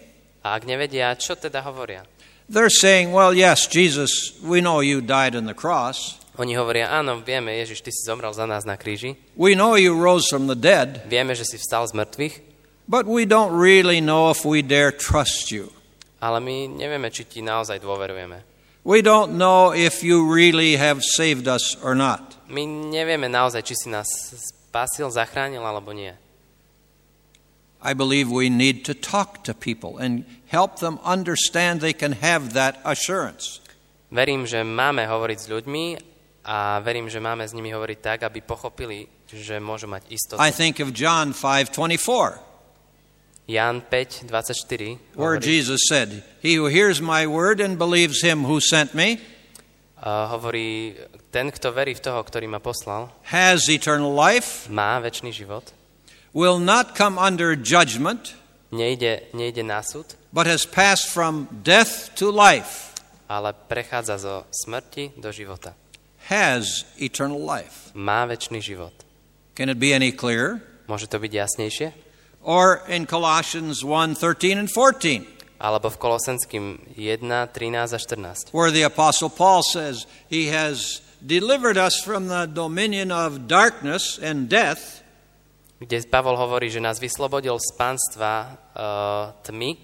A 0.45 0.55
ak 0.55 0.63
nevedia, 0.63 1.11
čo 1.19 1.35
teda 1.35 1.59
hovoria? 1.67 2.07
They're 2.47 2.71
saying, 2.71 3.11
well, 3.11 3.33
yes, 3.35 3.67
Jesus, 3.67 4.35
we 4.43 4.59
know 4.63 4.79
you 4.83 4.99
died 5.03 5.35
on 5.35 5.47
the 5.47 5.55
cross. 5.55 6.19
Oni 6.41 6.57
hovoria, 6.57 6.89
áno, 6.89 7.21
vieme, 7.21 7.53
Ježiš, 7.61 7.85
ty 7.85 7.93
si 7.93 8.01
zomrel 8.01 8.33
za 8.33 8.49
nás 8.49 8.65
na 8.65 8.73
kríži, 8.73 9.13
We 9.37 9.53
know 9.53 9.77
you 9.77 9.93
rose 9.93 10.25
from 10.25 10.49
the 10.49 10.57
dead, 10.57 11.05
vieme, 11.05 11.37
že 11.37 11.45
si 11.45 11.61
vstal 11.61 11.85
z 11.85 11.93
mŕtvych, 11.93 12.35
but 12.89 13.05
we 13.05 13.29
don't 13.29 13.53
really 13.53 14.01
know 14.01 14.33
if 14.33 14.41
we 14.41 14.65
dare 14.65 14.89
trust 14.89 15.53
you. 15.53 15.69
ale 16.17 16.41
my 16.41 16.65
nevieme, 16.71 17.11
či 17.13 17.27
ti 17.29 17.39
naozaj 17.45 17.83
dôverujeme. 17.83 18.41
We 18.83 18.99
don't 19.05 19.37
know 19.37 19.71
if 19.71 20.03
you 20.03 20.25
really 20.27 20.75
have 20.75 21.05
saved 21.05 21.47
us 21.47 21.77
or 21.79 21.93
not. 21.95 22.35
My 22.49 22.65
nevieme 22.65 23.29
naozaj, 23.29 23.61
či 23.63 23.75
si 23.77 23.87
nás 23.93 24.07
spasil, 24.33 25.07
zachránil 25.13 25.61
alebo 25.63 25.93
nie. 25.93 26.17
I 27.83 27.91
believe 27.93 28.31
we 28.31 28.47
need 28.47 28.87
to 28.87 28.95
talk 28.95 29.43
to 29.43 29.53
people 29.53 29.99
and 29.99 30.23
help 30.47 30.79
them 30.79 30.97
understand 31.03 31.83
they 31.83 31.91
can 31.93 32.23
have 32.23 32.55
that 32.55 32.79
assurance. 32.87 33.59
Verím, 34.07 34.47
že 34.47 34.63
máme 34.63 35.03
hovoriť 35.03 35.37
s 35.37 35.47
ľuďmi 35.51 35.83
a 36.43 36.79
verím, 36.83 37.07
že 37.07 37.23
máme 37.23 37.47
s 37.47 37.55
nimi 37.55 37.71
hovoriť 37.71 37.99
tak, 38.03 38.19
aby 38.27 38.43
pochopili, 38.43 39.07
že 39.31 39.59
môžu 39.63 39.87
mať 39.87 40.11
istotu. 40.11 40.39
I 40.43 40.51
think 40.51 40.83
of 40.83 40.91
John 40.91 41.31
5:24. 41.31 42.53
Ján 43.43 43.83
5, 43.83 44.23
24 44.31 45.19
where 45.19 45.35
hovorí, 45.35 45.43
Jesus 45.43 45.83
said, 45.91 46.23
He 46.39 46.55
who 46.55 46.71
hears 46.71 47.03
my 47.03 47.27
word 47.27 47.59
and 47.59 47.75
believes 47.75 48.23
him 48.23 48.47
who 48.47 48.63
sent 48.63 48.95
me 48.95 49.19
uh, 50.03 50.31
hovorí, 50.31 50.95
ten, 51.31 51.51
kto 51.51 51.71
verí 51.75 51.91
v 51.95 52.03
toho, 52.03 52.23
ktorý 52.23 52.47
ma 52.47 52.59
poslal, 52.63 53.11
has 53.27 53.67
eternal 53.67 54.15
life, 54.15 54.71
má 54.71 54.99
väčší 54.99 55.31
život, 55.31 55.75
will 56.31 56.59
not 56.59 56.95
come 56.95 57.19
under 57.19 57.55
judgment, 57.55 58.35
nejde, 58.71 59.27
nejde 59.35 59.63
na 59.63 59.83
súd, 59.83 60.15
but 60.31 60.47
has 60.47 60.63
passed 60.63 61.11
from 61.11 61.47
death 61.51 62.15
to 62.15 62.31
life. 62.31 62.95
ale 63.27 63.55
prechádza 63.55 64.19
zo 64.19 64.35
smrti 64.51 65.17
do 65.17 65.31
života. 65.31 65.73
Has 66.31 66.85
eternal 67.01 67.39
life. 67.39 67.91
Má 67.93 68.25
väčší 68.25 68.61
život. 68.61 68.93
Can 69.53 69.69
it 69.69 69.77
be 69.77 69.93
any 69.93 70.11
clearer? 70.11 70.63
Môže 70.87 71.07
to 71.07 71.19
byť 71.19 71.31
jasnejšie? 71.31 71.89
Or 72.43 72.83
in 72.91 73.07
Colossians 73.07 73.83
1 73.85 74.19
13 74.19 74.59
and 74.59 74.69
14, 74.71 75.61
Alebo 75.63 75.87
v 75.87 75.97
Kolosenským 75.99 76.65
1, 76.99 77.23
13 77.23 77.95
a 77.95 77.99
14, 77.99 78.51
where 78.51 78.71
the 78.71 78.83
Apostle 78.83 79.31
Paul 79.31 79.63
says, 79.63 80.03
He 80.27 80.51
has 80.51 80.99
delivered 81.23 81.79
us 81.79 82.03
from 82.03 82.27
the 82.27 82.51
dominion 82.51 83.15
of 83.15 83.47
darkness 83.47 84.19
and 84.19 84.51
death 84.51 85.03
kde 85.83 86.07
Pavol 86.07 86.39
hovorí, 86.39 86.71
že 86.71 86.79
nás 86.79 86.95
vyslobodil 87.03 87.59
z 87.59 87.69
pánstva 87.75 88.55
uh, 88.71 89.35
tmy 89.43 89.75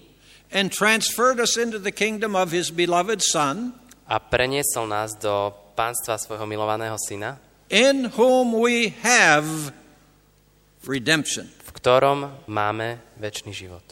and 0.48 0.72
transferred 0.72 1.38
us 1.38 1.60
into 1.60 1.76
the 1.76 1.92
kingdom 1.92 2.32
of 2.32 2.50
His 2.50 2.72
beloved 2.72 3.20
Son, 3.20 3.76
a 4.10 4.18
preniesol 4.18 4.90
nás 4.90 5.14
do 5.14 5.54
pánstva 5.78 6.18
svojho 6.18 6.42
milovaného 6.44 6.98
syna, 6.98 7.38
in 7.70 8.10
whom 8.18 8.50
we 8.58 8.90
have 9.06 9.46
redemption. 10.82 11.46
v 11.46 11.70
ktorom 11.70 12.18
máme 12.50 12.98
väčší 13.22 13.54
život. 13.54 13.86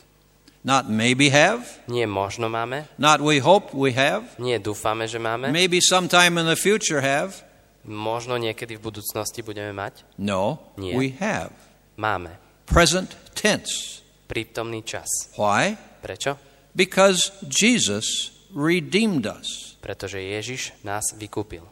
Not 0.67 0.91
maybe 0.91 1.31
have, 1.31 1.63
Nie 1.87 2.11
možno 2.11 2.51
máme, 2.51 2.91
not 2.99 3.23
we 3.23 3.39
hope 3.39 3.71
we 3.73 3.95
have, 3.95 4.27
nie 4.43 4.59
dúfame, 4.59 5.07
že 5.07 5.23
máme, 5.23 5.55
maybe 5.55 5.79
sometime 5.79 6.35
in 6.37 6.51
the 6.51 6.59
future 6.59 6.99
have. 6.99 7.47
možno 7.87 8.35
niekedy 8.37 8.75
v 8.77 8.83
budúcnosti 8.83 9.41
budeme 9.47 9.71
mať. 9.73 10.03
No, 10.19 10.59
Nie. 10.77 10.99
we 10.99 11.15
have. 11.23 11.55
Máme. 11.97 12.37
Present 12.67 13.15
tense. 13.33 14.03
Prítomný 14.29 14.85
čas. 14.85 15.09
Why? 15.41 15.79
Prečo? 16.05 16.37
Because 16.77 17.33
Jesus 17.49 18.35
redeemed 18.53 19.25
us. 19.25 19.68
Pretože 19.79 20.19
Ježiš 20.21 20.75
nás 20.83 21.15
vykúpil. 21.15 21.63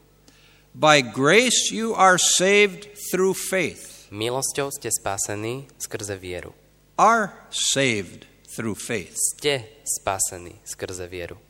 By 0.76 1.00
grace 1.02 1.72
you 1.72 1.96
are 1.96 2.20
saved 2.20 2.92
through 3.10 3.34
faith. 3.34 4.06
Milosťou 4.12 4.70
ste 4.70 4.92
spasení 4.92 5.66
skrze 5.80 6.14
vieru. 6.20 6.54
Are 7.00 7.32
saved 7.50 8.28
through 8.46 8.78
faith. 8.78 9.16
Ste 9.16 9.82
spasení 9.82 10.60
skrze 10.62 11.08
vieru. 11.10 11.40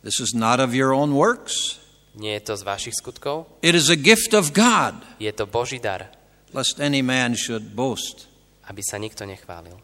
This 0.00 0.16
is 0.16 0.32
not 0.32 0.58
of 0.64 0.72
your 0.72 0.96
own 0.96 1.12
works. 1.12 1.76
Nie 2.16 2.40
je 2.40 2.50
to 2.50 2.54
z 2.58 2.62
vašich 2.66 2.96
skutkov, 2.98 3.46
It 3.62 3.78
is 3.78 3.86
a 3.86 3.94
gift 3.94 4.34
of 4.34 4.50
God, 4.50 4.98
je 5.22 5.30
to 5.30 5.46
Boží 5.46 5.78
dar, 5.78 6.10
lest 6.50 6.82
any 6.82 7.06
man 7.06 7.38
should 7.38 7.76
boast. 7.78 8.26
aby 8.66 8.82
sa 8.82 8.98
nikto 8.98 9.22
nechválil. 9.22 9.78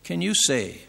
Can 0.00 0.24
you 0.24 0.32
say, 0.32 0.88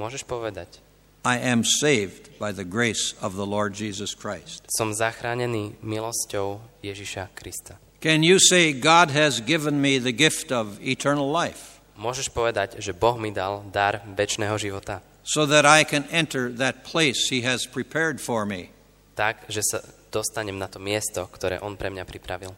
Môžeš 0.00 0.24
povedať, 0.24 0.80
I 1.26 1.42
am 1.42 1.66
saved 1.66 2.38
by 2.38 2.54
the 2.54 2.62
grace 2.62 3.18
of 3.18 3.34
the 3.34 3.42
Lord 3.42 3.74
Jesus 3.74 4.14
Christ? 4.14 4.70
som 4.70 4.94
zachránený 4.94 5.74
milosťou 5.82 6.62
Ježiša 6.86 7.34
Krista. 7.34 7.82
Can 7.98 8.22
you 8.22 8.38
say, 8.38 8.70
God 8.70 9.10
has 9.10 9.42
given 9.42 9.82
me 9.82 9.98
the 9.98 10.14
gift 10.14 10.54
of 10.54 10.78
eternal 10.78 11.26
life 11.26 11.82
Môžeš 11.98 12.30
povedať, 12.30 12.78
že 12.78 12.94
Boh 12.94 13.18
mi 13.18 13.34
dal 13.34 13.66
dar 13.74 14.06
väčšného 14.06 14.54
života, 14.54 15.02
so 15.26 15.48
that 15.50 15.66
I 15.66 15.82
can 15.82 16.06
enter 16.14 16.46
that 16.62 16.86
place 16.86 17.26
He 17.26 17.42
has 17.42 17.66
prepared 17.66 18.22
for 18.22 18.46
me? 18.46 18.70
tak, 19.16 19.48
že 19.50 19.64
sa 19.64 19.80
dostanem 20.12 20.60
na 20.60 20.68
to 20.70 20.78
miesto, 20.78 21.24
ktoré 21.26 21.58
On 21.64 21.74
pre 21.74 21.88
mňa 21.90 22.04
pripravil. 22.06 22.52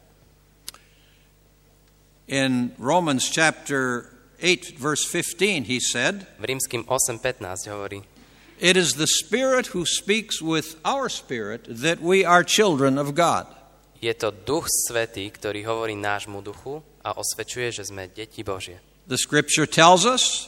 In 2.29 2.77
Romans 2.77 3.25
chapter 3.25 4.11
8, 4.43 4.77
verse 4.77 5.07
15, 5.07 5.65
he 5.65 5.79
said, 5.79 6.27
V 6.37 6.45
rímským 6.45 6.85
8.15 6.85 7.71
hovorí, 7.73 8.05
It 8.59 8.75
is 8.75 8.99
the 8.99 9.07
Spirit 9.07 9.71
who 9.71 9.87
speaks 9.87 10.43
with 10.43 10.75
our 10.83 11.07
spirit 11.07 11.63
that 11.69 12.03
we 12.03 12.27
are 12.27 12.43
children 12.43 12.99
of 12.99 13.15
God. 13.15 13.47
je 13.99 14.13
to 14.15 14.31
Duch 14.31 14.67
Svetý, 14.87 15.27
ktorý 15.27 15.67
hovorí 15.67 15.95
nášmu 15.95 16.39
duchu 16.39 16.79
a 17.03 17.19
osvedčuje, 17.19 17.71
že 17.71 17.83
sme 17.91 18.07
deti 18.07 18.47
Božie. 18.47 18.79
The 19.11 19.19
scripture 19.19 19.67
tells 19.67 20.07
us 20.07 20.47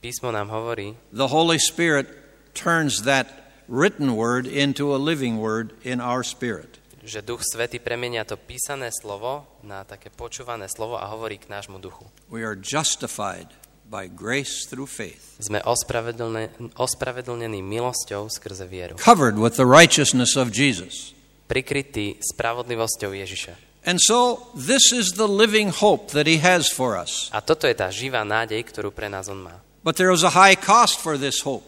Písmo 0.00 0.32
nám 0.32 0.48
hovorí, 0.48 0.96
the 1.12 1.28
Holy 1.28 1.60
Spirit 1.60 2.08
turns 2.56 3.04
that 3.04 3.28
written 3.68 4.16
word 4.16 4.48
into 4.48 4.94
a 4.94 4.98
living 4.98 5.36
word 5.36 5.76
in 5.84 6.00
our 6.00 6.24
spirit. 6.24 6.80
že 7.00 7.24
Duch 7.24 7.42
Svetý 7.42 7.80
premenia 7.80 8.22
to 8.28 8.36
písané 8.38 8.92
slovo 8.92 9.48
na 9.66 9.82
také 9.82 10.12
počúvané 10.12 10.68
slovo 10.68 11.00
a 11.00 11.08
hovorí 11.10 11.40
k 11.40 11.48
nášmu 11.50 11.80
duchu. 11.80 12.06
We 12.30 12.44
are 12.46 12.54
justified 12.54 13.50
by 13.90 14.06
grace 14.06 14.70
through 14.70 14.86
faith, 14.86 15.34
Sme 15.42 15.58
ospravedlne, 15.66 16.54
ospravedlnení 16.78 17.58
milosťou 17.58 18.30
skrze 18.30 18.70
vieru. 18.70 18.94
covered 18.94 19.34
with 19.34 19.58
the 19.58 19.66
righteousness 19.66 20.38
of 20.38 20.54
Jesus. 20.54 21.10
Prikrytí 21.50 22.22
spravodlivosťou 22.22 23.10
Ježiša. 23.10 23.58
And 23.82 23.98
so, 23.98 24.46
this 24.54 24.92
is 24.94 25.18
the 25.18 25.26
living 25.26 25.74
hope 25.74 26.14
that 26.14 26.30
He 26.30 26.38
has 26.38 26.70
for 26.70 26.94
us. 26.94 27.26
A 27.34 27.42
toto 27.42 27.66
je 27.66 27.74
tá 27.74 27.90
živá 27.90 28.22
nádej, 28.22 28.62
ktorú 28.62 28.94
pre 28.94 29.10
nás 29.10 29.26
On 29.26 29.40
má. 29.40 29.58
But 29.82 29.96
there 29.98 30.12
is 30.14 30.22
a 30.22 30.36
high 30.36 30.54
cost 30.54 31.00
for 31.02 31.18
this 31.18 31.42
hope. 31.42 31.66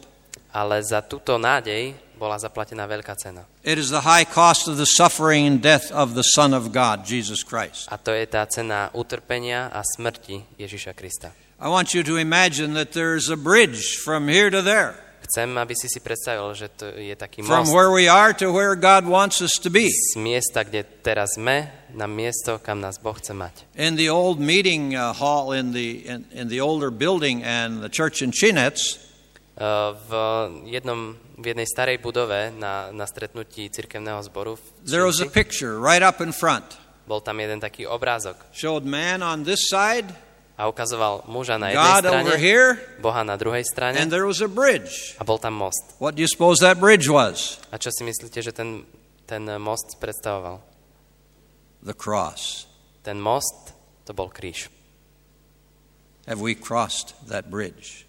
Ale 0.53 0.85
za 0.85 1.01
túto 1.01 1.41
nádej 1.41 1.97
bola 2.21 2.37
zaplatená 2.39 2.85
veľká 2.87 3.17
cena. 3.17 3.49
It 3.65 3.81
is 3.81 3.89
the 3.91 4.05
high 4.05 4.29
cost 4.29 4.69
of 4.69 4.77
the 4.77 4.87
suffering 4.87 5.49
and 5.49 5.59
death 5.65 5.89
of 5.91 6.13
the 6.15 6.23
Son 6.23 6.53
of 6.53 6.71
God, 6.71 7.03
Jesus 7.03 7.41
Christ. 7.43 7.89
A 7.91 7.97
to 7.99 8.13
je 8.13 8.29
tá 8.29 8.45
cena 8.47 8.93
utrpenia 8.95 9.73
a 9.73 9.81
smrti 9.83 10.45
Ježiša 10.61 10.93
Krista. 10.93 11.33
I 11.63 11.71
want 11.71 11.95
you 11.95 12.03
to 12.03 12.19
imagine 12.19 12.75
that 12.75 12.91
there's 12.91 13.31
a 13.31 13.39
bridge 13.39 14.03
from 14.03 14.27
here 14.27 14.51
to 14.51 14.63
there, 14.67 14.99
Chcem, 15.23 15.55
aby 15.55 15.79
si 15.79 15.87
si 15.87 16.03
predstavil, 16.03 16.51
že 16.59 16.67
to 16.75 16.91
je 16.99 17.15
taký 17.15 17.47
from 17.47 17.71
where 17.71 17.95
we 17.95 18.11
are 18.11 18.35
to 18.35 18.51
where 18.51 18.75
God 18.75 19.07
wants 19.07 19.39
us 19.39 19.55
to 19.63 19.71
be. 19.71 19.87
z 19.87 20.19
miesta, 20.19 20.67
kde 20.67 20.83
teraz 21.07 21.39
sme, 21.39 21.71
na 21.95 22.11
miesto, 22.11 22.59
kam 22.59 22.83
nás 22.83 22.99
Boh 22.99 23.15
chce 23.15 23.31
mať. 23.31 23.63
In 23.79 23.95
the 23.95 24.11
old 24.11 24.43
meeting 24.43 24.99
uh, 24.99 25.15
hall 25.15 25.55
in 25.55 25.71
the, 25.71 26.03
in, 26.03 26.27
in 26.35 26.51
the 26.51 26.59
older 26.59 26.91
building 26.91 27.47
and 27.47 27.79
the 27.79 27.89
church 27.89 28.21
in 28.27 28.35
Chinets, 28.35 28.99
Uh, 29.53 29.93
V, 30.09 30.13
jednom, 30.65 31.13
v 31.37 31.53
jednej 31.53 31.69
starej 31.69 32.01
budove 32.01 32.57
na, 32.57 32.89
na 32.89 33.05
stretnutí 33.05 33.69
cirkevného 33.69 34.25
zboru 34.25 34.57
there 34.89 35.05
was 35.05 35.21
a 35.21 35.29
picture 35.29 35.77
right 35.77 36.01
up 36.01 36.25
in 36.25 36.33
front. 36.33 36.65
bol 37.05 37.21
tam 37.21 37.37
jeden 37.37 37.61
taký 37.61 37.85
obrázok 37.85 38.41
Showed 38.57 38.89
man 38.89 39.21
on 39.21 39.45
this 39.45 39.69
side, 39.69 40.09
a 40.63 40.71
ukazoval 40.71 41.27
muža 41.27 41.59
na 41.59 41.75
jednej 41.75 41.83
God 41.83 42.03
strane, 42.07 42.23
over 42.23 42.39
here, 42.39 42.79
Boha 43.03 43.27
na 43.27 43.35
druhej 43.35 43.67
strane 43.67 43.99
and 43.99 44.15
there 44.15 44.31
was 44.31 44.39
a 44.39 44.47
bridge. 44.47 45.19
a 45.19 45.27
bol 45.27 45.43
tam 45.43 45.59
most. 45.59 45.99
What 45.99 46.15
do 46.15 46.23
you 46.23 46.31
suppose 46.31 46.63
that 46.63 46.79
bridge 46.79 47.11
was? 47.11 47.59
A 47.75 47.83
čo 47.83 47.91
si 47.91 48.07
myslíte, 48.07 48.39
že 48.39 48.55
ten, 48.55 48.87
ten 49.27 49.43
most 49.59 49.99
predstavoval? 49.99 50.63
The 51.83 51.99
cross. 51.99 52.71
Ten 53.03 53.19
most 53.19 53.75
to 54.07 54.15
bol 54.15 54.31
kríž. 54.31 54.71
Have 56.31 56.39
we 56.39 56.55
crossed 56.55 57.19
that 57.27 57.51
bridge? 57.51 58.07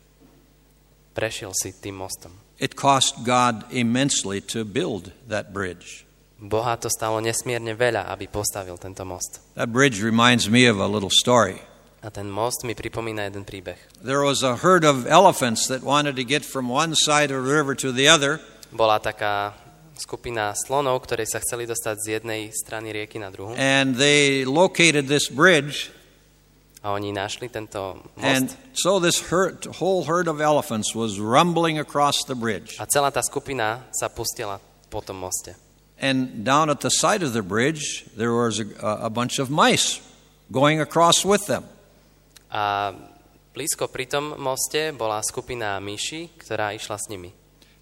Prešiel 1.18 1.58
si 1.58 1.74
tým 1.74 1.98
mostom. 1.98 2.38
It 2.62 2.78
cost 2.78 3.26
God 3.26 3.66
immensely 3.74 4.38
to 4.54 4.62
build 4.62 5.10
that 5.26 5.50
bridge. 5.50 6.06
Boha 6.38 6.78
to 6.78 6.94
stalo 6.94 7.18
nesmierne 7.18 7.74
veľa, 7.74 8.14
aby 8.14 8.30
postavil 8.30 8.78
tento 8.78 9.02
most. 9.02 9.42
That 9.58 9.74
bridge 9.74 10.06
reminds 10.06 10.46
me 10.46 10.70
of 10.70 10.78
a 10.78 10.86
little 10.86 11.10
story. 11.10 11.58
A 12.04 12.12
ten 12.12 12.28
most 12.28 12.68
mi 12.68 12.76
pripomína 12.76 13.32
jeden 13.32 13.48
príbeh. 13.48 13.80
There 14.04 14.20
was 14.20 14.44
a 14.44 14.60
herd 14.60 14.84
of 14.84 15.08
elephants 15.08 15.72
that 15.72 15.84
wanted 15.88 16.20
to 16.20 16.28
get 16.28 16.44
from 16.44 16.68
one 16.68 16.96
side 17.00 17.32
of 17.32 17.48
the 17.48 17.52
river 17.52 17.76
to 17.80 17.96
the 17.96 18.12
other, 18.12 18.44
Bola 18.76 19.00
taká 19.00 19.54
skupina 19.96 20.52
slonov, 20.58 21.06
ktorí 21.08 21.24
sa 21.24 21.40
chceli 21.40 21.64
dostať 21.64 21.96
z 22.02 22.06
jednej 22.20 22.52
strany 22.52 22.92
rieky 22.92 23.22
na 23.24 23.32
druhú 23.32 23.56
and 23.56 23.96
they 23.96 24.44
located 24.44 25.08
this 25.08 25.32
bridge. 25.32 25.94
a 26.84 26.92
oni 26.92 27.16
našli 27.16 27.48
tento 27.48 28.04
most. 28.20 28.20
And 28.20 28.52
so 28.76 29.00
this 29.00 29.32
herd, 29.32 29.64
whole 29.80 30.04
herd 30.04 30.28
of 30.28 30.44
elephants 30.44 30.92
was 30.92 31.16
rumbling 31.16 31.80
across 31.80 32.20
the 32.28 32.36
bridge. 32.36 32.76
a 32.84 32.86
celá 32.90 33.16
tá 33.16 33.24
skupina 33.24 33.88
sa 33.96 34.12
pustila 34.12 34.60
po 34.92 35.00
tom 35.00 35.24
moste. 35.24 35.56
And 35.96 36.44
down 36.44 36.68
at 36.68 36.84
the 36.84 36.92
side 36.92 37.24
of 37.24 37.32
the 37.32 37.46
bridge, 37.46 38.04
there 38.20 38.36
was 38.36 38.60
a, 38.60 38.68
a 39.08 39.10
bunch 39.10 39.40
of 39.40 39.48
mice 39.48 40.04
going 40.52 40.84
across 40.84 41.24
with 41.24 41.48
them. 41.48 41.64
A 42.54 42.94
blízko 43.54 43.90
pri 43.90 44.06
tom 44.06 44.38
moste 44.38 44.94
bola 44.94 45.22
skupina 45.26 45.82
myší, 45.82 46.38
ktorá 46.38 46.74
išla 46.78 46.98
s 47.02 47.10
nimi. 47.10 47.34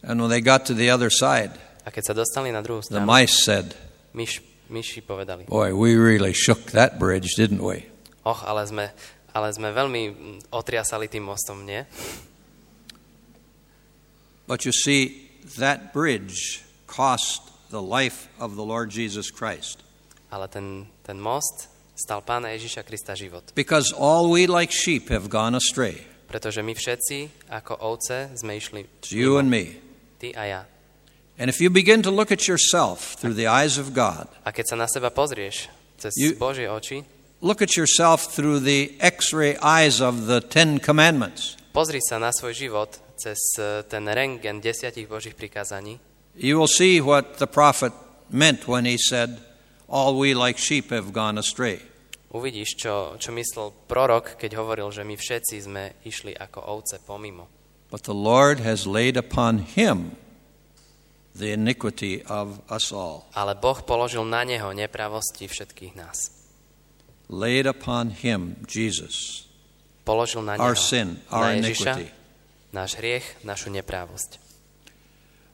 And 0.01 0.17
when 0.17 0.31
they 0.31 0.41
got 0.41 0.65
to 0.71 0.73
the 0.73 0.89
other 0.89 1.11
side, 1.11 1.53
A 1.81 1.89
keď 1.89 2.03
sa 2.09 2.13
dostali 2.13 2.53
na 2.53 2.61
druhú 2.61 2.81
the 2.81 2.97
stranu, 3.01 3.09
mice 3.09 3.41
said, 3.41 3.73
myš, 4.13 4.41
myši 4.69 5.01
povedali, 5.01 5.49
Boy, 5.49 5.73
we 5.73 5.97
really 5.97 6.33
shook 6.33 6.71
that 6.71 7.01
bridge, 7.01 7.33
didn't 7.37 7.61
we? 7.61 7.89
och, 8.23 8.45
ale 8.45 8.67
sme, 8.67 8.85
ale 9.33 9.47
sme 9.49 9.73
veľmi 9.73 10.03
mm, 10.07 10.37
otriasali 10.53 11.09
tým 11.09 11.25
mostom, 11.25 11.65
nie? 11.65 11.81
But 14.45 14.67
you 14.67 14.73
see, 14.75 15.31
that 15.57 15.93
bridge 15.95 16.61
cost 16.85 17.49
the 17.71 17.81
life 17.81 18.27
of 18.37 18.53
the 18.53 18.65
Lord 18.65 18.91
Jesus 18.91 19.31
Christ. 19.31 19.81
Ale 20.29 20.47
ten, 20.51 20.91
ten 21.01 21.17
most 21.17 21.70
stal 22.01 22.25
pána 22.25 22.49
Ježiša 22.57 22.81
Krista 22.81 23.13
život. 23.13 23.53
Because 23.53 23.93
all 23.93 24.33
we 24.33 24.49
like 24.49 24.73
sheep 24.73 25.13
have 25.13 25.29
gone 25.29 25.53
astray. 25.53 26.01
Pretože 26.25 26.65
my 26.65 26.73
všetci, 26.73 27.47
ako 27.53 27.77
ovce, 27.85 28.33
sme 28.33 28.57
išli 28.57 28.87
you 29.13 29.37
and 29.37 29.51
me. 29.51 29.77
ty 30.17 30.33
a 30.33 30.43
ja. 30.49 30.61
And 31.37 31.49
if 31.49 31.61
you 31.61 31.69
begin 31.69 32.01
to 32.01 32.11
look 32.11 32.31
at 32.31 32.45
yourself 32.49 33.17
through 33.21 33.33
the 33.37 33.45
eyes 33.49 33.77
of 33.77 33.93
God, 33.93 34.25
A 34.45 34.51
keď 34.53 34.65
sa 34.73 34.75
na 34.77 34.87
seba 34.89 35.09
pozrieš 35.13 35.69
cez 36.01 36.13
You- 36.17 36.37
Božie 36.37 36.65
oči, 36.69 37.03
look 37.41 37.61
at 37.61 37.73
yourself 37.77 38.29
through 38.31 38.61
the 38.61 38.93
x 39.01 39.33
ray 39.33 39.57
eyes 39.61 39.99
of 40.01 40.25
the 40.29 40.41
Ten 40.41 40.77
Commandments, 40.81 41.57
pozri 41.73 41.97
sa 42.05 42.17
na 42.21 42.29
svoj 42.29 42.53
život 42.53 42.89
cez 43.17 43.37
eh, 43.57 43.81
ten 43.89 44.05
rengen 44.07 44.61
desiatich 44.61 45.09
Božích 45.09 45.33
prikázaní, 45.33 45.97
you 46.37 46.55
will 46.57 46.69
see 46.69 47.01
what 47.01 47.37
the 47.41 47.49
prophet 47.49 47.91
meant 48.31 48.69
when 48.69 48.85
he 48.85 48.95
said, 48.95 49.41
All 49.91 50.15
we 50.15 50.31
like 50.31 50.55
sheep 50.55 50.87
have 50.95 51.11
gone 51.11 51.35
astray. 51.35 51.83
Uvidíš, 52.31 52.79
čo, 52.79 53.15
čo 53.19 53.29
myslel 53.35 53.75
prorok, 53.87 54.39
keď 54.39 54.55
hovoril, 54.55 54.87
že 54.91 55.03
my 55.03 55.15
všetci 55.19 55.55
sme 55.61 55.83
išli 56.07 56.31
ako 56.35 56.59
ovce 56.79 56.99
pomimo. 57.03 57.47
But 57.91 58.07
the 58.07 58.15
Lord 58.15 58.63
has 58.63 58.87
laid 58.87 59.19
upon 59.19 59.67
him 59.67 60.15
the 61.35 61.51
iniquity 61.51 62.23
of 62.23 62.63
us 62.71 62.91
all. 62.95 63.27
Ale 63.35 63.55
Boh 63.59 63.83
položil 63.83 64.23
na 64.23 64.47
neho 64.47 64.71
nepravosti 64.71 65.47
všetkých 65.47 65.93
nás. 65.99 66.31
Laid 67.31 67.67
upon 67.67 68.11
him, 68.11 68.59
Jesus, 68.67 69.47
Položil 70.03 70.43
na 70.43 70.57
neho, 70.59 70.65
our 70.65 70.75
sin, 70.75 71.19
our 71.31 71.51
na 71.51 71.63
Ježiša, 71.63 71.93
iniquity. 71.95 72.07
náš 72.75 72.91
hriech, 72.99 73.25
našu 73.43 73.71
neprávosť. 73.71 74.39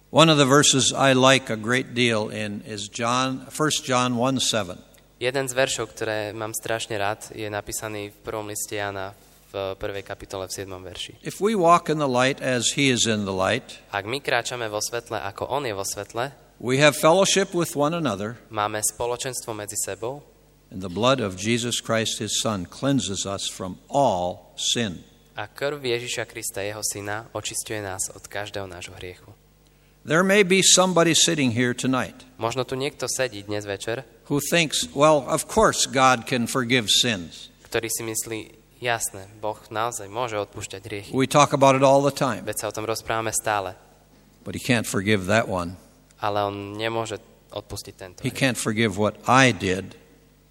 One 0.09 0.31
of 0.31 0.39
the 0.39 0.47
verses 0.47 0.95
I 0.95 1.11
like 1.11 1.51
a 1.51 1.59
great 1.59 1.91
deal 1.91 2.31
in 2.31 2.63
is 2.63 2.87
John, 2.87 3.43
1 3.51 3.83
John 3.83 4.15
1 4.15 4.39
7. 4.39 4.86
Jeden 5.17 5.49
z 5.49 5.53
veršov, 5.57 5.97
ktoré 5.97 6.29
mám 6.29 6.53
strašne 6.53 6.93
rád, 6.93 7.33
je 7.33 7.49
napísaný 7.49 8.13
v 8.13 8.17
prvom 8.21 8.45
liste 8.45 8.77
Jana 8.77 9.17
v 9.49 9.73
prvej 9.73 10.05
kapitole 10.05 10.45
v 10.45 10.53
7. 10.53 10.69
verši. 10.77 11.11
If 11.25 11.41
we 11.41 11.57
walk 11.57 11.89
in 11.89 11.97
the 11.97 12.05
light 12.09 12.37
as 12.37 12.77
he 12.77 12.93
is 12.93 13.09
in 13.09 13.25
the 13.25 13.33
light, 13.33 13.81
Ak 13.89 14.05
my 14.05 14.21
kráčame 14.21 14.69
vo 14.69 14.77
svetle, 14.77 15.17
ako 15.17 15.49
on 15.49 15.65
je 15.65 15.73
vo 15.73 15.81
svetle, 15.81 16.29
we 16.61 16.77
have 16.77 16.93
fellowship 16.93 17.49
with 17.57 17.73
one 17.73 17.97
another, 17.97 18.37
máme 18.53 18.77
spoločenstvo 18.85 19.57
medzi 19.57 19.73
sebou 19.81 20.21
and 20.69 20.85
the 20.85 20.91
blood 20.91 21.17
of 21.17 21.33
Jesus 21.39 21.81
Christ 21.81 22.21
his 22.21 22.37
Son 22.37 22.67
cleanses 22.69 23.25
us 23.25 23.49
from 23.49 23.81
all 23.89 24.53
sin. 24.53 25.01
a 25.33 25.49
krv 25.49 25.81
Ježiša 25.81 26.29
Krista, 26.29 26.61
jeho 26.61 26.81
syna, 26.85 27.25
očistuje 27.33 27.81
nás 27.81 28.09
od 28.13 28.21
každého 28.29 28.69
nášho 28.69 28.93
hriechu. 29.01 29.33
There 30.07 30.23
may 30.23 30.43
be 30.47 30.63
somebody 30.63 31.11
sitting 31.11 31.51
here 31.51 31.75
tonight 31.75 32.15
Možno 32.39 32.63
tu 32.63 32.79
niekto 32.79 33.11
sedí 33.11 33.43
dnes 33.43 33.67
večer, 33.67 34.07
who 34.31 34.39
thinks, 34.39 34.87
well, 34.95 35.27
of 35.27 35.51
course 35.51 35.83
God 35.89 36.23
can 36.23 36.47
forgive 36.47 36.87
sins. 36.87 37.51
ktorý 37.67 37.91
si 37.91 38.07
myslí, 38.07 38.39
jasné, 38.79 39.27
Boh 39.43 39.59
naozaj 39.67 40.07
môže 40.07 40.39
odpúšťať 40.39 40.81
hriechy. 40.87 41.11
We 41.11 41.27
talk 41.27 41.51
about 41.51 41.75
it 41.75 41.83
all 41.83 41.99
the 41.99 42.13
time, 42.15 42.47
Veď 42.47 42.55
sa 42.63 42.65
o 42.71 42.75
tom 42.75 42.87
rozprávame 42.87 43.35
stále, 43.35 43.75
but 44.47 44.55
he 44.55 44.61
can't 44.63 44.87
forgive 44.87 45.27
that 45.27 45.51
one. 45.51 45.75
ale 46.23 46.39
on 46.47 46.79
nemôže 46.79 47.19
odpustiť 47.51 47.93
tento 47.99 48.17
He 48.23 48.31
can't 48.31 48.55
forgive 48.55 48.95
what 48.95 49.19
I 49.27 49.51
did. 49.51 49.99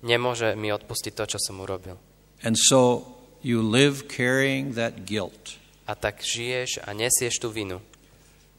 Nemôže 0.04 0.52
mi 0.58 0.68
odpustiť 0.68 1.16
to, 1.16 1.24
čo 1.24 1.38
som 1.40 1.64
urobil. 1.64 1.96
And 2.44 2.60
so 2.60 3.08
you 3.40 3.64
live 3.64 4.04
carrying 4.12 4.76
that 4.76 5.08
guilt. 5.08 5.56
A 5.88 5.96
tak 5.96 6.20
žiješ 6.20 6.82
a 6.84 6.92
nesieš 6.92 7.40
tú 7.40 7.48
vinu. 7.48 7.80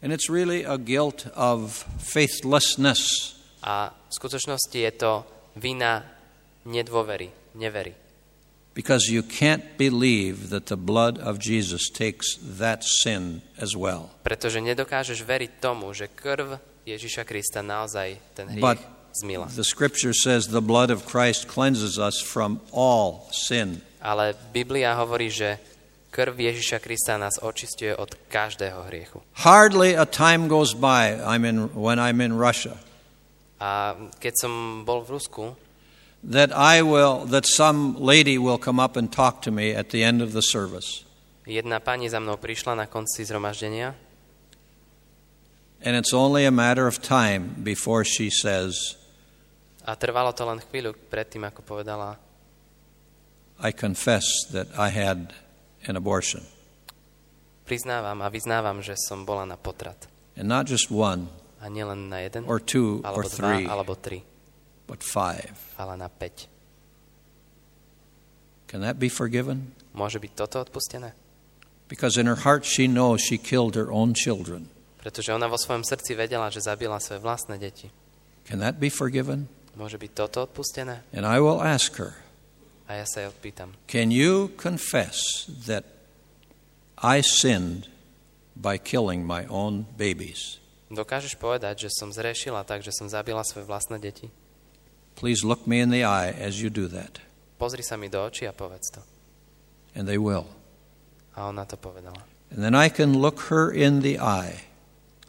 And 0.02 0.14
it's 0.14 0.30
really 0.30 0.64
a 0.64 0.78
guilt 0.78 1.26
of 1.34 1.86
faithlessness. 1.98 3.34
A 3.66 3.90
v 3.90 4.14
skutočnosti 4.14 4.78
je 4.78 4.92
to 4.94 5.26
vina 5.58 6.06
nedôvery, 6.70 7.34
nevery. 7.58 7.98
Because 8.78 9.10
you 9.10 9.26
can't 9.26 9.66
believe 9.74 10.54
that 10.54 10.70
the 10.70 10.78
blood 10.78 11.18
of 11.18 11.42
Jesus 11.42 11.90
takes 11.90 12.38
that 12.62 12.86
sin 12.86 13.42
as 13.58 13.74
well. 13.74 14.14
Pretože 14.22 14.62
nedokážeš 14.62 15.26
veriť 15.26 15.58
tomu, 15.58 15.90
že 15.98 16.14
krv 16.14 16.62
Ježiša 16.86 17.26
Krista 17.26 17.66
naozaj 17.66 18.38
ten 18.38 18.54
hriech 18.54 18.62
But 18.62 18.80
zmila. 19.18 19.50
the 19.58 19.66
scripture 19.66 20.14
says 20.14 20.54
the 20.54 20.62
blood 20.62 20.94
of 20.94 21.10
Christ 21.10 21.50
cleanses 21.50 21.98
us 21.98 22.22
from 22.22 22.62
all 22.70 23.26
sin. 23.34 23.82
Ale 23.98 24.38
Biblia 24.54 24.94
hovorí, 24.94 25.34
že 25.34 25.58
krv 26.12 26.40
Ježiša 26.40 26.80
Krista 26.80 27.18
nás 27.18 27.40
očistuje 27.42 27.96
od 27.96 28.16
každého 28.32 28.84
hriechu. 28.88 29.22
Hardly 29.34 29.98
a 29.98 30.06
time 30.06 30.48
goes 30.48 30.74
by 30.74 31.20
I'm 31.22 31.46
in, 31.46 31.70
when 31.74 32.00
I'm 32.00 32.24
in 32.24 32.34
Russia 32.36 32.78
A 33.58 33.98
keď 34.22 34.34
som 34.38 34.54
bol 34.86 35.02
v 35.02 35.18
Rusku, 35.18 35.44
that 36.22 36.54
I 36.54 36.86
will 36.86 37.26
that 37.34 37.50
some 37.50 37.98
lady 37.98 38.38
will 38.38 38.62
come 38.62 38.78
up 38.78 38.94
and 38.94 39.10
talk 39.10 39.42
to 39.46 39.52
me 39.52 39.74
at 39.74 39.90
the 39.90 40.06
end 40.06 40.22
of 40.22 40.34
the 40.34 40.46
service. 40.46 41.06
jedna 41.48 41.80
pani 41.80 42.12
za 42.12 42.20
mnou 42.20 42.38
prišla 42.38 42.76
na 42.76 42.86
konci 42.86 43.26
zhromaždenia 43.26 43.96
And 45.78 45.94
it's 45.94 46.14
only 46.14 46.46
a 46.46 46.52
matter 46.52 46.90
of 46.90 47.02
time 47.06 47.54
before 47.62 48.02
she 48.02 48.34
says, 48.34 48.98
a 49.86 49.94
trvalo 49.94 50.34
to 50.34 50.42
len 50.42 50.58
chvíľu 50.58 50.98
predtým, 51.08 51.46
ako 51.46 51.62
povedala, 51.62 52.18
I 53.62 53.70
confess 53.72 54.26
that 54.50 54.74
I 54.74 54.90
had 54.90 55.38
an 55.88 55.96
abortion. 55.96 56.44
priznávam 57.68 58.24
a 58.24 58.28
vyznávam, 58.32 58.80
že 58.80 58.96
som 58.96 59.28
bola 59.28 59.44
na 59.44 59.60
potrat. 59.60 60.08
And 60.40 60.48
not 60.48 60.68
just 60.70 60.88
one 60.88 61.28
A 61.60 61.68
nielen 61.68 62.08
na 62.08 62.22
jeden, 62.22 62.46
or 62.46 62.62
two 62.62 63.02
or 63.02 63.26
alebo 63.26 63.28
dva, 63.28 63.34
three, 63.34 63.64
alebo 63.66 63.94
tri, 63.98 64.20
but 64.86 65.02
five. 65.02 65.58
ale 65.76 65.98
na 65.98 66.08
päť. 66.08 66.48
Can 68.68 68.84
that 68.84 69.00
be 69.00 69.10
forgiven? 69.10 69.74
Môže 69.96 70.20
byť 70.20 70.32
toto 70.36 70.60
odpustené? 70.62 71.16
Because 71.88 72.20
in 72.20 72.28
her 72.28 72.44
heart 72.44 72.68
she 72.68 72.86
knows 72.86 73.24
she 73.24 73.40
killed 73.40 73.74
her 73.80 73.88
own 73.90 74.12
children. 74.14 74.68
Pretože 75.00 75.32
ona 75.32 75.48
vo 75.48 75.56
svojom 75.56 75.88
srdci 75.88 76.20
vedela, 76.20 76.52
že 76.52 76.60
zabila 76.68 77.00
svoje 77.00 77.24
vlastné 77.24 77.56
deti. 77.56 77.88
Can 78.44 78.60
that 78.60 78.76
be 78.78 78.92
forgiven? 78.92 79.48
Môže 79.80 79.96
byť 79.96 80.12
toto 80.14 80.44
odpustené? 80.44 81.02
And 81.16 81.24
I 81.24 81.40
will 81.40 81.64
ask 81.64 81.96
her, 81.96 82.20
A 82.88 83.04
ja 83.04 83.06
sa 83.06 83.24
jej 83.24 83.28
odpýtam. 83.28 83.76
Can 83.92 84.10
you 84.10 84.52
confess 84.56 85.48
that 85.68 85.84
I 87.00 87.20
sinned 87.20 87.92
by 88.56 88.80
killing 88.80 89.28
my 89.28 89.44
own 89.52 89.86
babies? 90.00 90.64
Dokážeš 90.88 91.36
povedať, 91.36 91.88
že 91.88 91.90
som 91.92 92.16
zrešila 92.16 92.64
tak, 92.64 92.80
že 92.80 92.96
som 92.96 93.12
zabila 93.12 93.44
svoje 93.44 93.68
vlastné 93.68 94.00
deti? 94.00 94.32
Please 95.20 95.44
look 95.44 95.68
me 95.68 95.84
in 95.84 95.92
the 95.92 96.08
eye 96.08 96.32
as 96.32 96.64
you 96.64 96.72
do 96.72 96.88
that. 96.88 97.20
Pozri 97.60 97.84
sa 97.84 98.00
mi 98.00 98.08
do 98.08 98.24
očí 98.24 98.48
a 98.48 98.54
povedz 98.56 98.88
to. 98.96 99.02
And 99.92 100.08
they 100.08 100.16
will. 100.16 100.48
A 101.36 101.52
ona 101.52 101.68
to 101.68 101.76
povedala. 101.76 102.24
And 102.54 102.64
then 102.64 102.76
I 102.76 102.88
can 102.88 103.20
look 103.20 103.52
her 103.52 103.68
in 103.68 104.00
the 104.00 104.16
eye 104.16 104.68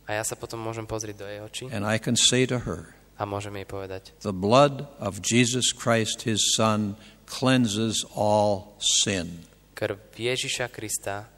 A 0.09 0.17
ja 0.17 0.25
sa 0.25 0.39
potom 0.39 0.63
môžem 0.63 0.89
pozrieť 0.89 1.17
do 1.21 1.27
jej 1.29 1.41
očí 1.43 1.65
and 1.69 1.85
I 1.85 2.01
can 2.01 2.17
say 2.17 2.49
to 2.49 2.63
her, 2.63 2.97
a 3.21 3.27
môžem 3.27 3.53
jej 3.61 3.67
povedať, 3.69 4.03
The 4.23 4.33
blood 4.33 4.89
of 5.03 5.21
Jesus 5.21 5.75
Christ, 5.75 6.25
his 6.25 6.41
Son, 6.57 6.97
cleanses 7.29 8.01
all 8.17 8.75
sin. 8.81 9.45
krv 9.77 10.01
Ježiša 10.17 10.73
Krista 10.73 11.29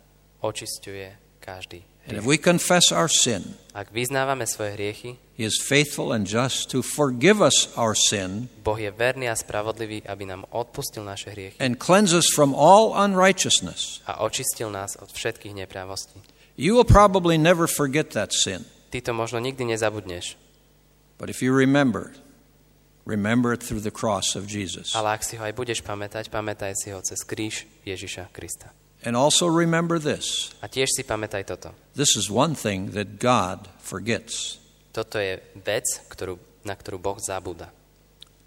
očisťuje 0.40 1.40
každý 1.42 1.83
And 2.09 2.16
if 2.16 2.24
we 2.24 2.40
confess 2.40 2.90
our 2.90 3.07
sin, 3.12 3.55
Ak 3.76 3.92
vyznávame 3.94 4.42
svoje 4.48 4.74
hriechy, 4.74 5.11
he 5.37 5.44
is 5.44 5.61
faithful 5.62 6.11
and 6.16 6.24
just 6.26 6.72
to 6.72 6.81
forgive 6.83 7.38
us 7.44 7.68
our 7.76 7.92
sin 7.94 8.48
Boh 8.64 8.74
je 8.81 8.88
verný 8.90 9.29
a 9.31 9.37
spravodlivý, 9.37 10.03
aby 10.09 10.24
nám 10.26 10.48
odpustil 10.50 11.05
naše 11.05 11.31
hriechy 11.31 11.61
and 11.61 11.76
cleanse 11.79 12.16
us 12.16 12.26
from 12.33 12.57
all 12.57 12.96
unrighteousness. 12.96 14.00
a 14.09 14.24
očistil 14.24 14.72
nás 14.72 14.96
od 14.98 15.12
všetkých 15.12 15.55
neprávostí. 15.55 16.18
You 16.57 16.74
will 16.74 16.88
probably 16.88 17.37
never 17.38 17.68
forget 17.68 18.11
that 18.16 18.33
sin. 18.33 18.64
Ty 18.90 19.00
to 19.07 19.12
možno 19.14 19.38
nikdy 19.38 19.68
nezabudneš, 19.68 20.35
But 21.20 21.29
if 21.31 21.44
you 21.44 21.53
remember 21.53 22.16
remember 23.06 23.52
it 23.52 23.62
through 23.62 23.80
the 23.80 23.90
cross 23.90 24.36
of 24.36 24.46
Jesus. 24.46 24.92
ale 24.94 25.16
ak 25.16 25.22
si 25.24 25.36
ho 25.36 25.42
aj 25.44 25.54
budeš 25.56 25.80
pamätať, 25.82 26.28
pamätaj 26.28 26.76
si 26.76 26.92
ho 26.92 27.00
cez 27.00 27.20
kríž 27.24 27.64
Ježiša 27.84 28.28
Krista. 28.32 28.70
And 29.00 29.16
also 29.16 29.48
remember 29.48 29.96
this 29.96 30.52
A 30.60 30.68
tiež 30.68 30.92
si 30.92 31.02
pamätaj 31.02 31.48
toto. 31.48 31.72
this 31.96 32.12
is 32.16 32.28
one 32.28 32.52
thing 32.54 32.92
that 32.92 33.16
God 33.16 33.68
forgets. 33.80 34.60
Toto 34.92 35.16
je 35.22 35.38
vec, 35.62 35.86
ktorú, 36.10 36.36
na 36.66 36.74
ktorú 36.76 36.98
Boh 37.00 37.16
zabúda. 37.22 37.70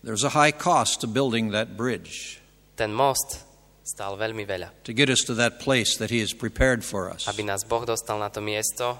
There's 0.03 0.27
a 0.27 0.35
high 0.35 0.51
cost 0.51 0.99
to 1.01 1.07
building 1.07 1.55
that 1.55 1.79
bridge 1.79 2.43
Ten 2.75 2.91
most 2.91 3.39
stal 3.83 4.15
veľmi 4.15 4.43
veľa, 4.47 4.69
to 4.87 4.93
get 4.95 5.07
us 5.11 5.23
to 5.27 5.33
that 5.35 5.59
place 5.59 5.95
that 5.99 6.07
He 6.11 6.19
has 6.23 6.31
prepared 6.35 6.83
for 6.83 7.07
us 7.11 7.25
aby 7.27 7.43
nás 7.43 7.65
Boh 7.67 7.83
dostal 7.83 8.15
na 8.21 8.29
to 8.31 8.39
miesto, 8.39 8.95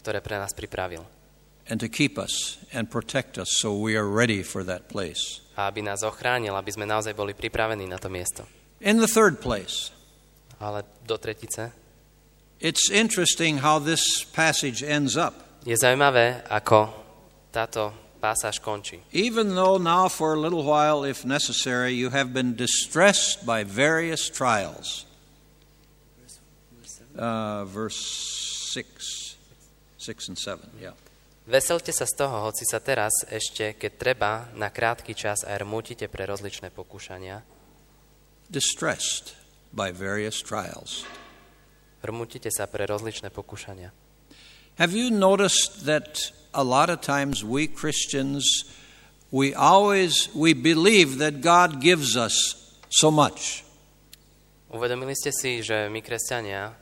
ktoré 0.00 0.18
pre 0.20 0.36
nás 0.36 0.52
pripravil. 0.52 1.04
And 1.68 1.80
to 1.80 1.88
keep 1.88 2.18
us 2.18 2.58
and 2.72 2.90
protect 2.90 3.38
us 3.38 3.48
so 3.58 3.74
we 3.74 3.96
are 3.96 4.06
ready 4.06 4.42
for 4.42 4.62
that 4.64 4.88
place. 4.88 5.40
A 5.56 5.72
aby 5.72 5.82
nás 5.82 6.04
ochránil, 6.04 6.54
aby 6.54 6.70
sme 6.70 6.84
naozaj 6.84 7.16
boli 7.16 7.32
pripravení 7.32 7.88
na 7.88 7.96
to 7.96 8.12
miesto. 8.12 8.44
In 8.80 9.00
the 9.00 9.08
third 9.08 9.40
place, 9.40 9.90
Ale 10.60 10.84
do 11.04 11.16
tretice, 11.20 11.72
It's 12.60 12.88
interesting 12.90 13.58
how 13.58 13.78
this 13.78 14.24
passage 14.24 14.82
ends 14.82 15.16
up. 15.16 15.44
Je 15.68 15.76
zaujímavé, 15.76 16.40
ako 16.48 16.88
táto 17.52 17.92
pasáž 18.16 18.58
končí. 18.64 19.04
Even 19.12 19.52
though 19.52 19.76
now, 19.76 20.08
for 20.08 20.32
a 20.32 20.40
little 20.40 20.64
while, 20.64 21.04
if 21.04 21.24
necessary, 21.24 21.92
you 21.92 22.08
have 22.10 22.32
been 22.32 22.56
distressed 22.56 23.44
by 23.44 23.60
various 23.60 24.30
trials. 24.32 25.04
Uh, 27.12 27.64
verse 27.64 27.96
6. 28.72 29.36
6 29.98 30.28
and 30.28 30.38
7, 30.38 30.70
yeah. 30.80 30.92
Veselte 31.46 31.94
sa 31.94 32.10
z 32.10 32.26
toho, 32.26 32.50
hoci 32.50 32.66
sa 32.66 32.82
teraz 32.82 33.22
ešte, 33.30 33.78
keď 33.78 33.92
treba, 33.94 34.50
na 34.58 34.66
krátky 34.66 35.14
čas 35.14 35.46
aj 35.46 35.62
rmútite 35.62 36.10
pre 36.10 36.26
rozličné 36.26 36.74
pokúšania. 36.74 37.46
Distressed 38.50 39.38
by 39.70 39.94
various 39.94 40.42
trials. 40.42 41.06
Rmútite 42.02 42.50
sa 42.50 42.66
pre 42.66 42.82
rozličné 42.90 43.30
pokúšania. 43.30 43.94
Have 44.82 44.90
you 44.90 45.06
noticed 45.14 45.86
that 45.86 46.34
a 46.50 46.66
lot 46.66 46.90
of 46.90 46.98
times 46.98 47.46
we 47.46 47.70
Christians, 47.70 48.42
we 49.30 49.54
always, 49.54 50.26
we 50.34 50.50
believe 50.50 51.22
that 51.22 51.46
God 51.46 51.78
gives 51.78 52.18
us 52.18 52.58
so 52.90 53.14
much. 53.14 53.62
Uvedomili 54.66 55.14
ste 55.14 55.30
si, 55.30 55.62
že 55.62 55.86
my, 55.86 56.02
kresťania, 56.02 56.74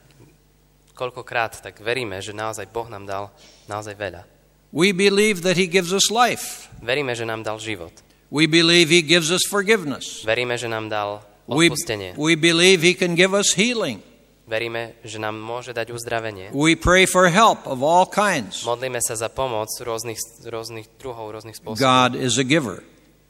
koľkokrát 0.96 1.60
tak 1.60 1.84
veríme, 1.84 2.16
že 2.24 2.32
naozaj 2.32 2.72
Boh 2.72 2.88
nám 2.88 3.04
dal 3.04 3.24
naozaj 3.68 3.92
veľa. 3.92 4.33
We 4.74 4.90
believe 4.90 5.46
that 5.46 5.54
He 5.54 5.70
gives 5.70 5.94
us 5.94 6.10
life. 6.10 6.66
Veríme, 6.82 7.14
že 7.14 7.22
nám 7.22 7.46
dal 7.46 7.62
život. 7.62 7.94
We 8.34 8.50
believe 8.50 8.90
He 8.90 9.06
gives 9.06 9.30
us 9.30 9.46
forgiveness. 9.46 10.26
Veríme, 10.26 10.58
že 10.58 10.66
nám 10.66 10.90
dal 10.90 11.22
We, 11.46 11.70
odpustenie. 11.70 12.18
we 12.18 12.34
believe 12.34 12.82
He 12.82 12.98
can 12.98 13.14
give 13.14 13.30
us 13.30 13.54
healing. 13.54 14.02
Veríme, 14.44 14.98
že 15.06 15.16
nám 15.22 15.38
môže 15.40 15.72
dať 15.72 15.94
uzdravenie. 15.94 16.50
We 16.52 16.74
pray 16.76 17.06
for 17.06 17.30
help 17.30 17.64
of 17.70 17.80
all 17.86 18.04
kinds. 18.04 18.66
Modlíme 18.66 18.98
sa 19.00 19.14
za 19.16 19.30
pomoc 19.32 19.70
rôznych, 19.78 20.18
rôznych 20.44 20.90
druhov, 21.00 21.32
rôznych 21.32 21.56
spôsobov. 21.56 21.80
God 21.80 22.12
is 22.18 22.36
a 22.36 22.44
giver. 22.44 22.82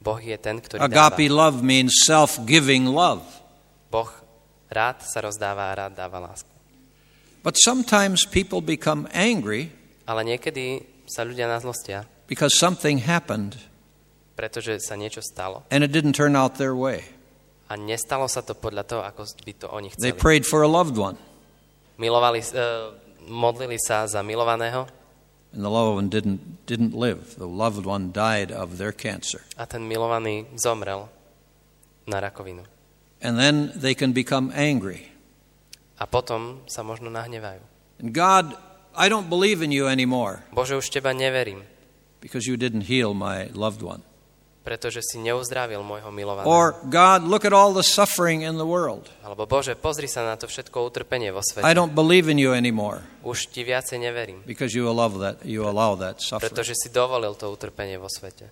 Boh 0.03 0.19
je 0.19 0.35
ten, 0.35 0.59
ktorý 0.59 0.81
Agape 0.81 1.29
dáva. 1.31 1.53
love 1.53 1.63
means 1.63 2.03
self 2.03 2.41
giving 2.43 2.89
love. 2.89 3.23
Boh 3.93 4.09
rád 4.67 5.05
sa 5.07 5.23
rozdáva 5.23 5.71
a 5.71 5.87
rád 5.87 5.93
dáva 5.95 6.19
lásku. 6.19 6.51
But 7.45 7.55
sometimes 7.61 8.25
people 8.25 8.59
become 8.59 9.05
angry 9.13 9.69
Ale 10.09 10.25
niekedy 10.25 10.94
sa 11.07 11.23
ľudia 11.23 11.45
nazlostia, 11.47 12.05
because 12.27 12.57
something 12.57 13.03
happened 13.05 13.57
pretože 14.35 14.83
sa 14.83 14.99
niečo 14.99 15.23
stalo. 15.23 15.63
and 15.71 15.83
it 15.83 15.91
didn't 15.95 16.11
turn 16.13 16.35
out 16.35 16.59
their 16.59 16.75
way. 16.75 17.07
A 17.71 17.79
nestalo 17.79 18.27
sa 18.29 18.45
to 18.45 18.53
podľa 18.53 18.83
toho, 18.85 19.01
ako 19.01 19.25
by 19.41 19.53
to 19.57 19.67
oni 19.71 19.89
They 19.97 20.11
chceli. 20.13 20.21
prayed 20.21 20.43
for 20.45 20.61
a 20.61 20.69
loved 20.69 20.99
one, 20.99 21.17
Milovali, 21.97 22.43
uh, 22.53 22.91
modlili 23.25 23.79
sa 23.79 24.03
za 24.05 24.19
milovaného 24.21 24.85
and 25.55 25.63
the 25.63 25.71
loved 25.71 25.95
one 25.95 26.09
didn't, 26.11 26.67
didn't 26.67 26.91
live. 26.91 27.39
The 27.39 27.47
loved 27.47 27.87
one 27.87 28.11
died 28.11 28.51
of 28.51 28.75
their 28.77 28.91
cancer. 28.91 29.47
a 29.55 29.63
ten 29.65 29.87
milovaný 29.87 30.45
zomrel 30.59 31.07
na 32.05 32.19
rakovinu. 32.19 32.67
And 33.23 33.39
then 33.39 33.71
they 33.73 33.95
can 33.95 34.11
become 34.11 34.51
angry. 34.51 35.09
A 35.95 36.03
potom 36.05 36.59
sa 36.67 36.83
možno 36.83 37.07
nahnevajú. 37.07 37.63
And 38.03 38.11
God, 38.11 38.59
I 38.95 39.11
don't 39.11 39.29
believe 39.29 39.61
in 39.61 39.71
you 39.71 39.87
anymore 39.87 40.43
Bože, 40.51 40.75
už 40.75 40.89
teba 40.89 41.13
neverím, 41.13 41.63
because 42.19 42.49
you 42.49 42.57
didn't 42.57 42.87
heal 42.87 43.13
my 43.13 43.51
loved 43.53 43.83
one. 43.83 44.01
pretože 44.65 45.05
si 45.05 45.21
neuzdravil 45.21 45.85
môjho 45.85 46.09
milovaného. 46.09 46.49
Or, 46.49 46.73
God, 46.89 47.21
look 47.29 47.45
at 47.45 47.53
all 47.53 47.69
the 47.69 47.85
suffering 47.85 48.41
in 48.41 48.57
the 48.57 48.65
world. 48.65 49.13
Alebo 49.21 49.45
Bože, 49.45 49.77
pozri 49.77 50.09
sa 50.09 50.25
na 50.25 50.33
to 50.41 50.49
všetko 50.49 50.89
utrpenie 50.89 51.29
vo 51.29 51.45
svete. 51.45 51.61
I 51.61 51.77
don't 51.77 51.93
believe 51.93 52.25
in 52.25 52.41
you 52.41 52.49
anymore 52.49 53.05
Už 53.21 53.53
ti 53.53 53.61
viacej 53.61 54.01
neverím, 54.01 54.41
because 54.49 54.73
you 54.73 54.89
allow 54.89 55.13
that, 55.21 55.45
you 55.45 55.61
allow 55.69 55.93
that 55.93 56.17
suffering. 56.17 56.49
pretože 56.49 56.73
si 56.73 56.89
dovolil 56.89 57.37
to 57.37 57.45
utrpenie 57.53 58.01
vo 58.01 58.09
svete. 58.09 58.49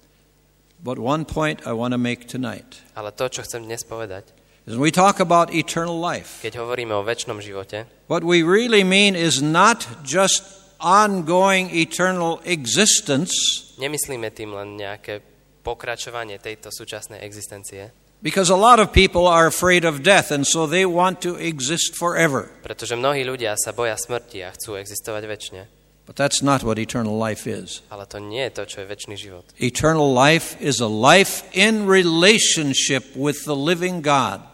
But 0.78 1.02
one 1.02 1.26
point 1.26 1.66
I 1.66 1.74
want 1.74 1.98
to 1.98 2.02
make 2.02 2.30
tonight 2.30 2.86
Ale 2.94 3.10
to, 3.10 3.26
čo 3.26 3.42
chcem 3.42 3.66
dnes 3.66 3.82
povedať, 3.82 4.30
when 4.66 4.80
we 4.80 4.92
talk 4.92 5.20
about 5.20 5.54
eternal 5.54 6.00
life, 6.00 6.40
keď 6.40 6.64
hovoríme 6.64 6.96
o 6.96 7.04
väčšnom 7.04 7.44
živote, 7.44 7.86
what 8.08 8.24
we 8.24 8.44
really 8.44 8.84
mean 8.84 9.16
is 9.16 9.44
not 9.44 9.84
just 10.08 10.44
ongoing 10.80 11.72
eternal 11.72 12.40
existence, 12.48 13.32
nemyslíme 13.80 14.32
tým 14.32 14.56
len 14.56 14.80
nejaké 14.80 15.20
pokračovanie 15.64 16.40
tejto 16.40 16.72
súčasnej 16.72 17.24
existencie, 17.24 17.92
because 18.24 18.48
a 18.48 18.60
lot 18.60 18.80
of 18.80 18.96
people 18.96 19.28
are 19.28 19.48
afraid 19.48 19.84
of 19.84 20.04
death 20.04 20.32
and 20.32 20.48
so 20.48 20.64
they 20.68 20.88
want 20.88 21.20
to 21.20 21.36
exist 21.36 21.96
forever. 21.96 22.48
pretože 22.64 22.96
mnohí 22.96 23.28
ľudia 23.28 23.60
sa 23.60 23.76
boja 23.76 24.00
smrti 24.00 24.44
a 24.48 24.56
chcú 24.56 24.80
existovať 24.80 25.24
väčšine. 25.28 25.64
But 26.04 26.20
that's 26.20 26.44
not 26.44 26.68
what 26.68 26.76
eternal 26.76 27.16
life 27.16 27.48
is. 27.48 27.80
Ale 27.88 28.04
to 28.04 28.20
nie 28.20 28.44
je 28.52 28.60
to, 28.60 28.64
čo 28.68 28.78
je 28.84 28.92
väčší 28.92 29.16
život. 29.16 29.48
Eternal 29.56 30.12
life 30.12 30.60
is 30.60 30.84
a 30.84 30.92
life 30.92 31.48
in 31.56 31.88
relationship 31.88 33.16
with 33.16 33.48
the 33.48 33.56
living 33.56 34.04
God. 34.04 34.53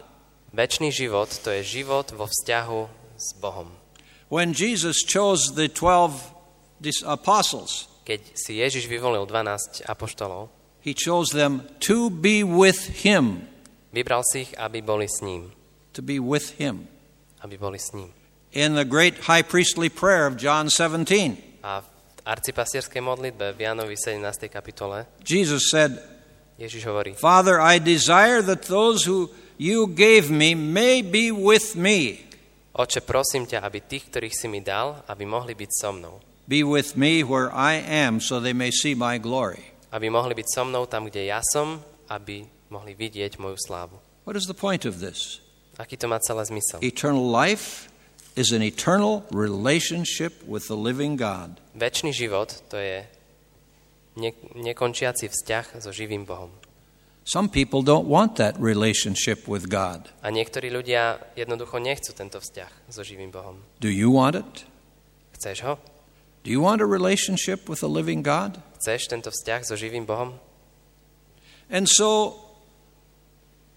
Väčší 0.50 0.90
život 0.90 1.30
to 1.46 1.50
je 1.54 1.62
život 1.62 2.10
vo 2.10 2.26
vzťahu 2.26 2.80
s 3.14 3.28
Bohom. 3.38 3.70
When 4.30 4.50
Jesus 4.54 5.02
chose 5.06 5.54
the 5.54 5.70
12 5.70 6.34
dis- 6.82 7.02
apostles, 7.06 7.86
Keď 8.02 8.20
si 8.34 8.58
Ježiš 8.58 8.90
vyvolil 8.90 9.22
12 9.26 9.86
apoštolov, 9.86 10.50
he 10.82 10.90
chose 10.96 11.30
them 11.30 11.62
to 11.78 12.10
be 12.10 12.42
with 12.42 13.06
him, 13.06 13.46
vybral 13.94 14.26
si 14.26 14.48
ich, 14.48 14.52
aby 14.58 14.82
boli 14.82 15.06
s 15.06 15.22
ním. 15.22 15.54
to 15.94 16.02
be 16.02 16.18
with 16.18 16.58
him. 16.58 16.90
Aby 17.42 17.58
boli 17.58 17.78
s 17.78 17.94
ním. 17.94 18.10
In 18.50 18.74
the 18.74 18.82
great 18.88 19.30
high 19.30 19.46
priestly 19.46 19.86
prayer 19.86 20.26
of 20.26 20.34
John 20.34 20.66
17, 20.66 21.62
A 21.62 21.80
v 21.82 21.86
arcipastierskej 22.26 22.98
modlitbe 22.98 23.54
v 23.54 23.58
Jánovi 23.70 23.94
17. 23.94 24.50
kapitole 24.50 25.06
Jesus 25.22 25.70
said, 25.70 25.94
Ježiš 26.58 26.82
hovorí, 26.90 27.14
Father, 27.14 27.62
I 27.62 27.78
desire 27.78 28.42
that 28.42 28.66
those 28.66 29.06
who 29.06 29.30
you 29.60 29.84
gave 29.92 30.32
me 30.32 30.56
may 30.56 31.04
be 31.04 31.28
with 31.28 31.76
me. 31.76 32.24
Oče, 32.72 33.04
prosím 33.04 33.44
ťa, 33.44 33.60
aby 33.60 33.84
tých, 33.84 34.08
ktorých 34.08 34.32
si 34.32 34.48
mi 34.48 34.64
dal, 34.64 35.04
aby 35.04 35.28
mohli 35.28 35.52
byť 35.52 35.70
so 35.76 35.92
mnou. 35.92 36.16
Be 36.48 36.64
with 36.64 36.96
me 36.96 37.20
where 37.20 37.52
I 37.52 37.76
am 37.76 38.24
so 38.24 38.40
they 38.40 38.56
may 38.56 38.72
see 38.72 38.96
my 38.96 39.20
glory. 39.20 39.60
Aby 39.92 40.08
mohli 40.08 40.32
byť 40.32 40.48
so 40.48 40.64
mnou 40.64 40.88
tam, 40.88 41.12
kde 41.12 41.28
ja 41.28 41.44
som, 41.44 41.84
aby 42.08 42.48
mohli 42.72 42.96
vidieť 42.96 43.36
moju 43.36 43.60
slávu. 43.60 44.00
What 44.24 44.38
is 44.38 44.48
the 44.48 44.56
point 44.56 44.88
of 44.88 45.04
this? 45.04 45.44
Aký 45.76 46.00
to 46.00 46.08
má 46.08 46.16
celé 46.24 46.40
zmysel? 46.48 46.80
Eternal 46.80 47.28
life 47.28 47.92
is 48.38 48.56
an 48.56 48.64
eternal 48.64 49.28
relationship 49.28 50.40
with 50.48 50.72
the 50.72 50.78
living 50.78 51.20
God. 51.20 51.60
Večný 51.76 52.16
život 52.16 52.64
to 52.72 52.80
je 52.80 53.04
ne- 54.16 54.40
nekončiaci 54.56 55.28
vzťah 55.28 55.84
so 55.84 55.90
živým 55.92 56.24
Bohom. 56.24 56.54
Some 57.30 57.46
people 57.48 57.86
don't 57.86 58.10
want 58.10 58.34
that 58.42 58.58
relationship 58.58 59.46
with 59.46 59.70
God. 59.70 60.10
A 60.18 60.34
niektorí 60.34 60.66
ľudia 60.66 61.22
jednoducho 61.38 61.78
nechcú 61.78 62.10
tento 62.10 62.42
vzťah 62.42 62.90
so 62.90 63.06
živým 63.06 63.30
Bohom. 63.30 63.62
Do 63.78 63.86
you 63.86 64.10
want 64.10 64.34
it? 64.34 64.66
Chceš 65.38 65.62
ho? 65.62 65.78
Do 66.42 66.50
you 66.50 66.58
want 66.58 66.82
a 66.82 66.88
relationship 66.90 67.70
with 67.70 67.86
a 67.86 67.90
living 67.90 68.26
God? 68.26 68.58
Chceš 68.82 69.14
tento 69.14 69.30
vzťah 69.30 69.62
so 69.62 69.78
živým 69.78 70.10
Bohom? 70.10 70.42
And 71.70 71.86
so 71.86 72.42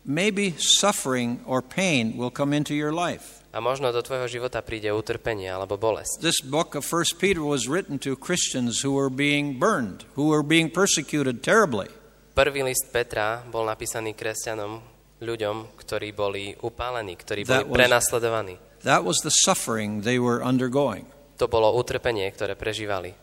maybe 0.02 0.58
suffering 0.58 1.46
or 1.46 1.62
pain 1.62 2.18
will 2.18 2.34
come 2.34 2.58
into 2.58 2.74
your 2.74 2.90
life. 2.90 3.46
A 3.54 3.62
možno 3.62 3.94
do 3.94 4.02
tvojho 4.02 4.26
života 4.26 4.66
príde 4.66 4.90
utrpenie 4.90 5.54
alebo 5.54 5.78
bolesť. 5.78 6.26
This 6.26 6.42
book 6.42 6.74
of 6.74 6.82
1 6.90 7.22
Peter 7.22 7.46
was 7.46 7.70
written 7.70 8.02
to 8.02 8.18
Christians 8.18 8.82
who 8.82 8.98
were 8.98 9.14
being 9.14 9.62
burned, 9.62 10.10
who 10.18 10.34
were 10.34 10.42
being 10.42 10.74
persecuted 10.74 11.46
terribly. 11.46 11.86
Prvý 12.34 12.66
list 12.66 12.90
Petra 12.90 13.46
bol 13.46 13.70
napísaný 13.70 14.18
kresťanom, 14.18 14.82
ľuďom, 15.22 15.78
ktorí 15.78 16.18
boli 16.18 16.58
upálení, 16.66 17.14
ktorí 17.14 17.46
boli 17.46 17.64
prenasledovaní. 17.70 18.58
That 18.82 19.06
was 19.06 19.22
the 19.22 19.32
suffering 19.32 20.02
they 20.02 20.18
were 20.18 20.42
undergoing. 20.42 21.06
To 21.38 21.46
bolo 21.46 21.70
utrpenie, 21.78 22.26
ktoré 22.34 22.58
prežívali. 22.58 23.14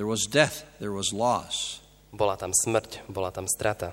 There 0.00 0.08
was 0.08 0.24
death, 0.24 0.64
there 0.80 0.92
was 0.92 1.12
loss. 1.12 1.84
Bola 2.16 2.40
tam 2.40 2.56
smrť, 2.56 3.08
bola 3.12 3.28
tam 3.28 3.44
strata. 3.44 3.92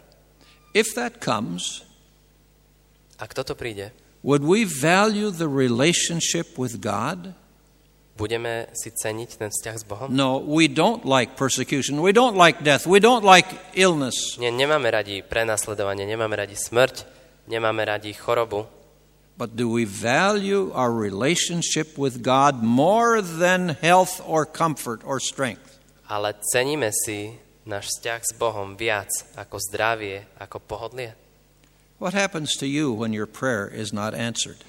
If 0.71 0.95
that 0.95 1.19
comes, 1.19 1.83
Ak 3.21 3.31
toto 3.31 3.53
príde, 3.53 3.93
would 4.25 4.43
we 4.43 4.65
value 4.65 5.29
the 5.29 5.47
relationship 5.47 6.57
with 6.57 6.81
God? 6.81 7.37
Budeme 8.13 8.69
si 8.77 8.93
ceniť 8.93 9.29
ten 9.41 9.49
vzťah 9.49 9.75
s 9.77 9.85
Bohom? 9.85 10.09
No, 10.13 10.37
we 10.37 10.69
don't 10.69 11.01
like 11.03 11.33
persecution. 11.33 11.97
We 12.01 12.13
don't 12.13 12.37
like 12.37 12.61
death. 12.61 12.85
We 12.85 13.01
don't 13.01 13.25
like 13.25 13.49
illness. 13.73 14.37
Nie, 14.37 14.53
nemáme 14.53 14.89
radi 14.89 15.25
prenasledovanie, 15.25 16.05
nemáme 16.05 16.37
radi 16.37 16.53
smrť, 16.53 17.05
nemáme 17.49 17.81
radi 17.85 18.13
chorobu, 18.13 18.69
But 19.33 19.57
do 19.57 19.65
we 19.65 19.81
value 19.81 20.69
our 20.77 20.93
relationship 20.93 21.97
with 21.97 22.21
God 22.21 22.61
more 22.61 23.17
than 23.17 23.81
health 23.81 24.21
or 24.29 24.45
comfort 24.45 25.01
or 25.01 25.17
strength? 25.17 25.81
ale 26.05 26.37
ceníme 26.53 26.93
si 26.93 27.33
náš 27.65 27.89
vzťah 27.97 28.21
s 28.21 28.31
Bohom 28.37 28.77
viac 28.77 29.09
ako 29.33 29.57
zdravie, 29.57 30.29
ako 30.37 30.61
pohodlie. 30.61 31.17
What 31.97 32.13
happens 32.13 32.53
to 32.61 32.69
you 32.69 32.93
when 32.93 33.09
your 33.09 33.25
prayer 33.25 33.65
is 33.65 33.89
not 33.89 34.13
answered? 34.13 34.61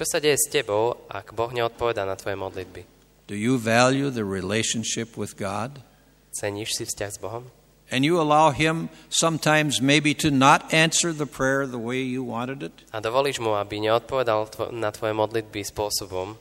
Čo 0.00 0.08
sa 0.08 0.16
deje 0.16 0.40
s 0.40 0.48
tebou, 0.48 0.96
ak 1.12 1.36
Boh 1.36 1.52
neodpoveda 1.52 2.08
na 2.08 2.16
tvoje 2.16 2.32
modlitby? 2.32 2.88
Do 3.28 3.36
you 3.36 3.60
value 3.60 4.08
the 4.08 4.24
relationship 4.24 5.12
with 5.12 5.36
God? 5.36 5.84
Ceníš 6.32 6.72
si 6.72 6.88
vzťah 6.88 7.10
s 7.12 7.20
Bohom? 7.20 7.52
And 7.92 8.00
you 8.00 8.16
allow 8.16 8.48
Him 8.48 8.88
sometimes 9.12 9.84
maybe 9.84 10.16
to 10.24 10.32
not 10.32 10.72
answer 10.72 11.12
the 11.12 11.28
prayer 11.28 11.68
the 11.68 11.76
way 11.76 12.00
you 12.00 12.24
wanted 12.24 12.64
it? 12.64 12.72
A 12.96 13.04
dovolíš 13.04 13.44
mu, 13.44 13.60
aby 13.60 13.76
neodpovedal 13.76 14.48
tvo- 14.48 14.72
na 14.72 14.88
tvoje 14.88 15.12
modlitby 15.12 15.60
spôsobom, 15.68 16.32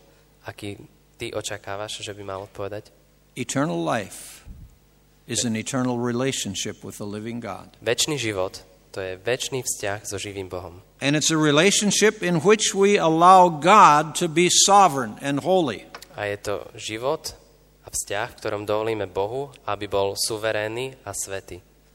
aký 0.48 0.80
ty 1.20 1.36
očakávaš, 1.36 2.00
že 2.00 2.16
by 2.16 2.24
mal 2.24 2.48
odpovedať? 2.48 2.96
Eternal 3.36 3.84
life 3.84 4.48
is 5.28 5.44
an 5.44 5.60
eternal 5.60 6.00
relationship 6.00 6.80
with 6.80 6.96
the 6.96 7.04
living 7.04 7.44
God. 7.44 7.76
Večný 7.84 8.16
život, 8.16 8.64
to 8.96 9.04
je 9.04 9.20
večný 9.20 9.68
vzťah 9.68 10.08
so 10.08 10.16
živým 10.16 10.48
Bohom. 10.48 10.80
And 11.00 11.16
it's 11.16 11.32
a 11.32 11.40
relationship 11.40 12.20
in 12.24 12.44
which 12.44 12.76
we 12.76 13.00
allow 13.00 13.48
God 13.48 14.16
to 14.20 14.28
be 14.28 14.52
sovereign 14.52 15.16
and 15.24 15.40
holy. 15.40 15.88
A 16.20 16.28
je 16.28 16.38
to 16.44 16.56
život 16.76 17.40
a 17.88 17.90
vzťah, 17.90 18.36
v 18.36 18.38
ktorom 18.44 18.64
dovolíme 18.68 19.08
Bohu, 19.08 19.56
aby 19.64 19.88
bol 19.88 20.20
suverénny 20.20 21.00
a. 21.08 21.16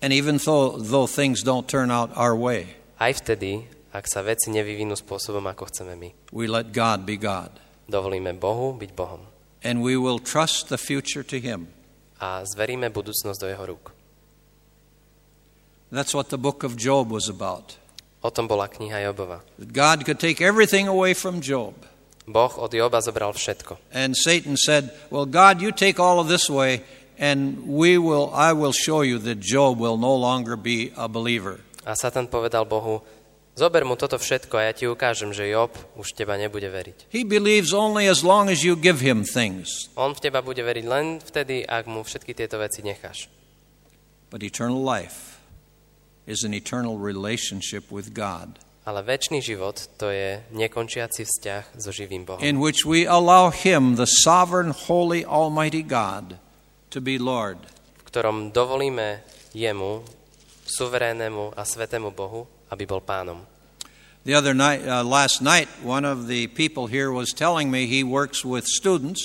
And 0.00 0.12
even 0.12 0.40
though, 0.40 0.80
though 0.80 1.05
things 1.05 1.44
don't 1.44 1.68
turn 1.68 1.92
out 1.92 2.09
our 2.16 2.32
way, 2.32 2.80
Aj 2.96 3.12
vtedy, 3.12 3.68
ak 3.92 4.09
sa 4.09 4.24
veci 4.24 4.48
nevyvinú 4.48 4.96
spôsobom, 4.96 5.44
ako 5.52 5.68
chceme 5.68 5.92
my. 5.94 6.11
we 6.32 6.48
let 6.48 6.72
God 6.72 7.05
be 7.05 7.20
God. 7.20 7.52
Dovolíme 7.84 8.32
Bohu 8.40 8.72
byť 8.72 8.90
Bohom. 8.96 9.20
And 9.61 9.84
we 9.84 10.00
will 10.00 10.16
trust 10.20 10.72
the 10.72 10.80
future 10.80 11.20
to 11.20 11.36
Him. 11.36 11.68
A 12.24 12.40
zveríme 12.48 12.88
budúcnosť 12.88 13.36
do 13.36 13.48
jeho 13.52 13.64
rúk. 13.76 13.92
That's 15.92 16.16
what 16.16 16.32
the 16.32 16.40
book 16.40 16.64
of 16.64 16.80
Job 16.80 17.12
was 17.12 17.28
about. 17.28 17.76
O 18.24 18.32
tom 18.32 18.48
bola 18.48 18.72
kniha 18.72 19.04
Jobova. 19.04 19.44
That 19.60 19.76
God 19.76 20.08
could 20.08 20.16
take 20.16 20.40
everything 20.40 20.88
away 20.88 21.12
from 21.12 21.44
Job. 21.44 21.76
Boh 22.24 22.48
od 22.56 22.72
Joba 22.72 23.04
zobral 23.04 23.36
všetko. 23.36 23.76
And 23.92 24.16
Satan 24.16 24.56
said, 24.56 24.88
Well, 25.12 25.28
God, 25.28 25.60
you 25.60 25.76
take 25.76 26.00
all 26.00 26.16
of 26.16 26.32
this 26.32 26.48
away, 26.48 26.80
and 27.20 27.68
we 27.68 28.00
will, 28.00 28.32
I 28.32 28.56
will 28.56 28.72
show 28.72 29.04
you 29.04 29.20
that 29.28 29.44
Job 29.44 29.76
will 29.76 30.00
no 30.00 30.16
longer 30.16 30.56
be 30.56 30.88
a 30.96 31.04
believer. 31.04 31.60
A 31.84 31.92
Satan 31.92 32.32
povedal 32.32 32.64
Bohu, 32.64 33.04
zober 33.60 33.84
mu 33.84 33.92
toto 33.92 34.16
všetko 34.16 34.56
a 34.56 34.62
ja 34.62 34.72
ti 34.72 34.88
ukážem, 34.88 35.36
že 35.36 35.52
Job 35.52 35.76
už 36.00 36.16
teba 36.16 36.40
nebude 36.40 36.72
veriť. 36.72 37.12
He 37.12 37.28
believes 37.28 37.76
only 37.76 38.08
as 38.08 38.24
long 38.24 38.48
as 38.48 38.64
you 38.64 38.72
give 38.72 39.04
him 39.04 39.20
things. 39.20 39.92
On 40.00 40.16
v 40.16 40.24
teba 40.24 40.40
bude 40.40 40.64
veriť 40.64 40.84
len 40.88 41.20
vtedy, 41.20 41.60
ak 41.68 41.84
mu 41.84 42.00
všetky 42.00 42.32
tieto 42.32 42.56
veci 42.56 42.80
necháš. 42.80 43.28
But 44.32 44.40
eternal 44.40 44.80
life 44.80 45.34
is 46.26 46.44
an 46.44 46.54
eternal 46.54 46.96
relationship 46.98 47.90
with 47.92 48.12
God, 48.16 48.58
Ale 48.84 49.00
väčší 49.00 49.40
život 49.40 49.96
to 49.96 50.12
je 50.12 50.44
nekončiaci 50.52 51.24
vzťah 51.24 51.80
so 51.80 51.88
živým 51.88 52.28
Bohom, 52.28 52.44
in 52.44 52.60
which 52.60 52.84
we 52.84 53.08
allow 53.08 53.48
Him, 53.48 53.96
the 53.96 54.04
sovereign, 54.04 54.76
holy, 54.76 55.24
almighty 55.24 55.80
God, 55.80 56.36
to 56.92 57.00
be 57.00 57.16
Lord. 57.16 57.56
v 57.96 58.02
ktorom 58.12 58.52
dovolíme 58.52 59.24
jemu, 59.56 60.04
suverénnemu 60.64 61.56
a 61.56 61.62
svetému 61.64 62.12
Bohu, 62.12 62.44
aby 62.72 62.84
bol 62.84 63.00
pánom. 63.00 63.44
The 64.24 64.32
other 64.32 64.56
night, 64.56 64.80
uh, 64.88 65.04
last 65.04 65.44
night, 65.44 65.68
one 65.84 66.08
of 66.08 66.28
the 66.28 66.48
people 66.56 66.88
here 66.88 67.12
was 67.12 67.32
telling 67.36 67.68
me 67.68 67.84
he 67.84 68.00
works 68.00 68.40
with 68.40 68.64
students, 68.64 69.20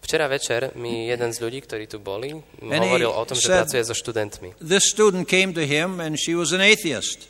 Včera 0.00 0.26
večer 0.26 0.72
mi 0.74 1.06
jeden 1.06 1.30
z 1.30 1.38
ľudí, 1.38 1.60
ktorí 1.62 1.84
tu 1.86 2.00
boli, 2.00 2.32
And 2.32 2.80
hovoril 2.82 3.12
o 3.12 3.22
tom, 3.28 3.36
že 3.36 3.46
said- 3.46 3.68
pracuje 3.68 3.82
so 3.84 3.94
študentmi. 3.94 4.48
This 4.58 4.88
student 4.90 5.28
came 5.28 5.52
to 5.54 5.62
him, 5.62 6.00
and 6.00 6.16
she 6.18 6.32
was 6.34 6.50
an 6.56 6.60
atheist. 6.64 7.28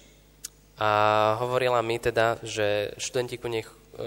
A 0.81 1.37
hovorila 1.43 1.83
mi 1.85 2.01
teda, 2.01 2.41
že 2.41 2.95
študenti 2.97 3.37
ku 3.37 3.53
e, 3.53 3.63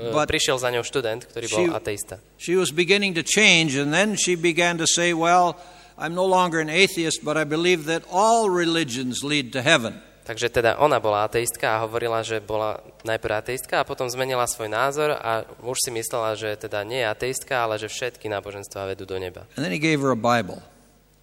But 0.09 0.26
prišiel 0.26 0.57
za 0.57 0.74
ňou 0.74 0.82
študent, 0.82 1.30
ktorý 1.30 1.45
she- 1.45 1.70
bol 1.70 1.78
ateista. 1.78 2.18
She 2.41 2.57
was 2.57 2.74
beginning 2.74 3.14
to 3.14 3.22
change, 3.22 3.78
and 3.78 3.93
then 3.93 4.18
she 4.18 4.34
began 4.34 4.80
to 4.82 4.88
say, 4.89 5.14
Well, 5.14 5.53
I'm 5.99 6.18
no 6.18 6.26
longer 6.26 6.57
an 6.57 6.74
atheist, 6.74 7.22
but 7.22 7.38
I 7.38 7.45
believe 7.45 7.86
that 7.86 8.01
all 8.09 8.49
religions 8.49 9.22
lead 9.22 9.53
to 9.53 9.61
heaven. 9.61 10.01
Takže 10.24 10.47
teda 10.47 10.80
ona 10.80 11.03
bola 11.03 11.28
ateistka 11.28 11.76
a 11.76 11.84
hovorila, 11.84 12.24
že 12.24 12.39
bola 12.39 12.80
najprv 13.03 13.34
ateistka 13.43 13.84
a 13.84 13.88
potom 13.88 14.07
zmenila 14.07 14.47
svoj 14.47 14.71
názor 14.71 15.19
a 15.19 15.43
už 15.59 15.76
si 15.84 15.91
myslela, 15.91 16.39
že 16.39 16.55
teda 16.55 16.88
nie 16.88 17.03
je 17.03 17.07
ateistka, 17.11 17.59
ale 17.59 17.76
že 17.76 17.91
všetky 17.91 18.32
náboženstvá 18.32 18.88
vedú 18.88 19.03
do 19.03 19.19
neba. 19.19 19.43
And 19.59 19.67
then 19.67 19.76
he 19.76 19.84
gave 19.84 19.99
her 19.99 20.15
a 20.15 20.19
Bible. 20.19 20.63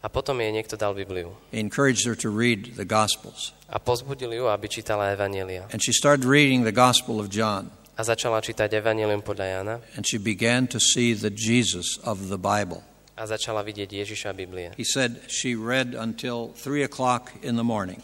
A 0.00 0.08
potom 0.08 0.36
jej 0.40 0.48
niekto 0.52 0.80
dal 0.80 0.96
Bibliu 0.96 1.32
He 1.52 1.60
encouraged 1.60 2.04
her 2.08 2.16
to 2.16 2.28
read 2.32 2.76
the 2.76 2.84
Gospels. 2.88 3.52
a 3.72 3.80
pozbudil 3.80 4.32
ju, 4.36 4.44
aby 4.48 4.68
čítala 4.68 5.12
Evanielia. 5.16 5.68
And 5.72 5.80
she 5.80 5.92
started 5.96 6.24
reading 6.28 6.64
the 6.68 6.72
Gospel 6.76 7.20
of 7.20 7.32
John, 7.32 7.72
A 7.96 8.04
začala 8.04 8.40
čítať 8.40 8.68
Evanielium 8.80 9.20
podľa 9.20 9.46
Jana 9.48 9.74
and 9.96 10.04
she 10.08 10.16
began 10.20 10.64
to 10.68 10.80
see 10.80 11.12
the 11.16 11.28
Jesus 11.32 12.00
of 12.04 12.28
the 12.32 12.40
Bible. 12.40 12.80
a 13.20 13.28
začala 13.28 13.60
vidieť 13.60 13.92
Ježiša 13.92 14.32
Biblie. 14.32 14.72
He 14.80 14.84
said 14.88 15.20
she 15.28 15.52
read 15.52 15.92
until 15.92 16.56
3 16.56 16.80
o'clock 16.84 17.32
in 17.44 17.60
the 17.60 17.64
morning. 17.64 18.00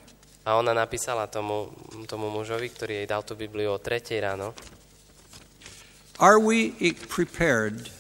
A 0.47 0.55
ona 0.55 0.71
napísala 0.71 1.27
tomu, 1.27 1.75
tomu 2.07 2.31
mužovi, 2.31 2.71
ktorý 2.71 3.03
jej 3.03 3.09
dal 3.11 3.27
tú 3.27 3.35
Bibliu 3.35 3.75
o 3.75 3.83
3 3.83 3.99
ráno, 4.23 4.55
Are 6.17 6.41
we 6.41 6.73
e- 6.81 6.97
prepared 6.97 7.93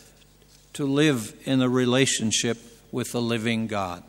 to 0.73 0.89
live 0.89 1.37
in 1.45 1.61
a 1.61 1.69
relationship 1.69 2.57
with 2.89 3.13
the 3.13 3.21
living 3.21 3.69
God? 3.69 4.01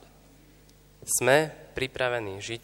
sme 1.08 1.52
pripravení 1.72 2.40
žiť 2.44 2.64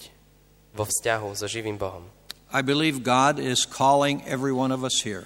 vo 0.76 0.84
vzťahu 0.84 1.28
so 1.32 1.48
živým 1.48 1.80
Bohom. 1.80 2.12
I 2.52 2.60
believe 2.62 3.02
God 3.02 3.40
is 3.40 3.66
calling 3.66 4.22
every 4.28 4.52
one 4.52 4.70
of 4.70 4.84
us 4.84 5.02
here. 5.02 5.26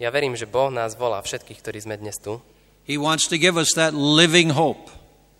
Ja 0.00 0.08
verím, 0.08 0.34
že 0.34 0.48
Boh 0.48 0.72
nás 0.72 0.96
volá 0.96 1.20
všetkých, 1.20 1.60
ktorí 1.60 1.78
sme 1.84 1.96
dnes 2.00 2.16
tu. 2.18 2.40
He 2.88 2.96
wants 2.96 3.28
to 3.28 3.36
give 3.36 3.60
us 3.60 3.76
that 3.76 3.92
living 3.92 4.56
hope. 4.56 4.88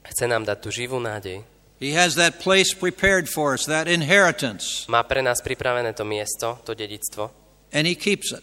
Chce 0.04 0.28
nám 0.28 0.44
dať 0.44 0.58
tú 0.60 0.68
živú 0.68 1.00
nádej. 1.00 1.40
He 1.78 1.94
has 1.94 2.14
that 2.18 2.40
place 2.42 2.74
prepared 2.74 3.28
for 3.30 3.54
us, 3.54 3.64
that 3.66 3.86
inheritance, 3.86 4.86
Má 4.90 5.06
pre 5.06 5.22
nás 5.22 5.38
pripravené 5.38 5.94
to 5.94 6.02
miesto, 6.04 6.58
to 6.66 6.74
dedictvo 6.74 7.30
and 7.72 7.86
He 7.86 7.94
keeps 7.94 8.32
it. 8.32 8.42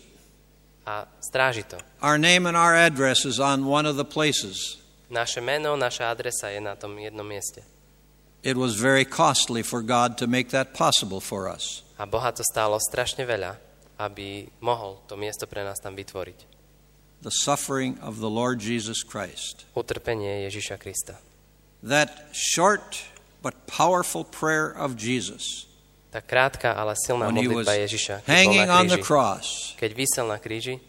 a 0.86 1.10
stráži 1.20 1.66
to. 1.68 1.78
Our 2.02 2.18
name 2.18 2.46
and 2.46 2.56
our 2.56 2.76
address 2.78 3.26
is 3.26 3.40
on 3.40 3.66
one 3.66 3.86
of 3.90 3.98
the 3.98 4.06
places. 4.06 4.78
Naše 5.10 5.42
meno, 5.42 5.76
naša 5.76 6.14
adresa 6.14 6.54
je 6.54 6.62
na 6.62 6.76
tom 6.78 6.96
jednom 6.98 7.26
mieste. 7.26 7.66
It 8.46 8.56
was 8.58 8.78
very 8.78 9.06
costly 9.06 9.64
for 9.66 9.82
God 9.82 10.18
to 10.22 10.28
make 10.30 10.50
that 10.54 10.78
possible 10.78 11.20
for 11.20 11.50
us. 11.50 11.82
A 11.98 12.06
Boha 12.06 12.30
to 12.30 12.46
stálo 12.46 12.78
strašne 12.78 13.26
veľa, 13.26 13.58
aby 13.98 14.46
mohol 14.62 15.02
to 15.10 15.18
miesto 15.18 15.50
pre 15.50 15.66
nás 15.66 15.82
tam 15.82 15.98
vytvoriť. 15.98 16.54
The 17.26 17.34
suffering 17.34 17.98
of 18.06 18.22
the 18.22 18.30
Lord 18.30 18.62
Jesus 18.62 19.02
Christ. 19.02 19.66
Utrpenie 19.74 20.46
Ježiša 20.46 20.78
Krista. 20.78 21.18
That 21.82 22.30
short 22.38 23.02
but 23.46 23.54
powerful 23.70 24.26
prayer 24.26 24.74
of 24.74 24.98
Jesus 24.98 25.70
Tá 26.10 26.24
krátka, 26.24 26.72
ale 26.74 26.96
silná 26.98 27.28
when 27.30 27.44
modlitba 27.44 27.76
Ježiša, 27.86 28.24
keď 28.24 28.32
hanging 28.32 28.66
na 28.66 28.80
on 28.80 28.88
the 28.88 28.98
kríži. 28.98 29.06
cross. 29.06 29.48
Keď 29.78 29.92
vysel 29.94 30.26
na 30.32 30.40
kríži, 30.42 30.80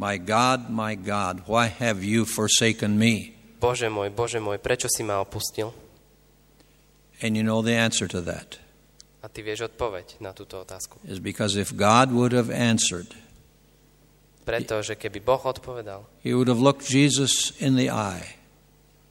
My 0.00 0.16
God, 0.16 0.70
my 0.72 0.96
God, 0.96 1.44
why 1.44 1.68
have 1.68 2.00
you 2.00 2.24
forsaken 2.24 2.96
me? 2.96 3.36
Bože 3.60 3.90
môj, 3.92 4.08
Bože 4.14 4.40
môj, 4.40 4.56
prečo 4.62 4.88
si 4.88 5.04
ma 5.04 5.20
opustil? 5.20 5.74
And 7.20 7.36
you 7.36 7.44
know 7.44 7.60
the 7.60 7.76
answer 7.76 8.08
to 8.08 8.24
that 8.24 8.56
A 9.20 9.28
ty 9.28 9.44
vieš 9.44 9.68
odpoveď 9.68 10.24
na 10.24 10.32
túto 10.32 10.56
otázku. 10.64 10.96
is 11.04 11.20
because 11.20 11.52
if 11.58 11.76
God 11.76 12.08
would 12.14 12.32
have 12.32 12.48
answered, 12.48 13.12
Pretože 14.48 14.96
keby 14.96 15.20
Boh 15.20 15.42
odpovedal, 15.44 16.08
he 16.24 16.32
would 16.32 16.48
have 16.48 16.62
looked 16.62 16.88
Jesus 16.88 17.52
in 17.60 17.76
the 17.76 17.92
eye 17.92 18.39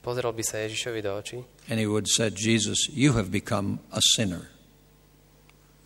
pozrel 0.00 0.32
by 0.32 0.44
sa 0.44 0.60
Ježišovi 0.64 1.00
do 1.00 1.12
očí 1.14 1.38
and 1.68 1.78
he 1.78 1.86
would 1.86 2.08
said, 2.08 2.34
Jesus, 2.36 2.88
you 2.90 3.14
have 3.14 3.30
become 3.30 3.78
a 3.92 4.00
sinner. 4.16 4.48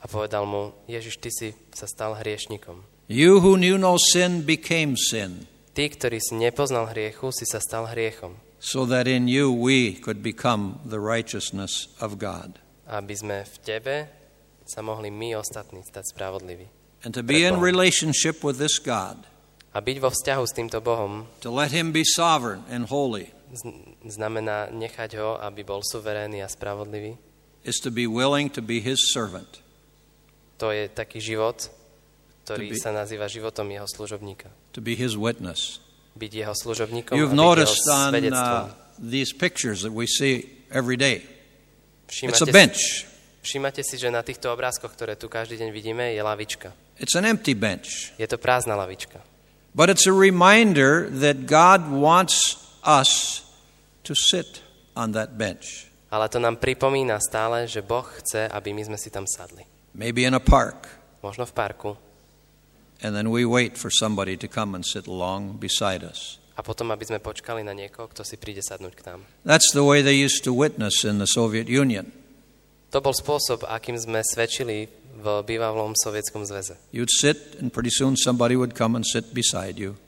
a 0.00 0.06
povedal 0.06 0.44
mu, 0.44 0.76
Ježiš, 0.84 1.16
ty 1.16 1.30
si 1.32 1.48
sa 1.72 1.88
stal 1.88 2.12
hriešnikom. 2.20 2.84
You 3.08 3.40
who 3.40 3.56
knew 3.56 3.76
no 3.76 3.96
sin 4.00 4.44
became 4.44 4.96
sin, 4.96 5.48
Ty, 5.74 5.90
ktorý 5.90 6.22
si 6.22 6.38
nepoznal 6.38 6.86
hriechu, 6.94 7.34
si 7.34 7.42
sa 7.44 7.58
stal 7.58 7.90
hriechom, 7.90 8.38
so 8.62 8.86
that 8.86 9.10
in 9.10 9.26
you 9.26 9.50
we 9.50 9.98
could 9.98 10.22
become 10.22 10.78
the 10.86 11.02
righteousness 11.02 11.90
of 11.98 12.16
God. 12.22 12.62
aby 12.86 13.12
sme 13.16 13.42
v 13.42 13.56
tebe 13.64 13.96
sa 14.68 14.80
mohli 14.84 15.08
my 15.12 15.34
ostatní 15.40 15.82
stať 15.84 16.14
spravodliví. 16.14 16.68
And 17.04 17.12
to 17.12 17.20
be 17.26 17.44
in 17.44 17.60
relationship 17.60 18.40
with 18.46 18.56
this 18.62 18.78
God, 18.80 19.24
A 19.74 19.82
byť 19.82 19.98
vo 19.98 20.08
vzťahu 20.14 20.42
s 20.46 20.52
týmto 20.54 20.78
Bohom 20.78 21.26
to 21.42 21.50
let 21.50 21.74
him 21.74 21.90
be 21.90 22.06
sovereign 22.06 22.62
and 22.70 22.86
holy, 22.86 23.34
znamená 24.04 24.68
nechať 24.70 25.16
ho, 25.16 25.38
aby 25.38 25.62
bol 25.62 25.80
suverénny 25.80 26.42
a 26.42 26.48
spravodlivý. 26.48 27.16
is 27.64 27.80
to 27.80 27.88
be 27.90 28.04
willing 28.04 28.52
to 28.52 28.60
be 28.60 28.76
his 28.80 29.00
servant. 29.12 29.64
To 30.60 30.68
je 30.70 30.84
taký 30.88 31.16
život, 31.18 31.70
ktorý 32.44 32.68
To 32.68 32.74
be- 32.76 32.80
sa 32.80 32.92
nazýva 32.92 33.24
životom 33.26 33.64
jeho 33.72 33.88
služobníka. 33.88 34.52
to 34.76 34.84
be 34.84 34.92
his 34.94 35.16
witness. 35.16 35.80
Byť 36.14 36.32
jeho 36.44 36.54
služobníkom 36.54 37.16
You've 37.16 37.32
a 37.32 37.34
byť 37.34 37.40
jeho 37.40 37.48
noticed 37.48 37.84
on 37.88 38.10
svedectvom. 38.12 38.64
uh, 38.68 38.70
these 39.00 39.32
pictures 39.32 39.82
that 39.82 39.90
we 39.96 40.06
see 40.06 40.46
every 40.70 40.94
day. 41.00 41.24
It's 42.06 42.20
Všímate 42.20 42.42
a 42.42 42.46
si- 42.46 42.52
bench. 42.52 42.82
Všímate 43.44 43.80
si, 43.84 43.96
že 44.00 44.08
na 44.08 44.24
týchto 44.24 44.48
obrázkoch, 44.48 44.88
ktoré 44.92 45.16
tu 45.20 45.28
každý 45.28 45.60
deň 45.60 45.68
vidíme, 45.68 46.16
je 46.16 46.22
lavička. 46.22 46.72
It's 46.96 47.12
an 47.18 47.24
empty 47.28 47.52
bench. 47.52 48.12
Je 48.16 48.24
to 48.24 48.38
prázdna 48.40 48.72
lavička. 48.76 49.20
But 49.74 49.90
it's 49.90 50.06
a 50.06 50.14
reminder 50.14 51.10
that 51.20 51.44
God 51.44 51.90
wants 51.90 52.56
us 52.86 53.42
to 54.04 54.14
sit 54.14 54.62
on 54.94 55.12
that 55.12 55.34
bench. 55.34 55.88
Ale 56.14 56.28
to 56.30 56.38
nám 56.38 56.56
pripomína 56.62 57.18
stále, 57.18 57.66
že 57.66 57.82
Boh 57.82 58.06
chce, 58.22 58.46
aby 58.46 58.70
my 58.70 58.86
sme 58.86 58.98
si 59.00 59.10
tam 59.10 59.26
sadli. 59.26 59.66
Maybe 59.96 60.22
in 60.22 60.34
a 60.34 60.42
park, 60.42 60.86
Možno 61.24 61.42
v 61.48 61.52
parku. 61.56 61.90
and 63.02 63.16
then 63.16 63.32
we 63.34 63.42
wait 63.44 63.74
for 63.76 63.90
somebody 63.90 64.36
to 64.38 64.46
come 64.46 64.74
and 64.78 64.84
sit 64.86 65.08
along 65.10 65.58
beside 65.58 66.04
us. 66.06 66.38
A 66.54 66.62
potom, 66.62 66.94
aby 66.94 67.02
sme 67.02 67.18
počkali 67.18 67.66
na 67.66 67.74
niekoho, 67.74 68.06
kto 68.06 68.22
si 68.22 68.38
príde 68.38 68.62
sadnúť 68.62 68.94
k 68.94 69.02
nám. 69.10 69.20
That's 69.42 69.74
the 69.74 69.82
way 69.82 70.06
they 70.06 70.14
used 70.14 70.46
to 70.46 70.54
witness 70.54 71.02
in 71.02 71.18
the 71.18 71.26
Soviet 71.26 71.66
Union. 71.66 72.14
To 72.94 73.02
bol 73.02 73.10
spôsob, 73.10 73.66
akým 73.66 73.98
sme 73.98 74.22
svedčili 74.22 74.86
v 75.18 75.26
bývalom 75.42 75.98
sovietskom 75.98 76.46
zväze. 76.46 76.78
You'd 76.94 77.10
sit, 77.10 77.58
and 77.58 77.74
pretty 77.74 77.90
soon 77.90 78.14
somebody 78.14 78.54
would 78.54 78.78
come 78.78 78.94
and 78.94 79.02
sit 79.02 79.34
beside 79.34 79.82
you. 79.82 79.98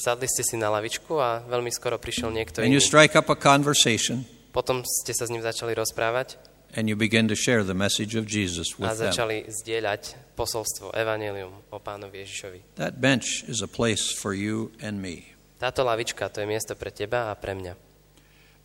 Sadli 0.00 0.24
ste 0.32 0.40
si 0.40 0.56
na 0.56 0.72
lavičku 0.72 1.12
a 1.20 1.44
veľmi 1.44 1.68
skoro 1.68 2.00
prišiel 2.00 2.32
niekto 2.32 2.64
And 2.64 2.72
you 2.72 2.80
strike 2.80 3.12
up 3.12 3.28
a 3.28 3.36
conversation, 3.36 4.24
Potom 4.48 4.80
ste 4.80 5.12
sa 5.12 5.28
s 5.28 5.30
ním 5.30 5.44
začali 5.44 5.76
rozprávať 5.76 6.40
and 6.72 6.88
you 6.88 6.96
begin 6.96 7.28
to 7.28 7.36
share 7.36 7.60
the 7.66 7.76
message 7.76 8.16
of 8.16 8.24
Jesus 8.24 8.72
a 8.78 8.80
with 8.80 8.96
them. 8.96 9.12
začali 9.12 9.44
zdieľať 9.44 10.34
posolstvo, 10.38 10.94
evanelium 10.96 11.52
o 11.68 11.78
pánovi 11.82 12.24
Ježišovi. 12.24 12.80
That 12.80 12.96
bench 13.02 13.44
is 13.44 13.60
a 13.60 13.68
place 13.68 14.08
for 14.14 14.32
you 14.32 14.72
and 14.80 15.02
me. 15.04 15.36
Táto 15.60 15.84
lavička 15.84 16.32
to 16.32 16.40
je 16.40 16.48
miesto 16.48 16.72
pre 16.78 16.88
teba 16.94 17.28
a 17.28 17.36
pre 17.36 17.52
mňa. 17.52 17.74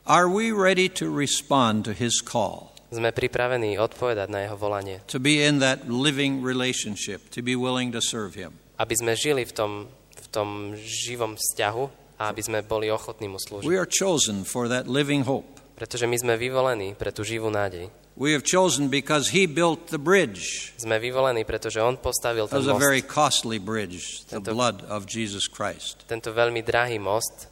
Are 0.08 0.30
we 0.30 0.54
ready 0.54 0.88
to 1.02 1.10
respond 1.10 1.84
to 1.90 1.92
his 1.92 2.22
call? 2.22 2.72
Sme 2.94 3.10
pripravení 3.12 3.76
odpovedať 3.82 4.30
na 4.30 4.46
jeho 4.48 4.56
volanie, 4.56 5.02
To 5.12 5.20
be 5.20 5.42
in 5.42 5.60
that 5.60 5.90
living 5.90 6.46
relationship, 6.46 7.28
to 7.34 7.42
be 7.42 7.58
willing 7.58 7.92
to 7.92 8.00
serve 8.00 8.38
him. 8.38 8.56
aby 8.80 8.94
sme 8.96 9.18
žili 9.18 9.44
v 9.44 9.54
tom, 9.56 9.72
tom 10.36 10.76
živom 10.76 11.40
vzťahu 11.40 11.84
a 12.20 12.32
aby 12.32 12.42
sme 12.44 12.60
boli 12.60 12.92
ochotní 12.92 13.32
mu 13.32 13.40
slúžiť. 13.40 13.64
We 13.64 13.80
are 13.80 13.88
chosen 13.88 14.44
for 14.44 14.68
that 14.68 14.92
living 14.92 15.24
hope. 15.24 15.48
Pretože 15.76 16.08
my 16.08 16.16
sme 16.20 16.34
vyvolení 16.36 16.96
pre 16.96 17.12
tú 17.16 17.24
živú 17.24 17.48
nádej. 17.48 17.88
We 18.16 18.32
have 18.32 18.48
chosen 18.48 18.88
because 18.88 19.36
he 19.36 19.44
built 19.44 19.92
the 19.92 20.00
bridge. 20.00 20.72
Sme 20.80 20.96
vyvolení, 21.04 21.44
pretože 21.44 21.84
on 21.84 22.00
postavil 22.00 22.48
ten 22.48 22.64
was 22.64 22.72
a 22.72 22.80
very 22.80 23.04
most, 23.04 23.12
costly 23.12 23.60
bridge, 23.60 24.24
the 24.32 24.40
Tento- 24.40 24.56
blood 24.56 24.88
of 24.88 25.04
Jesus 25.04 25.52
Christ. 25.52 26.08
tento 26.08 26.32
veľmi 26.32 26.64
drahý 26.64 26.96
most, 26.96 27.52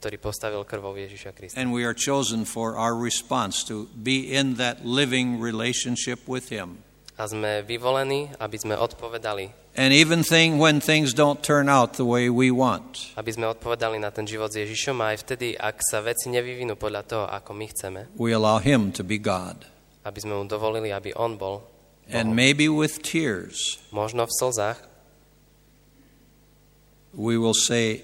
ktorý 0.00 0.16
postavil 0.16 0.64
krvou 0.64 0.96
Ježiša 0.96 1.36
Krista. 1.36 1.60
And 1.60 1.68
we 1.68 1.84
are 1.84 1.92
chosen 1.92 2.48
for 2.48 2.80
our 2.80 2.96
response 2.96 3.60
to 3.68 3.92
be 3.92 4.32
in 4.32 4.56
that 4.56 4.88
living 4.88 5.36
relationship 5.36 6.24
with 6.24 6.48
him. 6.48 6.80
A 7.20 7.28
sme 7.28 7.60
vyvolení, 7.62 8.32
aby 8.40 8.56
sme 8.56 8.74
odpovedali, 8.74 9.52
And 9.72 9.88
even 9.92 10.20
thing 10.20 10.60
when 10.60 10.80
things 10.84 11.12
don't 11.16 11.40
turn 11.40 11.64
out 11.68 11.96
the 11.96 12.04
way 12.04 12.28
we 12.28 12.48
want. 12.52 13.12
aby 13.16 13.32
sme 13.32 13.48
odpovedali 13.52 13.96
na 14.00 14.12
ten 14.12 14.24
život 14.28 14.52
s 14.52 14.60
Ježišom 14.60 15.00
a 15.00 15.12
aj 15.12 15.24
vtedy, 15.24 15.56
ak 15.56 15.80
sa 15.80 16.00
veci 16.04 16.28
nevyvinú 16.32 16.76
podľa 16.76 17.02
toho, 17.04 17.24
ako 17.28 17.50
my 17.56 17.66
chceme, 17.72 18.00
We 18.20 18.32
allow 18.36 18.60
him 18.60 18.92
to 18.96 19.04
be 19.04 19.16
God. 19.20 19.64
aby 20.04 20.18
sme 20.20 20.34
mu 20.36 20.44
dovolili, 20.48 20.88
aby 20.92 21.12
on 21.16 21.36
bol 21.36 21.64
And 22.12 22.34
maybe 22.34 22.66
with 22.68 23.00
tears, 23.00 23.78
možno 23.94 24.26
v 24.26 24.32
slzách, 24.34 24.78
we 27.14 27.36
will 27.38 27.54
say, 27.56 28.02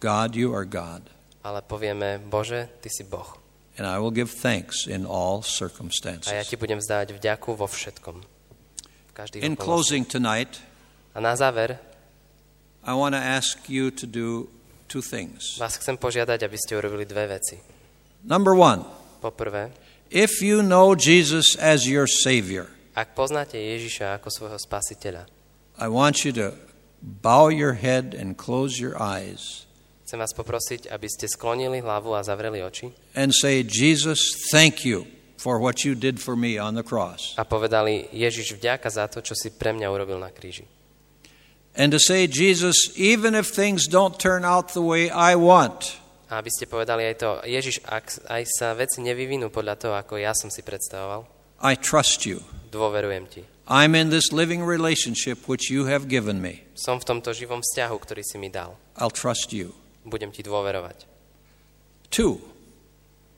God, 0.00 0.36
you 0.36 0.52
are 0.52 0.64
God. 0.68 1.08
ale 1.40 1.64
povieme, 1.64 2.20
Bože, 2.20 2.68
Ty 2.84 2.88
si 2.92 3.04
Boh. 3.08 3.39
And 3.80 3.88
I 3.88 3.96
will 3.96 4.12
give 4.12 4.28
thanks 4.28 4.84
in 4.84 5.08
all 5.08 5.40
A 5.40 5.48
ja 5.48 5.56
circumstances. 5.56 6.52
Ti 6.52 6.60
budem 6.60 6.76
vzdávať 6.76 7.16
vďaku 7.16 7.56
vo 7.56 7.64
všetkom. 7.64 8.20
In 9.40 9.56
closing 9.56 10.04
tonight, 10.04 10.60
A 11.16 11.20
na 11.24 11.32
záver 11.32 11.80
I 12.84 12.92
want 12.92 13.16
to 13.16 13.22
ask 13.24 13.56
you 13.72 13.88
to 13.88 14.04
do 14.04 14.52
two 14.84 15.00
things. 15.00 15.56
vás 15.56 15.80
chcem 15.80 15.96
požiadať, 15.96 16.44
aby 16.44 16.56
ste 16.60 16.76
urobili 16.76 17.08
dve 17.08 17.40
veci. 17.40 17.56
Number 18.20 18.52
one, 18.52 18.84
Poprvé, 19.24 19.72
if 20.12 20.44
you 20.44 20.60
know 20.60 20.92
Jesus 20.92 21.56
as 21.56 21.88
your 21.88 22.04
Savior, 22.04 22.68
ak 22.92 23.16
poznáte 23.16 23.56
Ježiša 23.56 24.20
ako 24.20 24.28
svojho 24.28 24.58
spasiteľa, 24.60 25.24
I 25.80 25.88
want 25.88 26.28
you 26.28 26.36
to 26.36 26.52
bow 27.00 27.48
your 27.48 27.80
head 27.80 28.12
and 28.12 28.36
close 28.36 28.76
your 28.76 28.92
eyes 29.00 29.64
chcem 30.10 30.18
vás 30.18 30.34
poprosiť, 30.34 30.90
aby 30.90 31.06
ste 31.06 31.30
sklonili 31.30 31.78
hlavu 31.78 32.18
a 32.18 32.26
zavreli 32.26 32.58
oči 32.66 32.90
and 33.14 33.30
say, 33.30 33.62
Jesus, 33.62 34.18
thank 34.50 34.82
you 34.82 35.06
for 35.38 35.62
what 35.62 35.86
you 35.86 35.94
did 35.94 36.18
for 36.18 36.34
me 36.34 36.58
on 36.58 36.74
the 36.74 36.82
cross. 36.82 37.38
a 37.38 37.46
povedali 37.46 38.10
Ježiš 38.10 38.58
vďaka 38.58 38.90
za 38.90 39.06
to, 39.06 39.22
čo 39.22 39.38
si 39.38 39.54
pre 39.54 39.70
mňa 39.70 39.86
urobil 39.86 40.18
na 40.18 40.34
kríži. 40.34 40.66
And 41.78 41.94
to 41.94 42.02
say, 42.02 42.26
Jesus, 42.26 42.90
even 42.98 43.38
if 43.38 43.54
things 43.54 43.86
don't 43.86 44.18
turn 44.18 44.42
out 44.42 44.74
the 44.74 44.82
way 44.82 45.06
I 45.14 45.38
want, 45.38 46.02
A 46.26 46.42
aby 46.42 46.50
ste 46.50 46.66
povedali 46.66 47.06
aj 47.06 47.14
to, 47.22 47.30
Ježiš, 47.46 47.86
ak 47.86 48.26
aj 48.26 48.42
sa 48.50 48.74
veci 48.74 48.98
nevyvinú 49.06 49.50
podľa 49.54 49.74
toho, 49.78 49.94
ako 49.94 50.18
ja 50.18 50.34
som 50.34 50.50
si 50.50 50.66
predstavoval, 50.66 51.22
I 51.62 51.78
trust 51.78 52.26
you. 52.26 52.42
dôverujem 52.74 53.30
ti. 53.30 53.42
I'm 53.70 53.94
in 53.94 54.10
this 54.10 54.34
living 54.34 54.66
relationship 54.66 55.46
which 55.46 55.70
you 55.70 55.86
have 55.86 56.10
given 56.10 56.42
me. 56.42 56.66
Som 56.74 56.98
v 56.98 57.06
tomto 57.06 57.30
živom 57.30 57.62
vzťahu, 57.62 57.94
ktorý 58.02 58.22
si 58.26 58.34
mi 58.42 58.50
dal. 58.50 58.74
I'll 58.98 59.14
trust 59.14 59.54
you. 59.54 59.79
Budem 60.04 60.32
ti 60.32 60.40
dôverovať. 60.40 61.04
Two, 62.10 62.40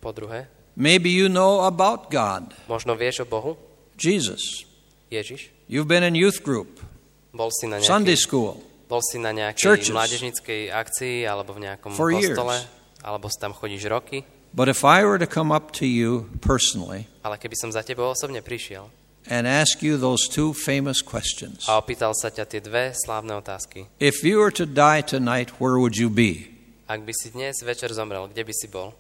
Po 0.02 0.10
druhé, 0.10 0.50
maybe 0.74 1.06
you 1.10 1.28
know 1.30 1.62
about 1.62 2.10
God, 2.10 2.50
možno 2.66 2.98
vieš 2.98 3.22
o 3.22 3.26
Bohu, 3.26 3.54
Jesus. 3.94 4.66
Ježiš. 5.12 5.52
You've 5.70 5.86
been 5.86 6.02
in 6.02 6.14
youth 6.18 6.42
group, 6.42 6.82
Bol 7.30 7.48
si 7.54 7.70
na 7.70 7.78
Sunday 7.78 8.18
nejakej, 8.18 8.26
school, 8.26 8.58
bol 8.90 8.98
si 9.04 9.16
na 9.22 9.30
nejakej 9.30 9.62
Churches. 9.62 9.94
mládežnickej 9.94 10.74
akcii 10.74 11.22
alebo 11.24 11.54
v 11.54 11.70
nejakom 11.70 11.94
For 11.94 12.10
years. 12.10 12.34
kostole, 12.34 12.58
alebo 13.04 13.30
si 13.30 13.38
tam 13.38 13.54
chodíš 13.54 13.86
roky. 13.86 14.26
but 14.52 14.66
if 14.68 14.82
I 14.84 15.06
were 15.06 15.16
to 15.22 15.28
come 15.28 15.54
up 15.54 15.70
to 15.78 15.86
you 15.86 16.26
personally 16.42 17.06
Ale 17.22 17.38
keby 17.38 17.54
som 17.56 17.70
za 17.70 17.80
tebou 17.86 18.10
osobne 18.10 18.42
prišiel 18.42 18.90
and 19.30 19.46
ask 19.46 19.80
you 19.86 19.94
those 19.96 20.26
two 20.26 20.50
famous 20.52 20.98
questions, 20.98 21.62
a 21.70 21.78
opýtal 21.78 22.10
sa 22.18 22.28
ťa 22.28 22.44
tie 22.48 22.58
dve 22.60 22.90
slávne 22.96 23.32
otázky. 23.38 23.86
if 24.02 24.26
you 24.26 24.42
were 24.42 24.50
to 24.52 24.66
die 24.66 25.00
tonight, 25.04 25.62
where 25.62 25.78
would 25.78 25.94
you 25.94 26.10
be? 26.10 26.51
Ak 26.89 27.01
by 27.07 27.12
si 27.14 27.30
dnes 27.30 27.62
večer 27.62 27.93
zomrel, 27.95 28.28
kde 28.28 28.43
by 28.45 28.55
si 28.55 28.66
bol? 28.68 28.93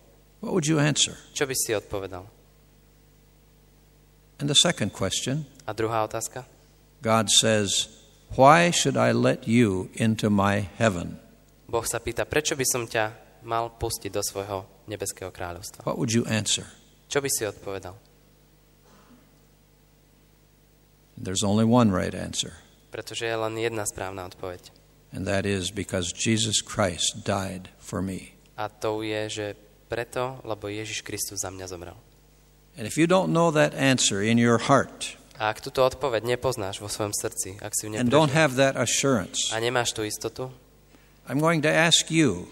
What 0.42 0.52
would 0.54 0.66
you 0.66 0.78
answer? 0.78 1.18
Čo 1.34 1.46
by 1.46 1.54
si 1.54 1.70
odpovedal? 1.74 2.26
And 4.42 4.50
the 4.50 4.58
second 4.58 4.90
question, 4.90 5.46
A 5.66 5.72
druhá 5.74 6.02
otázka? 6.02 6.42
God 7.02 7.30
says, 7.30 7.86
Why 8.34 8.70
should 8.74 8.96
I 8.96 9.12
let 9.14 9.46
you 9.46 9.90
into 9.94 10.30
my 10.30 10.66
heaven? 10.78 11.20
Boh 11.70 11.84
sa 11.86 12.02
pýta, 12.02 12.26
prečo 12.26 12.58
by 12.58 12.66
som 12.66 12.82
ťa 12.88 13.14
mal 13.46 13.70
pustiť 13.78 14.10
do 14.10 14.22
svojho 14.22 14.66
nebeského 14.90 15.30
kráľovstva? 15.30 15.86
What 15.86 15.98
would 15.98 16.10
you 16.10 16.26
answer? 16.26 16.66
Čo 17.06 17.22
by 17.22 17.28
si 17.30 17.46
odpovedal? 17.46 17.94
There's 21.14 21.44
only 21.44 21.62
one 21.62 21.92
right 21.94 22.14
answer, 22.14 22.58
Pretože 22.90 23.24
je 23.30 23.36
len 23.36 23.54
jedna 23.56 23.86
správna 23.86 24.26
odpoveď. 24.26 24.74
And 25.12 25.28
that 25.28 25.44
is 25.44 25.70
because 25.70 26.10
Jesus 26.12 26.64
Christ 26.64 27.22
died 27.24 27.68
for 27.78 28.00
me. 28.00 28.34
A 28.56 28.68
to 28.68 29.04
je, 29.04 29.28
že 29.28 29.46
preto, 29.92 30.40
lebo 30.48 30.72
Ježiš 30.72 31.04
Kristus 31.04 31.44
za 31.44 31.52
mňa 31.52 31.68
zomrel. 31.68 31.96
And 32.80 32.88
if 32.88 32.96
you 32.96 33.04
don't 33.04 33.36
know 33.36 33.52
that 33.52 33.76
answer 33.76 34.24
in 34.24 34.40
your 34.40 34.56
heart 34.56 35.20
A 35.42 35.50
ak 35.50 35.58
túto 35.58 35.82
odpoveď 35.82 36.22
nepoznáš 36.22 36.78
vo 36.78 36.86
svojom 36.86 37.10
srdci, 37.10 37.58
ak 37.58 37.74
si 37.74 37.90
ju 37.90 37.98
and 37.98 38.08
don't 38.08 38.30
neprežil 38.30 38.38
have 38.38 38.52
that 38.54 38.78
assurance, 38.78 39.50
a 39.50 39.58
nemáš 39.58 39.90
tú 39.90 40.06
istotu, 40.06 40.54
I'm 41.26 41.42
going 41.42 41.58
to 41.66 41.72
ask 41.72 42.08
you 42.14 42.46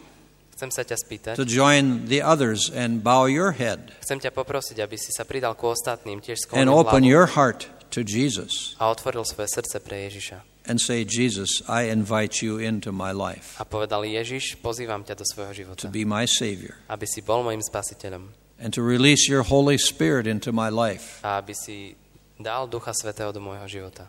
chcem 0.59 0.75
sa 0.75 0.83
ťa 0.83 0.97
spýtať, 0.99 1.35
to 1.39 1.47
join 1.47 2.11
the 2.11 2.19
others 2.19 2.67
and 2.67 3.01
bow 3.01 3.31
your 3.31 3.55
head 3.55 3.95
chcem 4.03 4.19
ťa 4.19 4.35
poprosiť, 4.35 4.83
aby 4.83 4.99
si 4.99 5.15
sa 5.15 5.23
pridal 5.23 5.55
ku 5.55 5.71
ostatným, 5.71 6.19
tiež 6.19 6.51
and 6.51 6.67
open 6.67 7.07
hlavu 7.07 7.15
your 7.15 7.27
heart 7.31 7.71
to 7.95 8.03
Jesus 8.03 8.75
a 8.83 8.91
otvoril 8.91 9.23
svoje 9.23 9.47
srdce 9.55 9.79
pre 9.79 10.11
Ježiša. 10.11 10.50
And 10.67 10.81
say, 10.81 11.05
Jesus, 11.05 11.63
I 11.69 11.89
invite 11.89 12.43
you 12.45 12.61
into 12.61 12.93
my 12.93 13.13
life 13.13 13.57
A 13.57 13.65
povedali, 13.65 14.15
Ježiš, 14.17 14.61
pozývam 14.61 15.01
ťa 15.05 15.15
do 15.17 15.25
svojho 15.25 15.53
to 15.53 15.59
života, 15.65 15.85
be 15.89 16.05
my 16.05 16.29
Savior 16.29 16.77
aby 16.89 17.07
si 17.09 17.25
bol 17.25 17.41
mojim 17.41 17.65
spasiteľom 17.65 18.29
and 18.61 18.71
to 18.77 18.85
release 18.85 19.25
your 19.25 19.41
Holy 19.41 19.81
Spirit 19.81 20.29
into 20.29 20.53
my 20.53 20.69
life, 20.69 21.21
a 21.25 21.41
aby 21.41 21.57
si 21.57 21.97
dal 22.37 22.69
Ducha 22.69 22.93
Svetého 22.93 23.33
do 23.33 23.41
môjho 23.41 23.67
života. 23.69 24.09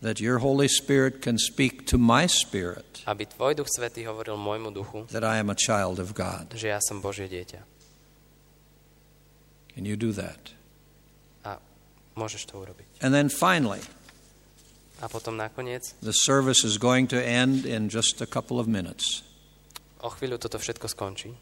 that 0.00 0.16
your 0.16 0.40
Holy 0.40 0.68
Spirit 0.68 1.20
can 1.20 1.36
speak 1.36 1.84
to 1.84 2.00
my 2.00 2.24
spirit 2.24 3.04
Aby 3.04 3.28
tvoj 3.28 3.60
Duch 3.60 3.68
Svetý 3.68 4.08
hovoril 4.08 4.40
môjmu 4.40 4.72
duchu, 4.72 5.04
that 5.12 5.24
I 5.24 5.36
am 5.36 5.52
a 5.52 5.56
child 5.56 6.00
of 6.00 6.16
God. 6.16 6.56
že 6.56 6.72
ja 6.72 6.80
som 6.80 7.04
Božie 7.04 7.28
dieťa. 7.28 7.60
Can 9.76 9.84
you 9.84 9.96
do 9.96 10.12
that? 10.16 10.56
Môžeš 12.18 12.50
to 12.50 12.58
urobiť. 12.58 13.00
And 13.06 13.14
then 13.14 13.30
finally, 13.30 13.80
A 15.00 15.08
potom 15.08 15.32
nakoniec, 15.36 15.96
the 16.04 16.12
service 16.12 16.60
is 16.64 16.76
going 16.76 17.08
to 17.08 17.16
end 17.16 17.64
in 17.64 17.88
just 17.88 18.20
a 18.20 18.28
couple 18.28 18.60
of 18.60 18.68
minutes. 18.68 19.24
o 20.00 20.08
chvíľu 20.08 20.36
toto 20.40 20.56
všetko 20.60 20.86
skončí. 20.88 21.32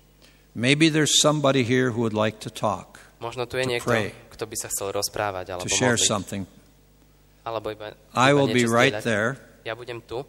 Maybe 0.54 0.90
there's 0.90 1.18
somebody 1.22 1.62
here 1.62 1.90
who 1.94 2.02
would 2.02 2.14
like 2.16 2.38
to 2.42 2.50
talk, 2.50 2.98
Možno 3.18 3.46
tu 3.50 3.58
je 3.58 3.66
To 3.66 3.70
niekto, 3.74 3.90
pray. 3.90 4.14
kto 4.30 4.46
by 4.46 4.56
sa 4.58 4.70
chcel 4.70 4.94
rozprávať, 4.94 5.50
alebo 5.54 5.66
to 5.66 5.70
share 5.74 5.98
modliť, 5.98 6.06
something. 6.06 6.42
alebo 7.42 7.70
iba, 7.74 7.94
I 8.14 8.30
iba 8.30 8.34
will 8.38 8.46
be 8.50 8.66
right 8.66 8.94
zdieľať. 8.94 9.02
there. 9.06 9.28
Ja 9.66 9.74
budem 9.74 10.02
tu 10.06 10.22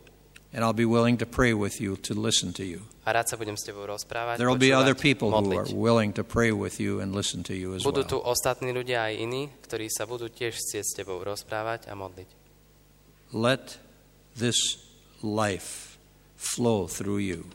And 0.50 0.66
I'll 0.66 0.74
be 0.74 0.90
willing 0.90 1.22
to 1.22 1.30
pray 1.30 1.54
with 1.54 1.78
you 1.78 1.94
to 2.10 2.18
listen 2.18 2.50
to 2.58 2.66
you. 2.66 2.82
A 3.06 3.14
rád 3.14 3.30
sa 3.30 3.38
budem 3.38 3.54
s 3.54 3.70
tebou 3.70 3.86
rozprávať, 3.86 4.42
There 4.42 4.50
will 4.50 4.58
be 4.58 4.74
other 4.74 4.98
people 4.98 5.30
who 5.30 5.38
are 5.38 5.70
modliť. 5.70 5.78
willing 5.78 6.10
to 6.18 6.26
pray 6.26 6.50
with 6.50 6.82
you 6.82 6.98
and 7.06 7.14
listen 7.14 7.46
to 7.46 7.54
you 7.54 7.78
as 7.78 7.86
Budú 7.86 8.02
tu 8.02 8.18
well. 8.18 8.34
ostatní 8.34 8.74
ľudia 8.74 9.06
aj 9.06 9.14
iní, 9.22 9.54
ktorí 9.62 9.86
sa 9.94 10.10
budú 10.10 10.26
tiež 10.26 10.58
chcieť 10.58 10.82
s 10.86 10.94
tebou 10.98 11.22
rozprávať 11.22 11.86
a 11.86 11.94
modliť. 11.94 12.30
Let 13.32 13.78
this 14.36 14.58
life 15.22 15.98
flow 16.36 16.88
through 16.88 17.20
you. 17.22 17.46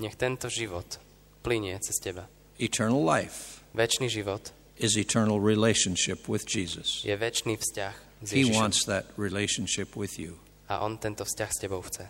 Nech 0.00 0.16
tento 0.16 0.48
život 0.48 0.96
plinie 1.44 1.76
cez 1.82 2.00
teba. 2.00 2.24
Eternal 2.56 3.04
life 3.04 3.60
Večný 3.76 4.08
život 4.08 4.50
is 4.80 4.96
eternal 4.96 5.38
relationship 5.40 6.24
with 6.28 6.42
Jesus. 6.48 7.04
je 7.04 7.12
večný 7.16 7.60
vzťah 7.60 7.94
s 8.24 8.28
He 8.32 8.48
Ježišom. 8.48 8.56
wants 8.56 8.84
that 8.88 9.04
relationship 9.20 9.92
with 9.96 10.16
you. 10.16 10.40
A 10.72 10.80
on 10.80 10.96
tento 10.96 11.24
vzťah 11.28 11.50
s 11.52 11.58
tebou 11.60 11.84
chce. 11.84 12.08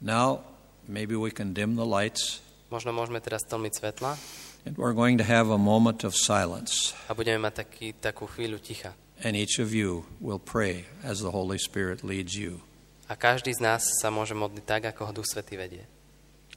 Now, 0.00 0.42
maybe 0.88 1.14
we 1.14 1.30
can 1.30 1.52
dim 1.52 1.76
the 1.76 1.84
lights 1.86 2.40
Možno 2.72 2.96
môžeme 2.96 3.20
teraz 3.20 3.44
tlmiť 3.44 3.72
svetla 3.84 4.16
and 4.64 4.72
we're 4.80 4.96
going 4.96 5.20
to 5.20 5.26
have 5.28 5.52
a 5.52 5.60
moment 5.60 6.08
of 6.08 6.16
silence. 6.16 6.96
a 7.06 7.12
budeme 7.12 7.36
mať 7.44 7.68
taký, 7.68 7.86
takú 8.00 8.24
chvíľu 8.24 8.56
ticha. 8.64 8.96
And 9.22 9.38
each 9.38 9.62
of 9.62 9.70
you 9.70 10.02
will 10.20 10.42
pray 10.42 10.84
as 11.06 11.22
the 11.22 11.30
Holy 11.30 11.58
Spirit 11.58 12.02
leads 12.02 12.34
you. 12.34 12.60
A 13.08 13.14
každý 13.14 13.54
z 13.54 13.62
nás 13.62 13.82
sa 14.02 14.10
môže 14.10 14.34
modliť 14.34 14.64
tak, 14.66 14.82
ako 14.90 15.06
ho 15.06 15.12
Duch 15.14 15.28
Svetý 15.30 15.54
vedie. 15.54 15.86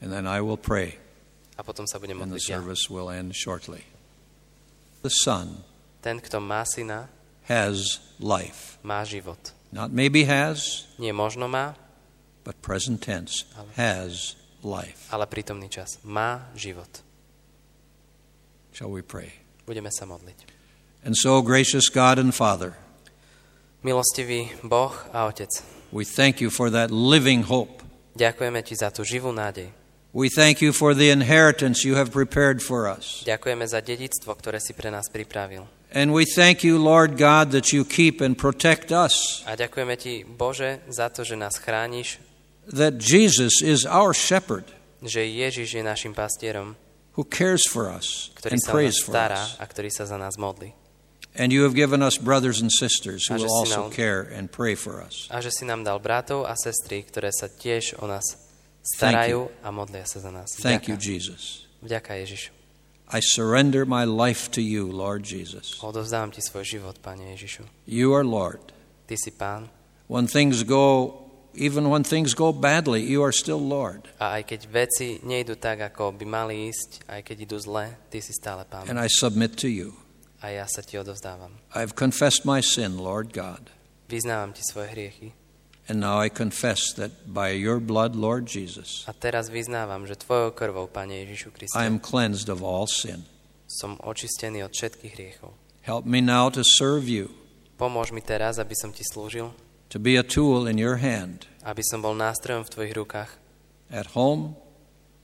And 0.01 0.09
then 0.09 0.25
I 0.25 0.41
will 0.41 0.57
pray, 0.57 0.97
A 1.55 1.63
potom 1.63 1.85
sa 1.87 2.01
budem 2.01 2.17
and 2.19 2.33
the 2.33 2.41
modliť 2.41 2.47
service 2.49 2.89
will 2.89 3.07
end 3.13 3.31
shortly. 3.37 3.85
The 5.05 5.13
Son 5.13 5.61
Ten, 6.01 6.17
kto 6.21 6.41
má 6.41 6.65
syna, 6.65 7.09
has 7.45 8.01
life. 8.17 8.81
má 8.81 9.05
život. 9.05 9.53
Not 9.69 9.93
maybe 9.93 10.25
has, 10.25 10.89
Nie 10.97 11.13
možno 11.13 11.45
má, 11.45 11.77
but 12.41 12.57
present 12.65 13.01
tense 13.05 13.45
has 13.77 14.33
life. 14.65 15.05
ale 15.13 15.29
prítomný 15.29 15.69
čas. 15.69 16.01
Má 16.01 16.49
život. 16.57 16.89
Shall 18.73 18.89
we 18.89 19.05
pray? 19.05 19.31
Budeme 19.69 19.89
sa 19.93 20.09
modliť. 20.09 20.54
And 21.05 21.13
so, 21.15 21.41
gracious 21.45 21.87
God 21.89 22.17
and 22.17 22.33
Father, 22.33 22.73
Milostivý 23.85 24.49
Boh 24.65 24.89
a 25.13 25.29
Otec, 25.29 25.61
we 25.93 26.03
thank 26.03 26.41
you 26.41 26.49
for 26.49 26.73
that 26.73 26.89
living 26.89 27.45
hope. 27.45 27.85
ďakujeme 28.17 28.65
Ti 28.65 28.73
za 28.73 28.89
tú 28.89 29.05
živú 29.05 29.29
nádej. 29.29 29.69
We 30.17 30.33
thank 30.33 30.65
you 30.65 30.73
for 30.73 30.97
the 30.97 31.13
inheritance 31.13 31.85
you 31.85 31.93
have 31.93 32.09
prepared 32.09 32.63
for 32.63 32.89
us. 32.89 33.21
Ďakujeme 33.21 33.69
za 33.69 33.85
dedictvo, 33.85 34.33
ktoré 34.33 34.57
si 34.57 34.73
pre 34.73 34.89
nás 34.89 35.05
pripravil. 35.13 35.69
And 35.93 36.09
we 36.09 36.25
thank 36.25 36.65
you, 36.65 36.81
Lord 36.81 37.21
God, 37.21 37.53
that 37.53 37.69
you 37.69 37.85
keep 37.85 38.17
and 38.17 38.33
protect 38.33 38.89
us, 38.89 39.45
A 39.45 39.53
ďakujeme 39.53 39.93
Ti, 40.01 40.25
Bože, 40.25 40.81
za 40.89 41.13
to, 41.13 41.21
že 41.21 41.37
nás 41.37 41.61
chrániš, 41.61 42.17
that 42.65 42.97
Jesus 42.97 43.61
is 43.61 43.85
our 43.85 44.09
shepherd 44.17 44.65
že 45.05 45.21
Ježiš 45.21 45.77
je 45.77 45.83
našim 45.85 46.17
pastierom, 46.17 46.73
who 47.13 47.21
cares 47.21 47.61
for 47.69 47.93
us 47.93 48.33
ktorý 48.41 48.57
and 48.57 48.61
prays 48.65 48.97
for 48.97 49.13
us. 49.13 49.53
a 49.61 49.65
ktorý 49.69 49.93
sa 49.93 50.09
za 50.09 50.17
nás 50.17 50.41
modlí. 50.41 50.73
And 51.35 51.51
you 51.51 51.63
have 51.67 51.75
given 51.75 51.99
us 52.01 52.15
brothers 52.17 52.61
and 52.63 52.71
sisters 52.71 53.27
who 53.27 53.35
will 53.35 53.51
also 53.51 53.87
nám- 53.87 53.91
care 53.91 54.21
and 54.23 54.47
pray 54.47 54.75
for 54.75 55.03
us. 55.03 55.27
A 55.29 55.43
že 55.43 55.51
si 55.51 55.67
nám 55.67 55.83
dal 55.83 55.99
bratov 55.99 56.47
a 56.47 56.55
sestry, 56.55 57.03
ktoré 57.03 57.27
sa 57.35 57.51
tiež 57.51 57.99
o 57.99 58.07
nás 58.07 58.23
starajú 58.81 59.51
a 59.59 59.67
modlia 59.71 60.07
sa 60.07 60.23
za 60.23 60.31
nás. 60.31 60.55
Thank 60.61 60.87
you, 60.87 60.95
Vďaka. 60.95 61.11
Jesus. 61.11 61.41
Vďaka 61.83 62.11
Ježišu. 62.23 62.51
I 63.11 63.19
surrender 63.21 63.85
my 63.85 64.01
life 64.07 64.49
to 64.57 64.61
you, 64.63 64.89
Lord 64.89 65.21
Jesus. 65.27 65.77
Odovzdávam 65.83 66.31
Ti 66.33 66.41
svoj 66.41 66.65
život, 66.65 66.97
Pane 67.03 67.35
Ježišu. 67.37 67.67
You 67.85 68.15
are 68.17 68.25
Lord. 68.25 68.73
Ty 69.05 69.15
si 69.19 69.29
Pán 69.29 69.69
When 70.09 70.25
things 70.25 70.63
go, 70.65 71.13
even 71.53 71.89
when 71.89 72.01
things 72.05 72.33
go 72.33 72.53
badly, 72.53 73.01
you 73.05 73.21
are 73.21 73.33
still 73.33 73.61
Lord. 73.61 74.09
a 74.21 74.37
aj 74.41 74.49
keď 74.55 74.61
veci 74.69 75.07
nejdu 75.21 75.57
tak, 75.57 75.81
ako 75.81 76.13
by 76.17 76.25
mali 76.25 76.69
ísť, 76.69 77.05
aj 77.09 77.21
keď 77.25 77.37
idú 77.45 77.57
zle, 77.61 77.93
Ty 78.09 78.17
si 78.21 78.33
stále 78.33 78.63
Pán. 78.65 78.85
And 78.89 78.97
I 78.97 79.09
submit 79.09 79.57
to 79.61 79.69
you. 79.69 79.93
A 80.45 80.53
ja 80.53 80.69
sa 80.69 80.85
Ti 80.85 81.01
odovzdávam. 81.01 81.57
I've 81.73 81.97
confessed 81.97 82.45
my 82.45 82.61
sin, 82.61 83.01
Lord 83.01 83.33
God. 83.33 83.73
Vyznávam 84.05 84.53
Ti 84.53 84.61
svoje 84.61 84.93
hriechy. 84.93 85.33
And 85.89 85.99
now 85.99 86.21
I 86.21 86.29
confess 86.29 86.93
that 86.93 87.11
by 87.25 87.49
your 87.53 87.79
blood, 87.79 88.15
Lord 88.15 88.45
Jesus, 88.45 89.05
krvou, 90.53 90.89
Ježišu 91.25 91.49
Kriste, 91.53 91.77
I 91.77 91.85
am 91.85 91.99
cleansed 91.99 92.49
of 92.49 92.61
all 92.61 92.85
sin. 92.85 93.25
Help 95.81 96.05
me 96.05 96.21
now 96.21 96.49
to 96.49 96.61
serve 96.63 97.09
you, 97.09 97.29
teraz, 98.21 98.57
slúžil, 99.13 99.53
to 99.89 99.99
be 99.99 100.17
a 100.17 100.23
tool 100.23 100.65
in 100.65 100.77
your 100.77 100.97
hand 100.97 101.45
rukách, 102.93 103.29
at 103.91 104.05
home, 104.13 104.55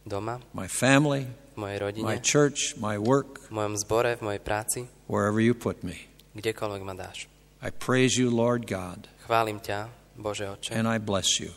doma, 0.06 0.42
my 0.54 0.68
family, 0.68 1.26
mojej 1.62 1.78
my 1.78 1.84
rodine, 1.86 2.18
church, 2.26 2.74
my 2.82 2.98
work, 2.98 3.46
v 3.48 3.54
mojom 3.54 3.78
zbore, 3.78 4.18
v 4.18 4.22
mojej 4.26 4.42
práci, 4.42 4.80
wherever 5.06 5.38
you 5.38 5.54
put 5.54 5.86
me. 5.86 6.10
kdekoľvek 6.34 6.82
ma 6.82 6.98
dáš. 6.98 7.30
I 7.62 7.70
praise 7.70 8.18
you, 8.18 8.34
Lord 8.34 8.66
God, 8.66 9.06
Chválim 9.30 9.62
ťa, 9.62 9.94
Bože 10.18 10.50
Otče, 10.50 10.74
and 10.74 10.90
I 10.90 10.98
bless 10.98 11.38
you. 11.38 11.54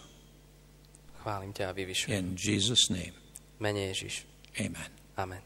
chválim 1.25 1.57
ťa 1.57 1.71
a 1.71 1.73
vyvyšujem. 1.73 2.13
In 2.13 2.27
Jesus' 2.37 2.93
name, 2.93 3.17
Mene 3.57 3.89
Ježiš. 3.89 4.29
amen. 4.61 4.91
Amen. 5.17 5.41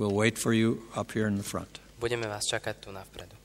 We'll 0.00 0.14
wait 0.16 0.40
for 0.40 0.56
you 0.56 0.88
up 0.96 1.12
here 1.12 1.28
in 1.28 1.36
the 1.36 1.44
front. 1.44 1.78
Budeme 2.00 2.24
vás 2.26 2.48
čakať 2.48 2.80
tu 2.80 2.88
navpredu. 2.90 3.36